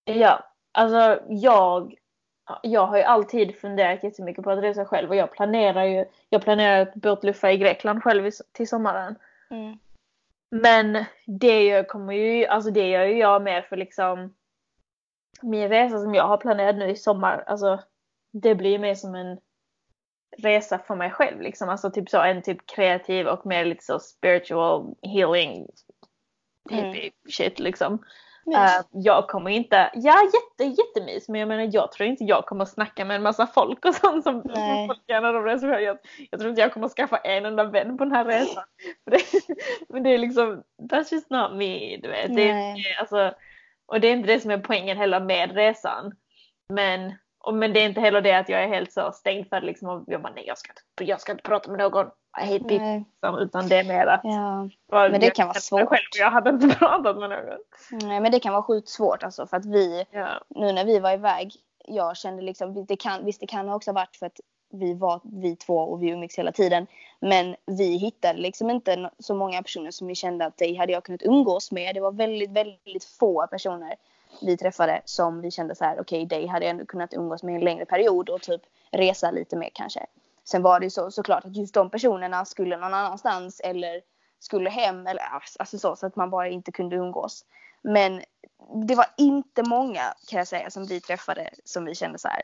Ja, 0.04 0.44
alltså 0.72 1.20
jag, 1.28 1.94
jag 2.62 2.86
har 2.86 2.96
ju 2.96 3.02
alltid 3.02 3.56
funderat 3.56 4.02
jättemycket 4.02 4.44
på 4.44 4.50
att 4.50 4.62
resa 4.62 4.84
själv 4.84 5.10
och 5.10 5.16
jag 5.16 5.32
planerar 5.32 5.84
ju, 5.84 6.04
jag 6.28 6.42
planerar 6.42 6.82
att 6.82 6.94
båtluffa 6.94 7.52
i 7.52 7.58
Grekland 7.58 8.02
själv 8.02 8.30
till 8.52 8.68
sommaren. 8.68 9.16
Mm. 9.50 9.78
Men 10.54 11.04
det 11.26 11.64
gör, 11.64 11.84
kommer 11.84 12.12
ju, 12.12 12.46
alltså 12.46 12.70
det 12.70 12.88
gör 12.88 13.04
ju 13.04 13.18
jag 13.18 13.42
med 13.42 13.64
för 13.64 13.76
liksom 13.76 14.34
min 15.42 15.68
resa 15.68 15.98
som 15.98 16.14
jag 16.14 16.26
har 16.26 16.36
planerat 16.36 16.76
nu 16.76 16.90
i 16.90 16.96
sommar, 16.96 17.44
alltså 17.46 17.80
det 18.32 18.54
blir 18.54 18.78
mer 18.78 18.94
som 18.94 19.14
en 19.14 19.38
resa 20.38 20.78
för 20.78 20.94
mig 20.94 21.10
själv 21.10 21.40
liksom. 21.40 21.68
Alltså 21.68 21.90
typ 21.90 22.10
så 22.10 22.22
en 22.22 22.42
typ 22.42 22.66
kreativ 22.66 23.26
och 23.26 23.46
mer 23.46 23.64
lite 23.64 23.84
så 23.84 23.98
spiritual 23.98 24.94
healing 25.02 25.66
hippie 26.70 27.10
shit 27.28 27.58
liksom. 27.58 28.04
Eh, 28.46 28.84
jag 28.90 29.28
kommer 29.28 29.50
inte, 29.50 29.90
ja 29.94 30.22
jätte, 30.22 30.82
jättemys 30.82 31.28
men 31.28 31.40
jag 31.40 31.48
menar 31.48 31.70
jag 31.72 31.92
tror 31.92 32.08
inte 32.08 32.24
jag 32.24 32.46
kommer 32.46 32.64
snacka 32.64 33.04
med 33.04 33.16
en 33.16 33.22
massa 33.22 33.46
folk 33.46 33.84
och 33.84 33.94
sånt 33.94 34.24
som, 34.24 34.42
Nej. 34.44 34.86
folk 34.86 35.00
de 35.06 35.44
reser. 35.44 35.78
Jag, 35.78 35.98
jag 36.30 36.40
tror 36.40 36.50
inte 36.50 36.60
jag 36.60 36.72
kommer 36.72 36.88
skaffa 36.88 37.16
en 37.16 37.46
enda 37.46 37.64
vän 37.64 37.98
på 37.98 38.04
den 38.04 38.14
här 38.14 38.24
resan. 38.24 38.64
Det, 39.10 39.22
men 39.88 40.02
det 40.02 40.10
är 40.10 40.18
liksom, 40.18 40.62
that's 40.90 41.12
just 41.12 41.30
not 41.30 41.52
me. 41.52 41.96
Du 41.96 42.08
vet. 42.08 42.36
Det, 42.36 42.50
är, 42.50 43.00
alltså, 43.00 43.34
och 43.86 44.00
det 44.00 44.08
är 44.08 44.12
inte 44.12 44.32
det 44.32 44.40
som 44.40 44.50
är 44.50 44.58
poängen 44.58 44.96
heller 44.96 45.20
med 45.20 45.54
resan. 45.54 46.12
Men, 46.68 47.12
och, 47.42 47.54
men 47.54 47.72
det 47.72 47.80
är 47.80 47.86
inte 47.86 48.00
heller 48.00 48.20
det 48.20 48.32
att 48.32 48.48
jag 48.48 48.64
är 48.64 48.68
helt 48.68 48.92
så 48.92 49.12
stängd 49.12 49.48
för 49.48 49.60
det 49.60 49.66
liksom, 49.66 49.88
och 49.88 50.04
jag 50.06 50.22
bara 50.22 50.32
nej 50.32 50.44
jag 50.46 50.58
ska, 50.58 50.72
inte, 50.72 51.10
jag 51.10 51.20
ska 51.20 51.32
inte 51.32 51.44
prata 51.44 51.70
med 51.70 51.78
någon. 51.78 52.06
I 52.42 52.44
hate 52.44 52.58
people. 52.58 52.78
Nej. 52.78 53.04
Utan 53.40 53.68
det 53.68 53.76
är 53.76 53.84
mer 53.84 54.06
att 54.06 54.20
Ja. 54.24 54.68
Men 55.08 55.20
det 55.20 55.30
kan 55.30 55.48
vara 55.48 55.60
svårt. 55.60 55.88
Själv, 55.88 56.02
jag 56.18 56.30
hade 56.30 56.50
inte 56.50 56.68
pratat 56.78 57.18
med 57.18 57.30
någon. 57.30 57.58
Nej, 58.08 58.20
men 58.20 58.32
det 58.32 58.40
kan 58.40 58.52
vara 58.52 58.62
sjukt 58.62 58.88
svårt 58.88 59.22
alltså 59.22 59.46
för 59.46 59.56
att 59.56 59.66
vi, 59.66 60.04
Ja. 60.10 60.28
nu 60.48 60.72
när 60.72 60.84
vi 60.84 60.98
var 60.98 61.12
iväg, 61.12 61.52
jag 61.84 62.16
kände 62.16 62.42
liksom, 62.42 62.86
det 62.86 62.96
kan, 62.96 63.24
visst 63.24 63.40
det 63.40 63.46
kan 63.46 63.68
ha 63.68 63.76
också 63.76 63.92
varit 63.92 64.16
för 64.16 64.26
att 64.26 64.40
vi 64.72 64.94
var 64.94 65.20
vi 65.24 65.56
två 65.56 65.78
och 65.78 66.02
vi 66.02 66.10
umgicks 66.10 66.38
hela 66.38 66.52
tiden. 66.52 66.86
Men 67.20 67.56
vi 67.66 67.96
hittade 67.96 68.38
liksom 68.38 68.70
inte 68.70 69.10
så 69.18 69.34
många 69.34 69.62
personer 69.62 69.90
som 69.90 70.06
vi 70.06 70.14
kände 70.14 70.46
att 70.46 70.56
det 70.56 70.74
hade 70.74 70.92
jag 70.92 71.04
kunnat 71.04 71.22
umgås 71.22 71.72
med. 71.72 71.94
Det 71.94 72.00
var 72.00 72.12
väldigt, 72.12 72.50
väldigt 72.50 73.04
få 73.04 73.46
personer 73.46 73.94
vi 74.40 74.56
träffade 74.56 75.02
som 75.04 75.40
vi 75.40 75.50
kände 75.50 75.74
så 75.74 75.84
här, 75.84 76.00
okej, 76.00 76.26
dig 76.26 76.46
hade 76.46 76.64
jag 76.64 76.70
ändå 76.70 76.86
kunnat 76.86 77.14
umgås 77.14 77.42
med 77.42 77.54
en 77.54 77.60
längre 77.60 77.84
period 77.84 78.28
och 78.28 78.42
typ 78.42 78.62
resa 78.90 79.30
lite 79.30 79.56
mer 79.56 79.70
kanske. 79.74 80.06
Sen 80.44 80.62
var 80.62 80.80
det 80.80 80.86
ju 80.86 80.90
så 80.90 81.10
såklart 81.10 81.44
att 81.44 81.56
just 81.56 81.74
de 81.74 81.90
personerna 81.90 82.44
skulle 82.44 82.76
någon 82.76 82.94
annanstans 82.94 83.60
eller 83.60 84.00
skulle 84.40 84.70
hem 84.70 85.06
eller 85.06 85.22
alltså 85.58 85.78
så, 85.78 85.96
så 85.96 86.06
att 86.06 86.16
man 86.16 86.30
bara 86.30 86.48
inte 86.48 86.72
kunde 86.72 86.96
umgås. 86.96 87.44
Men 87.82 88.22
det 88.86 88.94
var 88.94 89.06
inte 89.16 89.62
många 89.62 90.02
kan 90.28 90.38
jag 90.38 90.48
säga 90.48 90.70
som 90.70 90.86
vi 90.86 91.00
träffade 91.00 91.50
som 91.64 91.84
vi 91.84 91.94
kände 91.94 92.18
så 92.18 92.28
här. 92.28 92.42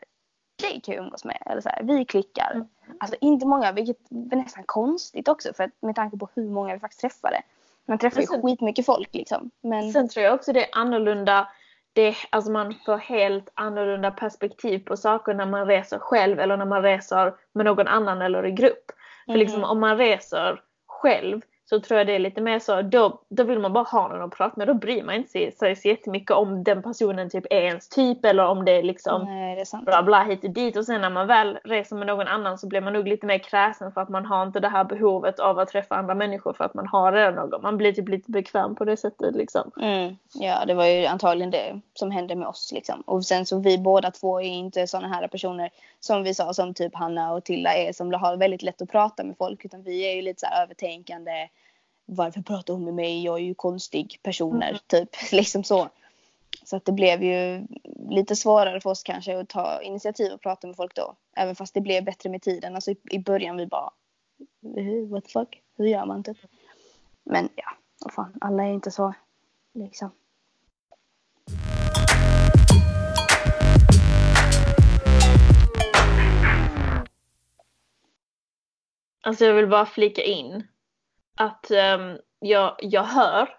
Det 0.55 0.79
kan 0.79 0.95
jag 0.95 1.03
umgås 1.03 1.25
med. 1.25 1.43
Eller 1.45 1.61
så 1.61 1.69
här, 1.69 1.83
vi 1.83 2.05
klickar. 2.05 2.51
Mm. 2.51 2.67
Alltså 2.99 3.17
inte 3.21 3.45
många, 3.45 3.71
vilket 3.71 4.11
är 4.31 4.35
nästan 4.35 4.63
konstigt 4.65 5.27
också 5.27 5.53
för 5.53 5.63
att 5.63 5.71
med 5.79 5.95
tanke 5.95 6.17
på 6.17 6.29
hur 6.33 6.49
många 6.49 6.73
vi 6.73 6.79
faktiskt 6.79 7.01
träffade. 7.01 7.41
Man 7.85 7.97
träffar 7.97 8.21
ju 8.21 8.27
sen- 8.27 8.41
skitmycket 8.41 8.85
folk 8.85 9.13
liksom. 9.15 9.51
Men 9.61 9.91
Sen 9.93 10.09
tror 10.09 10.25
jag 10.25 10.33
också 10.33 10.53
det 10.53 10.63
är 10.63 10.69
annorlunda. 10.71 11.47
Det, 11.99 12.15
alltså 12.29 12.51
man 12.51 12.73
får 12.85 12.97
helt 12.97 13.51
annorlunda 13.53 14.11
perspektiv 14.11 14.79
på 14.79 14.97
saker 14.97 15.33
när 15.33 15.45
man 15.45 15.67
reser 15.67 15.99
själv 15.99 16.39
eller 16.39 16.57
när 16.57 16.65
man 16.65 16.81
reser 16.81 17.33
med 17.53 17.65
någon 17.65 17.87
annan 17.87 18.21
eller 18.21 18.45
i 18.45 18.51
grupp. 18.51 18.91
För 19.25 19.37
liksom 19.37 19.59
Mhm. 19.59 19.69
om 19.69 19.79
man 19.79 19.97
reser 19.97 20.61
själv 20.87 21.41
så 21.69 21.79
tror 21.79 21.97
jag 21.97 22.07
det 22.07 22.15
är 22.15 22.19
lite 22.19 22.41
mer 22.41 22.59
så, 22.59 22.81
då, 22.81 23.19
då 23.29 23.43
vill 23.43 23.59
man 23.59 23.73
bara 23.73 23.83
ha 23.83 24.07
någon 24.07 24.21
att 24.21 24.37
prata 24.37 24.53
med. 24.57 24.67
Då 24.67 24.73
bryr 24.73 25.03
man 25.03 25.15
inte 25.15 25.29
sig, 25.29 25.51
sig 25.51 25.75
så 25.75 25.87
jättemycket 25.87 26.31
om 26.31 26.63
den 26.63 26.83
personen 26.83 27.29
typ 27.29 27.45
är 27.49 27.61
ens 27.61 27.89
typ 27.89 28.25
eller 28.25 28.45
om 28.45 28.65
det 28.65 28.71
är 28.71 28.83
liksom 28.83 29.25
nej, 29.25 29.55
det 29.55 29.61
är 29.61 29.81
bla 29.81 30.03
bla 30.03 30.23
hit 30.23 30.43
och 30.43 30.49
dit 30.49 30.77
och 30.77 30.85
sen 30.85 31.01
när 31.01 31.09
man 31.09 31.27
väl 31.27 31.59
reser 31.63 31.95
med 31.95 32.07
någon 32.07 32.27
annan 32.27 32.57
så 32.57 32.67
blir 32.67 32.81
man 32.81 32.93
nog 32.93 33.07
lite 33.07 33.25
mer 33.25 33.37
kräsen 33.37 33.91
för 33.91 34.01
att 34.01 34.09
man 34.09 34.25
har 34.25 34.43
inte 34.43 34.59
det 34.59 34.67
här 34.67 34.83
behovet 34.83 35.39
av 35.39 35.59
att 35.59 35.69
träffa 35.69 35.95
andra 35.95 36.15
människor 36.15 36.53
för 36.53 36.63
att 36.63 36.73
man 36.73 36.87
har 36.87 37.11
redan 37.11 37.35
någon. 37.35 37.61
Man 37.61 37.77
blir 37.77 37.93
typ 37.93 38.09
lite 38.09 38.31
bekväm 38.31 38.75
på 38.75 38.85
det 38.85 38.97
sättet 38.97 39.35
liksom. 39.35 39.71
Mm, 39.81 40.17
ja, 40.33 40.65
det 40.65 40.73
var 40.73 40.85
ju 40.85 41.05
antagligen 41.05 41.51
det 41.51 41.79
som 41.93 42.11
hände 42.11 42.35
med 42.35 42.47
oss. 42.47 42.71
Liksom. 42.73 43.01
Och 43.01 43.25
sen 43.25 43.45
så 43.45 43.59
vi 43.59 43.77
båda 43.77 44.11
två 44.11 44.41
är 44.41 44.45
inte 44.45 44.87
sådana 44.87 45.07
här 45.07 45.27
personer 45.27 45.69
som 45.99 46.23
vi 46.23 46.33
sa 46.33 46.53
som 46.53 46.73
typ 46.73 46.95
Hanna 46.95 47.33
och 47.33 47.43
Tilla 47.43 47.73
är 47.73 47.93
som 47.93 48.13
har 48.13 48.37
väldigt 48.37 48.61
lätt 48.61 48.81
att 48.81 48.91
prata 48.91 49.23
med 49.23 49.37
folk. 49.37 49.65
Utan 49.65 49.83
vi 49.83 50.11
är 50.11 50.15
ju 50.15 50.21
lite 50.21 50.39
så 50.39 50.47
övertänkande. 50.63 51.47
Varför 52.11 52.41
pratar 52.41 52.73
hon 52.73 52.85
med 52.85 52.93
mig? 52.93 53.23
Jag 53.23 53.35
är 53.39 53.43
ju 53.43 53.53
konstig 53.53 54.19
personer. 54.23 54.69
Mm. 54.69 54.79
Typ 54.87 55.09
liksom 55.31 55.63
så. 55.63 55.89
Så 56.65 56.75
att 56.75 56.85
det 56.85 56.91
blev 56.91 57.23
ju 57.23 57.67
lite 58.09 58.35
svårare 58.35 58.81
för 58.81 58.89
oss 58.89 59.03
kanske 59.03 59.39
att 59.39 59.49
ta 59.49 59.81
initiativ 59.81 60.31
och 60.33 60.41
prata 60.41 60.67
med 60.67 60.75
folk 60.75 60.95
då. 60.95 61.15
Även 61.35 61.55
fast 61.55 61.73
det 61.73 61.81
blev 61.81 62.03
bättre 62.03 62.29
med 62.29 62.41
tiden. 62.41 62.75
Alltså 62.75 62.91
i, 62.91 62.97
i 63.11 63.19
början 63.19 63.57
vi 63.57 63.65
bara 63.65 63.89
"Eh, 64.77 65.09
What 65.09 65.23
the 65.23 65.29
fuck? 65.31 65.61
Hur 65.77 65.85
gör 65.85 66.05
man 66.05 66.23
typ? 66.23 66.37
Men 67.23 67.49
ja, 67.55 67.71
vad 67.99 68.13
fan. 68.13 68.37
Alla 68.41 68.63
är 68.63 68.73
inte 68.73 68.91
så 68.91 69.13
liksom. 69.73 70.11
Alltså 79.21 79.45
jag 79.45 79.53
vill 79.53 79.67
bara 79.67 79.85
flika 79.85 80.23
in 80.23 80.63
att 81.39 81.71
ehm, 81.71 82.17
jag, 82.39 82.75
jag 82.79 83.03
hör, 83.03 83.49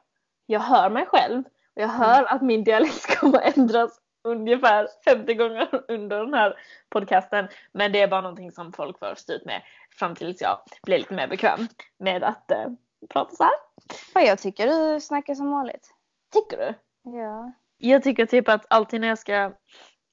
jag 0.47 0.61
hör 0.61 0.90
mig 0.90 1.07
själv 1.07 1.45
och 1.77 1.83
jag 1.83 1.88
hör 1.88 2.25
att 2.25 2.43
min 2.43 2.64
dialekt 2.64 3.19
kommer 3.21 3.59
ändras 3.59 4.01
ungefär 4.25 4.88
50 5.05 5.35
gånger 5.35 5.85
under 5.88 6.25
den 6.25 6.35
här 6.35 6.55
podcasten. 6.88 7.49
Men 7.73 7.93
det 7.93 8.01
är 8.01 8.09
bara 8.09 8.21
någonting 8.21 8.53
som 8.53 8.73
folk 8.73 8.99
får 8.99 9.14
stå 9.14 9.33
ut 9.33 9.45
med 9.45 9.62
fram 9.99 10.14
tills 10.14 10.40
jag 10.40 10.59
blir 10.83 10.99
lite 10.99 11.14
mer 11.14 11.29
bekväm 11.29 11.69
med 11.99 12.25
att 12.25 12.51
eh, 12.51 12.66
prata 13.09 13.37
så 13.37 13.45
här. 13.45 13.53
Ja, 14.14 14.21
jag 14.21 14.38
tycker 14.38 14.66
du 14.66 15.01
snackar 15.01 15.35
som 15.35 15.51
vanligt. 15.51 15.95
Tycker 16.33 16.57
du? 16.57 16.75
Ja. 17.19 17.53
Jag 17.79 18.03
tycker 18.03 18.27
typ 18.27 18.49
att 18.49 18.66
alltid 18.71 19.01
när 19.01 19.09
jag 19.09 19.19
ska 19.19 19.53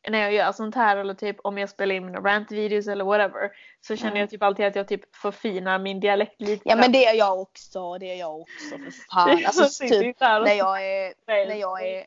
när 0.10 0.20
jag 0.20 0.34
gör 0.34 0.52
sånt 0.52 0.76
här 0.76 0.98
eller 0.98 1.14
typ 1.14 1.38
om 1.44 1.58
jag 1.58 1.70
spelar 1.70 1.96
in 1.96 2.06
mina 2.06 2.20
rant-videos 2.20 2.88
eller 2.92 3.06
whatever 3.06 3.52
så 3.82 3.96
känner 3.96 4.12
Mm. 4.12 4.22
jag 4.22 4.30
typ 4.30 4.44
alltid 4.44 4.66
att 4.66 4.76
jag 4.76 4.88
typ 4.88 5.16
förfinar 5.16 5.80
min 5.80 6.00
dialekt 6.00 6.42
lite. 6.42 6.70
Ja 6.70 6.76
men 6.76 6.92
det 6.92 7.06
är 7.06 7.16
jag 7.16 7.40
också, 7.40 7.98
det 7.98 8.12
är 8.12 8.16
jag 8.16 8.40
också 8.40 8.70
för 8.70 8.92
fan. 9.12 9.46
Alltså 9.46 9.66
så 9.66 9.88
typ 9.88 10.22
och 10.22 10.44
när 10.44 10.54
jag 10.54 10.86
är, 10.86 11.14
när 11.28 11.56
jag 11.56 11.86
är 11.88 12.06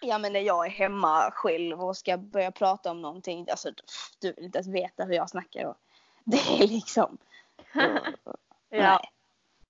Ja 0.00 0.18
men 0.18 0.32
när 0.32 0.40
jag 0.40 0.66
är 0.66 0.70
hemma 0.70 1.30
själv 1.30 1.84
och 1.84 1.96
ska 1.96 2.16
börja 2.16 2.50
prata 2.50 2.90
om 2.90 3.02
någonting. 3.02 3.46
Alltså 3.50 3.70
du 4.20 4.32
vill 4.32 4.44
inte 4.44 4.58
ens 4.58 4.68
veta 4.68 5.04
hur 5.04 5.14
jag 5.14 5.30
snackar 5.30 5.62
då. 5.62 5.74
Det 6.24 6.36
är 6.36 6.66
liksom. 6.66 7.18
ja. 7.72 7.88
Nej. 8.70 8.98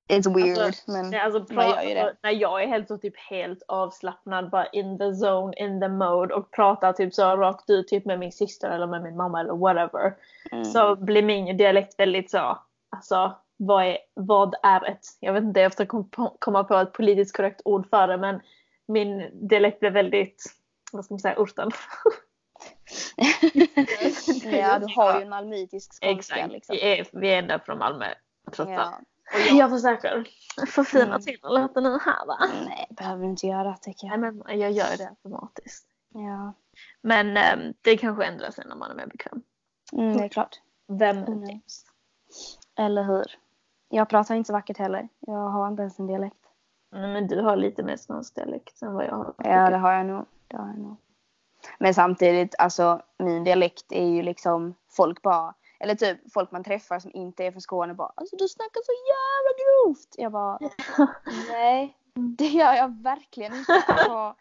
It's 0.08 0.34
weird 0.34 0.58
Alltså, 0.58 0.90
men 0.90 1.10
Nej, 1.10 1.20
alltså, 1.20 1.54
pra- 1.54 1.70
gör 1.70 1.82
ju 1.82 1.94
det. 1.94 2.00
alltså, 2.00 2.16
när 2.22 2.30
jag 2.30 2.62
är 2.62 2.66
helt 2.66 2.88
så 2.88 2.98
typ 2.98 3.16
helt 3.16 3.62
avslappnad, 3.68 4.50
bara 4.50 4.66
in 4.66 4.98
the 4.98 5.04
zone, 5.26 5.56
in 5.56 5.80
the 5.80 5.88
mode 5.88 6.34
och 6.34 6.50
pratar 6.50 6.92
typ 6.92 7.14
så 7.14 7.36
rakt 7.36 7.70
ut 7.70 7.88
typ 7.88 8.04
med 8.04 8.18
min 8.18 8.32
syster 8.32 8.70
eller 8.70 8.86
med 8.86 9.02
min 9.02 9.16
mamma 9.16 9.40
eller 9.40 9.56
whatever. 9.56 10.14
Mm. 10.52 10.64
Så 10.64 10.96
blir 10.96 11.22
min 11.22 11.56
dialekt 11.56 11.94
väldigt 12.00 12.30
så, 12.30 12.58
alltså 12.90 13.36
vad 13.56 13.84
är, 13.84 13.98
vad 14.14 14.54
är 14.62 14.90
ett, 14.90 15.06
jag 15.20 15.32
vet 15.32 15.42
inte, 15.42 15.60
jag 15.60 15.72
försöker 15.72 16.04
komma 16.38 16.64
på 16.64 16.74
ett 16.74 16.92
politiskt 16.92 17.36
korrekt 17.36 17.60
ord 17.64 17.88
för 17.90 18.08
det 18.08 18.16
men 18.16 18.40
min 18.88 19.30
dialekt 19.48 19.80
blir 19.80 19.90
väldigt, 19.90 20.44
vad 20.92 21.04
ska 21.04 21.14
man 21.14 21.20
säga, 21.20 21.38
orten. 21.38 21.70
ja 24.44 24.78
du 24.78 24.94
har 24.96 25.16
ju 25.16 25.22
en 25.22 25.28
malmöitisk 25.28 25.92
skånska 25.92 26.34
Exakt, 26.34 26.52
liksom. 26.52 26.76
vi, 26.76 26.98
är, 26.98 27.06
vi 27.12 27.30
är 27.30 27.38
ända 27.38 27.58
från 27.58 27.78
Malmö 27.78 28.06
trots 28.52 28.70
allt. 28.70 28.70
Ja. 28.70 28.98
Och 28.98 29.13
jag, 29.32 29.56
jag 29.56 29.70
försöker 29.70 30.28
förfina 30.66 31.04
Mm. 31.04 31.20
till 31.20 31.38
lite 31.50 31.80
nu 31.80 31.98
här 32.04 32.26
va. 32.26 32.38
Nej 32.66 32.86
behöver 32.90 33.22
du 33.22 33.28
inte 33.30 33.46
göra 33.46 33.76
tycker 33.76 34.06
Nej 34.06 34.20
jag. 34.20 34.34
men 34.34 34.60
jag 34.60 34.72
gör 34.72 34.96
det 34.98 35.08
automatiskt. 35.08 35.86
Ja. 36.14 36.52
Men 37.02 37.36
ehm, 37.36 37.74
det 37.82 37.96
kanske 37.96 38.24
ändras 38.24 38.54
sen 38.54 38.68
när 38.68 38.76
man 38.76 38.90
är 38.90 38.94
mer 38.94 39.06
bekväm. 39.06 39.42
Mm, 39.92 40.16
det 40.16 40.24
är 40.24 40.28
klart. 40.28 40.60
Vem 40.88 41.18
Mm. 41.18 41.40
vet? 41.40 41.62
Eller 42.78 43.02
hur? 43.02 43.24
Jag 43.88 44.08
pratar 44.08 44.34
inte 44.34 44.46
så 44.46 44.52
vackert 44.52 44.78
heller. 44.78 45.08
Jag 45.20 45.48
har 45.48 45.68
inte 45.68 45.80
ens 45.82 45.98
en 45.98 46.06
dialekt. 46.06 46.36
Nej, 46.92 47.12
men 47.12 47.26
du 47.26 47.40
har 47.40 47.56
lite 47.56 47.82
mer 47.82 47.96
skånsk 47.96 48.34
dialekt 48.34 48.82
än 48.82 48.92
vad 48.94 49.04
jag 49.04 49.14
har. 49.14 49.34
Ja, 49.38 49.70
det 49.70 49.76
har 49.76 49.92
jag 49.92 50.06
nog. 50.06 50.26
Det 50.48 50.56
har 50.56 50.66
jag 50.68 50.78
nog. 50.78 50.96
Men 51.78 51.94
samtidigt, 51.94 52.54
alltså 52.58 53.02
min 53.18 53.44
dialekt 53.44 53.92
är 53.92 54.06
ju 54.06 54.22
liksom 54.22 54.74
folk 54.88 55.22
bara, 55.22 55.54
eller 55.84 55.94
typ 55.94 56.32
folk 56.32 56.50
man 56.50 56.64
träffar 56.64 56.98
som 56.98 57.10
inte 57.14 57.44
är 57.44 57.52
från 57.52 57.60
Skåne 57.60 57.94
bara 57.94 58.12
alltså 58.16 58.36
du 58.36 58.48
snackar 58.48 58.80
så 58.84 58.92
jävla 59.14 59.52
grovt. 59.62 60.14
Jag 60.16 60.32
bara 60.32 60.58
nej, 61.50 61.96
det 62.14 62.46
gör 62.46 62.74
jag 62.74 63.02
verkligen 63.02 63.54
inte. 63.54 63.72
Alltså, 63.72 64.36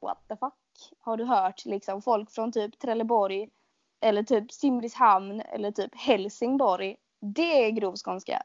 what 0.00 0.28
the 0.28 0.36
fuck? 0.36 0.54
Har 1.00 1.16
du 1.16 1.24
hört 1.24 1.64
liksom 1.64 2.02
folk 2.02 2.30
från 2.30 2.52
typ 2.52 2.78
Trelleborg 2.78 3.48
eller 4.00 4.22
typ 4.22 4.52
Simrishamn 4.52 5.40
eller 5.40 5.70
typ 5.70 5.94
Helsingborg? 5.94 6.96
Det 7.20 7.66
är 7.66 7.70
grov 7.70 7.94
skånska. 8.04 8.42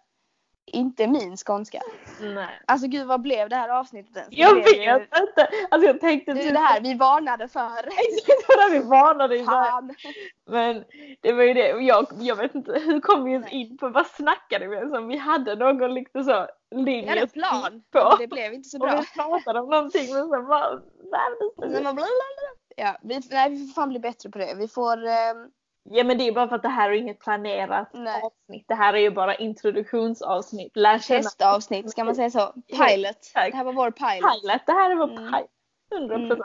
Inte 0.65 1.07
min 1.07 1.37
skånska. 1.37 1.81
Nej. 2.21 2.61
Alltså 2.67 2.87
gud 2.87 3.07
vad 3.07 3.21
blev 3.21 3.49
det 3.49 3.55
här 3.55 3.69
avsnittet 3.69 4.15
ens? 4.15 4.29
Det 4.29 4.35
Jag 4.35 4.53
blev 4.53 4.67
ju- 4.67 4.85
vet 4.93 5.01
inte. 5.01 5.47
Alltså 5.71 5.87
jag 5.87 5.99
tänkte 6.01 6.33
Det 6.33 6.39
är 6.39 6.43
typ 6.43 6.53
det 6.53 6.59
här 6.59 6.81
vi 6.81 6.93
varnade 6.93 7.47
för. 7.47 7.77
Exakt 7.87 8.57
vad 8.57 8.71
vi 8.71 8.79
varnade. 8.79 9.43
Fan. 9.43 9.95
Men 10.49 10.83
det 11.21 11.33
var 11.33 11.43
ju 11.43 11.53
det. 11.53 11.73
Och 11.73 11.81
Jag, 11.81 12.07
jag 12.19 12.35
vet 12.35 12.55
inte 12.55 12.71
hur 12.79 12.99
kom 13.01 13.23
vi 13.23 13.31
ens 13.31 13.51
in 13.51 13.77
på 13.77 13.89
vad 13.89 14.07
snackade 14.07 14.67
vi 14.67 14.75
ens 14.75 14.93
om? 14.93 15.07
Vi 15.07 15.17
hade 15.17 15.55
någon 15.55 15.93
lite 15.93 16.23
så 16.23 16.47
linje 16.75 17.01
Vi 17.01 17.07
hade 17.09 17.21
en 17.21 17.29
plan. 17.29 17.83
på. 17.91 18.15
Det 18.19 18.27
blev 18.27 18.53
inte 18.53 18.69
så 18.69 18.77
Och 18.77 18.87
bra. 18.87 18.99
vi 19.01 19.21
pratade 19.21 19.59
om 19.59 19.69
någonting 19.69 20.13
men 20.13 20.29
sen 20.29 20.47
bara. 20.47 20.79
Ja, 22.75 22.97
vi, 23.01 23.19
nej, 23.31 23.49
vi 23.49 23.57
får 23.67 23.73
fan 23.73 23.89
bli 23.89 23.99
bättre 23.99 24.29
på 24.29 24.37
det. 24.37 24.53
Vi 24.57 24.67
får, 24.67 25.05
eh, 25.05 25.11
Ja 25.83 26.03
men 26.03 26.17
det 26.17 26.27
är 26.27 26.31
bara 26.31 26.47
för 26.47 26.55
att 26.55 26.61
det 26.63 26.69
här 26.69 26.89
är 26.89 26.93
inget 26.93 27.19
planerat 27.19 27.89
Nej. 27.93 28.21
avsnitt. 28.23 28.65
Det 28.67 28.75
här 28.75 28.93
är 28.93 28.97
ju 28.97 29.11
bara 29.11 29.35
introduktionsavsnitt. 29.35 30.71
Lär 30.77 30.99
känna 30.99 31.21
Testavsnitt, 31.21 31.91
ska 31.91 32.03
man 32.03 32.15
säga 32.15 32.31
så? 32.31 32.53
Pilot. 32.67 33.31
Det 33.33 33.55
här 33.55 33.63
var 33.63 33.73
vår 33.73 33.91
pilot. 33.91 34.41
pilot. 34.41 34.61
Det 34.65 34.71
här 34.71 34.91
är 34.91 34.95
vår 34.95 35.09
Mm. 35.11 35.33
pilot. 35.33 35.49
100 35.95 36.17
procent. 36.17 36.41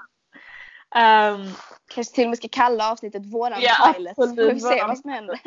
Ehm, 0.94 1.38
Kanske 1.94 2.14
till 2.14 2.24
och 2.24 2.28
med 2.30 2.38
ska 2.38 2.48
kalla 2.48 2.92
avsnittet 2.92 3.26
våran 3.26 3.58
Ja, 3.62 3.92
pilot. 3.94 4.10
absolut, 4.18 4.36
Får 4.46 4.54
vi 4.54 4.60
se 4.60 4.84
vad 4.86 4.98
som 4.98 5.10
händer. 5.10 5.40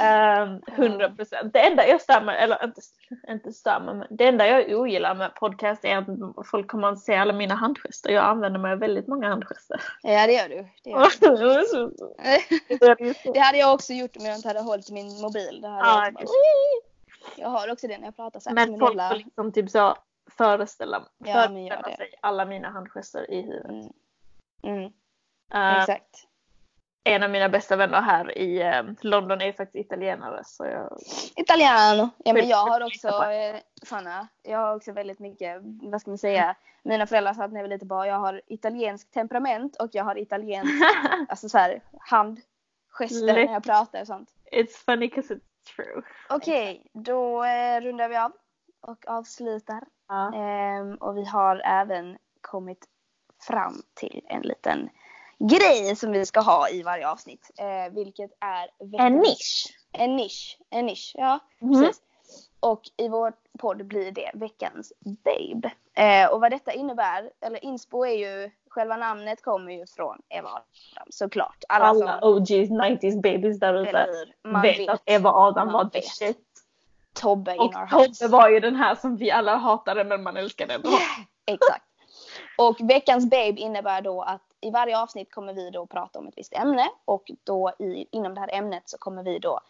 Ehm, 0.00 0.62
100 0.66 1.10
procent. 1.10 1.52
Det 1.52 1.66
enda 1.66 1.86
jag 1.86 2.20
mig, 2.20 2.38
eller 2.38 2.64
inte, 2.64 2.80
inte 3.28 3.52
mig, 3.52 3.80
men 3.80 4.04
det 4.10 4.26
enda 4.26 4.46
jag 4.46 4.80
ogillar 4.80 5.14
med 5.14 5.34
podcast 5.34 5.84
är 5.84 5.96
att 5.96 6.06
folk 6.46 6.68
kommer 6.68 6.88
att 6.88 6.98
se 6.98 7.14
alla 7.14 7.32
mina 7.32 7.54
handgester. 7.54 8.10
Jag 8.10 8.24
använder 8.24 8.60
mig 8.60 8.72
av 8.72 8.78
väldigt 8.78 9.06
många 9.06 9.28
handgester. 9.28 9.80
Ja 10.02 10.26
det 10.26 10.32
gör 10.32 10.48
du. 10.48 10.68
Det, 10.84 10.90
gör 10.90 12.96
du. 12.96 13.14
Det 13.32 13.38
hade 13.38 13.58
jag 13.58 13.74
också 13.74 13.92
gjort 13.92 14.16
om 14.16 14.24
jag 14.24 14.36
inte 14.36 14.48
hade 14.48 14.60
hållit 14.60 14.90
min 14.90 15.20
mobil. 15.20 15.60
Det 15.60 15.68
hade 15.68 15.88
Ja, 15.88 16.04
jag, 16.04 16.14
bara, 16.14 16.24
jag 17.36 17.48
har 17.48 17.72
också 17.72 17.88
det 17.88 17.98
när 17.98 18.04
jag 18.04 18.16
pratar 18.16 18.40
så 18.40 18.48
här. 18.48 18.54
Men 18.54 18.74
en 18.74 18.80
folk 18.80 18.92
får 18.92 19.14
liksom 19.14 19.52
typ 19.52 19.70
så 19.70 19.96
föreställa, 20.30 21.02
Ja, 21.18 21.32
föreställa 21.32 21.96
sig 21.96 22.14
alla 22.22 22.44
mina 22.44 22.70
handgester 22.70 23.30
i 23.30 23.42
huvudet. 23.42 23.70
Mm. 23.70 23.92
Mm, 24.62 24.92
Eh, 25.54 25.78
exakt. 25.78 26.26
En 27.04 27.22
av 27.22 27.30
mina 27.30 27.48
bästa 27.48 27.76
vänner 27.76 28.00
här 28.00 28.38
i 28.38 28.62
eh, 28.62 28.82
London 29.00 29.40
är 29.40 29.52
faktiskt 29.52 29.86
italienare 29.86 30.40
så 30.44 30.64
jag... 30.64 30.98
Italiano. 31.36 32.10
Ja 32.24 32.32
men 32.32 32.48
jag 32.48 32.66
har 32.66 32.80
också, 32.80 33.08
eh, 33.08 33.60
jag 34.42 34.58
har 34.58 34.76
också 34.76 34.92
väldigt 34.92 35.18
mycket, 35.18 35.60
vad 35.62 36.00
ska 36.00 36.10
man 36.10 36.18
säga, 36.18 36.56
mina 36.82 37.06
föräldrar 37.06 37.34
sa 37.34 37.44
att 37.44 37.52
när 37.52 37.60
jag 37.60 37.64
var 37.64 37.74
lite 37.74 37.86
barn, 37.86 38.08
jag 38.08 38.18
har 38.18 38.40
italiensk 38.46 39.10
temperament 39.10 39.76
och 39.76 39.88
jag 39.92 40.04
har 40.04 40.18
italiensk, 40.18 40.72
alltså 41.28 41.48
så 41.48 41.58
här 41.58 41.82
handgester 41.98 43.26
när 43.26 43.52
jag 43.52 43.64
pratar 43.64 44.00
och 44.00 44.06
sånt. 44.06 44.30
It's 44.52 44.84
funny 44.84 45.08
because 45.08 45.34
it's 45.34 45.74
true. 45.76 46.02
Okej, 46.28 46.86
då 46.92 47.44
eh, 47.44 47.80
rundar 47.80 48.08
vi 48.08 48.16
av 48.16 48.32
och 48.80 49.08
avslutar. 49.08 49.84
Ja. 50.08 50.34
Ehm, 50.34 50.94
och 50.94 51.16
vi 51.16 51.24
har 51.24 51.62
även 51.64 52.18
kommit 52.40 52.86
fram 53.48 53.82
till 53.94 54.26
en 54.28 54.42
liten 54.42 54.88
grej 55.40 55.96
som 55.96 56.12
vi 56.12 56.26
ska 56.26 56.40
ha 56.40 56.68
i 56.68 56.82
varje 56.82 57.08
avsnitt. 57.08 57.50
Eh, 57.58 57.94
vilket 57.94 58.30
är 58.40 58.70
En 58.98 59.18
nisch. 59.18 59.76
En 59.92 60.16
nisch. 60.16 60.58
En 60.70 60.86
nisch, 60.86 61.12
ja. 61.14 61.38
Mhm. 61.58 61.72
Precis. 61.72 62.02
Och 62.60 62.80
i 62.96 63.08
vår 63.08 63.32
podd 63.58 63.86
blir 63.86 64.12
det 64.12 64.30
veckans 64.34 64.92
babe. 65.02 65.70
Eh, 65.94 66.30
och 66.30 66.40
vad 66.40 66.50
detta 66.50 66.72
innebär, 66.72 67.30
eller 67.40 67.64
inspo 67.64 68.04
är 68.04 68.14
ju, 68.14 68.50
själva 68.68 68.96
namnet 68.96 69.42
kommer 69.42 69.72
ju 69.72 69.86
från 69.86 70.18
Eva 70.28 70.48
Adam 70.48 71.06
såklart. 71.10 71.64
Alla, 71.68 71.84
Alla 71.84 72.20
som, 72.20 72.28
OGs 72.28 72.70
90s 72.70 73.22
babies 73.22 73.60
där 73.60 73.74
ute 73.74 74.06
vet, 74.42 74.78
vet, 74.78 74.88
att 74.88 75.02
Eva 75.04 75.30
Adam 75.30 75.72
var 75.72 75.84
the 75.84 76.02
shit. 76.02 76.46
Tobbe 77.12 77.56
Och 77.56 77.72
Tobbe 77.90 78.28
var 78.28 78.48
ju 78.48 78.60
den 78.60 78.76
här 78.76 78.94
som 78.94 79.16
vi 79.16 79.30
alla 79.30 79.56
hatade 79.56 80.04
men 80.04 80.22
man 80.22 80.36
älskade 80.36 80.74
ändå. 80.74 80.90
Exakt. 81.46 81.84
Och 82.58 82.76
veckans 82.80 83.30
babe 83.30 83.60
innebär 83.60 84.02
då 84.02 84.22
att 84.22 84.49
i 84.60 84.70
varje 84.70 84.98
avsnitt 84.98 85.34
kommer 85.34 85.54
vi 85.54 85.70
då 85.70 85.86
prata 85.86 86.18
om 86.18 86.26
ett 86.28 86.38
visst 86.38 86.54
ämne 86.54 86.90
och 87.04 87.30
då 87.44 87.72
i, 87.78 88.06
inom 88.10 88.34
det 88.34 88.40
här 88.40 88.54
ämnet 88.54 88.82
så 88.88 88.98
kommer 88.98 89.22
vi 89.22 89.38
då 89.38 89.60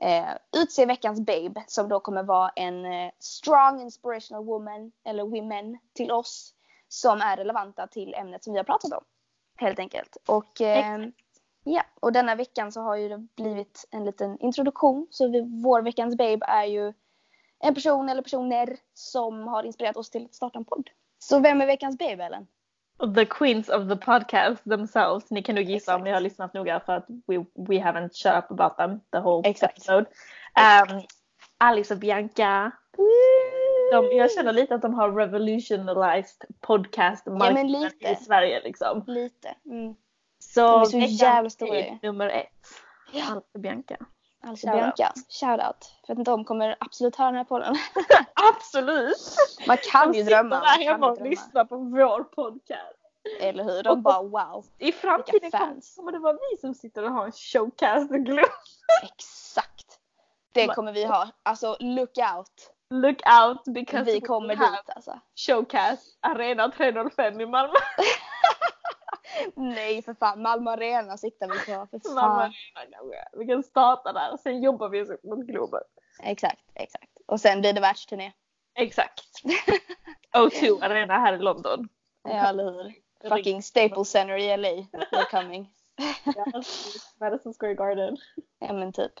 eh, 0.00 0.28
utse 0.56 0.86
veckans 0.86 1.20
babe 1.20 1.64
som 1.66 1.88
då 1.88 2.00
kommer 2.00 2.22
vara 2.22 2.50
en 2.56 2.84
eh, 2.84 3.10
strong 3.18 3.80
inspirational 3.80 4.44
woman 4.44 4.92
eller 5.04 5.24
women 5.24 5.78
till 5.92 6.12
oss 6.12 6.54
som 6.88 7.20
är 7.20 7.36
relevanta 7.36 7.86
till 7.86 8.14
ämnet 8.14 8.44
som 8.44 8.52
vi 8.52 8.58
har 8.58 8.64
pratat 8.64 8.92
om. 8.92 9.04
Helt 9.56 9.78
enkelt. 9.78 10.16
Och, 10.26 10.60
eh, 10.60 10.98
ja, 11.64 11.82
och 12.00 12.12
denna 12.12 12.34
veckan 12.34 12.72
så 12.72 12.80
har 12.80 12.96
ju 12.96 13.08
det 13.08 13.18
blivit 13.36 13.88
en 13.90 14.04
liten 14.04 14.38
introduktion 14.38 15.06
så 15.10 15.28
vi, 15.28 15.62
vår 15.62 15.82
veckans 15.82 16.16
babe 16.16 16.46
är 16.46 16.64
ju 16.64 16.92
en 17.58 17.74
person 17.74 18.08
eller 18.08 18.22
personer 18.22 18.76
som 18.94 19.48
har 19.48 19.62
inspirerat 19.62 19.96
oss 19.96 20.10
till 20.10 20.24
att 20.24 20.34
starta 20.34 20.58
en 20.58 20.64
podd. 20.64 20.90
Så 21.18 21.40
vem 21.40 21.60
är 21.60 21.66
veckans 21.66 21.98
babe 21.98 22.24
Ellen? 22.24 22.46
The 23.14 23.26
queens 23.26 23.68
of 23.68 23.88
the 23.88 23.96
podcast 23.96 24.64
themselves. 24.64 25.30
Ni 25.30 25.42
kan 25.42 25.54
nog 25.54 25.64
gissa 25.64 25.94
om 25.94 26.00
Exakt. 26.00 26.04
ni 26.04 26.10
har 26.10 26.20
lyssnat 26.20 26.54
noga 26.54 26.80
för 26.80 26.92
att 26.92 27.06
we, 27.26 27.44
we 27.68 27.78
haven't 27.78 28.14
shut 28.14 28.44
up 28.44 28.50
about 28.50 28.76
them 28.76 29.00
the 29.12 29.18
whole 29.18 29.48
Exakt. 29.48 29.78
episode. 29.78 30.06
Um, 30.90 31.02
Alice 31.58 31.94
och 31.94 32.00
Bianca. 32.00 32.72
De, 33.92 34.16
jag 34.16 34.32
känner 34.32 34.52
lite 34.52 34.74
att 34.74 34.82
de 34.82 34.94
har 34.94 35.12
revolutionized 35.12 36.44
podcast 36.60 37.26
men 37.26 37.72
lite. 37.72 38.08
i 38.08 38.16
Sverige 38.16 38.60
liksom. 38.64 39.04
Lite. 39.06 39.54
Mm. 39.66 39.94
Så, 40.38 40.60
De 40.60 41.02
är 41.02 41.06
så 41.06 41.24
jävla 41.24 41.50
stora 41.50 41.98
nummer 42.02 42.28
ett. 42.28 42.66
Ja. 43.12 43.22
Alice 43.30 43.46
och 43.54 43.60
Bianca. 43.60 43.96
Alltså 44.46 44.66
Shoutout. 44.66 44.96
Bianca, 44.96 45.12
shoutout. 45.28 45.94
För 46.06 46.12
att 46.12 46.24
de 46.24 46.44
kommer 46.44 46.76
absolut 46.80 47.16
höra 47.16 47.28
den 47.28 47.36
här 47.36 47.44
podden. 47.44 47.76
Absolut! 48.34 49.36
Man 49.66 49.76
kan 49.92 50.12
De 50.12 50.18
ju 50.18 50.24
sitter 50.24 50.36
drömma. 50.36 50.58
Man 50.58 50.68
kan 50.68 50.82
hemma 50.82 51.10
och 51.10 51.22
lyssnar 51.22 51.64
på 51.64 51.76
vår 51.76 52.24
podcast. 52.24 52.96
Eller 53.40 53.64
hur? 53.64 53.82
De 53.82 54.02
bara 54.02 54.22
wow. 54.22 54.64
I 54.78 54.92
framtiden 54.92 55.50
fans. 55.50 55.94
kommer 55.96 56.12
det 56.12 56.18
vara 56.18 56.32
vi 56.32 56.56
som 56.60 56.74
sitter 56.74 57.04
och 57.04 57.10
har 57.12 57.24
en 57.24 57.32
showcast 57.32 58.10
och 58.10 58.16
glöm. 58.16 58.44
Exakt. 59.02 59.98
Det 60.52 60.66
kommer 60.66 60.92
vi 60.92 61.04
ha. 61.04 61.28
Alltså 61.42 61.76
look 61.80 62.18
out. 62.36 62.72
Look 62.90 63.18
out 63.42 63.64
because 63.64 64.04
Vi 64.04 64.20
we 64.20 64.26
kommer 64.26 64.56
dit 64.56 64.90
alltså. 64.96 65.20
Showcast 65.36 66.18
Arena 66.20 66.70
305 66.70 67.40
i 67.40 67.46
Malmö. 67.46 67.74
Nej 69.54 70.02
för 70.02 70.14
fan. 70.14 70.42
Malmö 70.42 70.70
Arena 70.70 71.16
siktar 71.16 71.46
vi 71.48 71.58
på. 71.58 71.86
För 71.90 72.14
Malmö 72.14 72.42
fan. 72.42 72.52
Arena. 72.74 73.24
Vi 73.32 73.46
kan 73.46 73.62
starta 73.62 74.12
där 74.12 74.32
och 74.32 74.40
sen 74.40 74.62
jobbar 74.62 74.88
vi 74.88 75.02
oss 75.02 75.08
mot 75.22 75.46
Globen. 75.46 75.82
Exakt, 76.22 76.62
exakt. 76.74 77.10
Och 77.26 77.40
sen 77.40 77.60
blir 77.60 77.72
det 77.72 77.80
världsturné. 77.80 78.32
Exakt. 78.74 79.24
O2 80.34 80.84
Arena 80.84 81.18
här 81.18 81.32
i 81.34 81.38
London. 81.38 81.88
Ja, 82.22 82.48
eller 82.48 82.64
hur? 82.64 82.94
Fucking 83.28 83.62
Staples 83.62 84.10
Center 84.10 84.36
i 84.36 84.56
LA. 84.56 84.68
We're 84.68 85.30
coming. 85.30 85.72
Ja, 86.24 86.62
Madison 87.20 87.54
Square 87.54 87.74
Garden. 87.74 88.16
Ja 88.58 88.72
men 88.72 88.92
typ. 88.92 89.12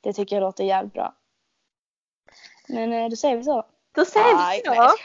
Det 0.00 0.12
tycker 0.12 0.36
jag 0.36 0.40
låter 0.40 0.64
jävligt 0.64 0.92
bra. 0.92 1.14
Men 2.68 2.92
eh, 2.92 3.10
då 3.10 3.16
säger 3.16 3.36
vi 3.36 3.44
så. 3.44 3.66
Då 3.92 4.04
säger 4.04 4.52
vi 4.52 4.62
så. 4.64 4.96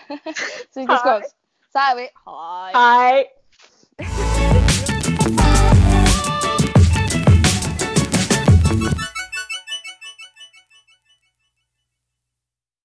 Så 0.73 0.79
vi 0.79 0.85
ska 0.85 0.97
skål. 0.97 1.21
Så 1.71 1.77
här 1.79 1.95
är 1.95 1.99
vi. 1.99 2.09
Hej. 2.25 2.73
Hej! 2.73 3.40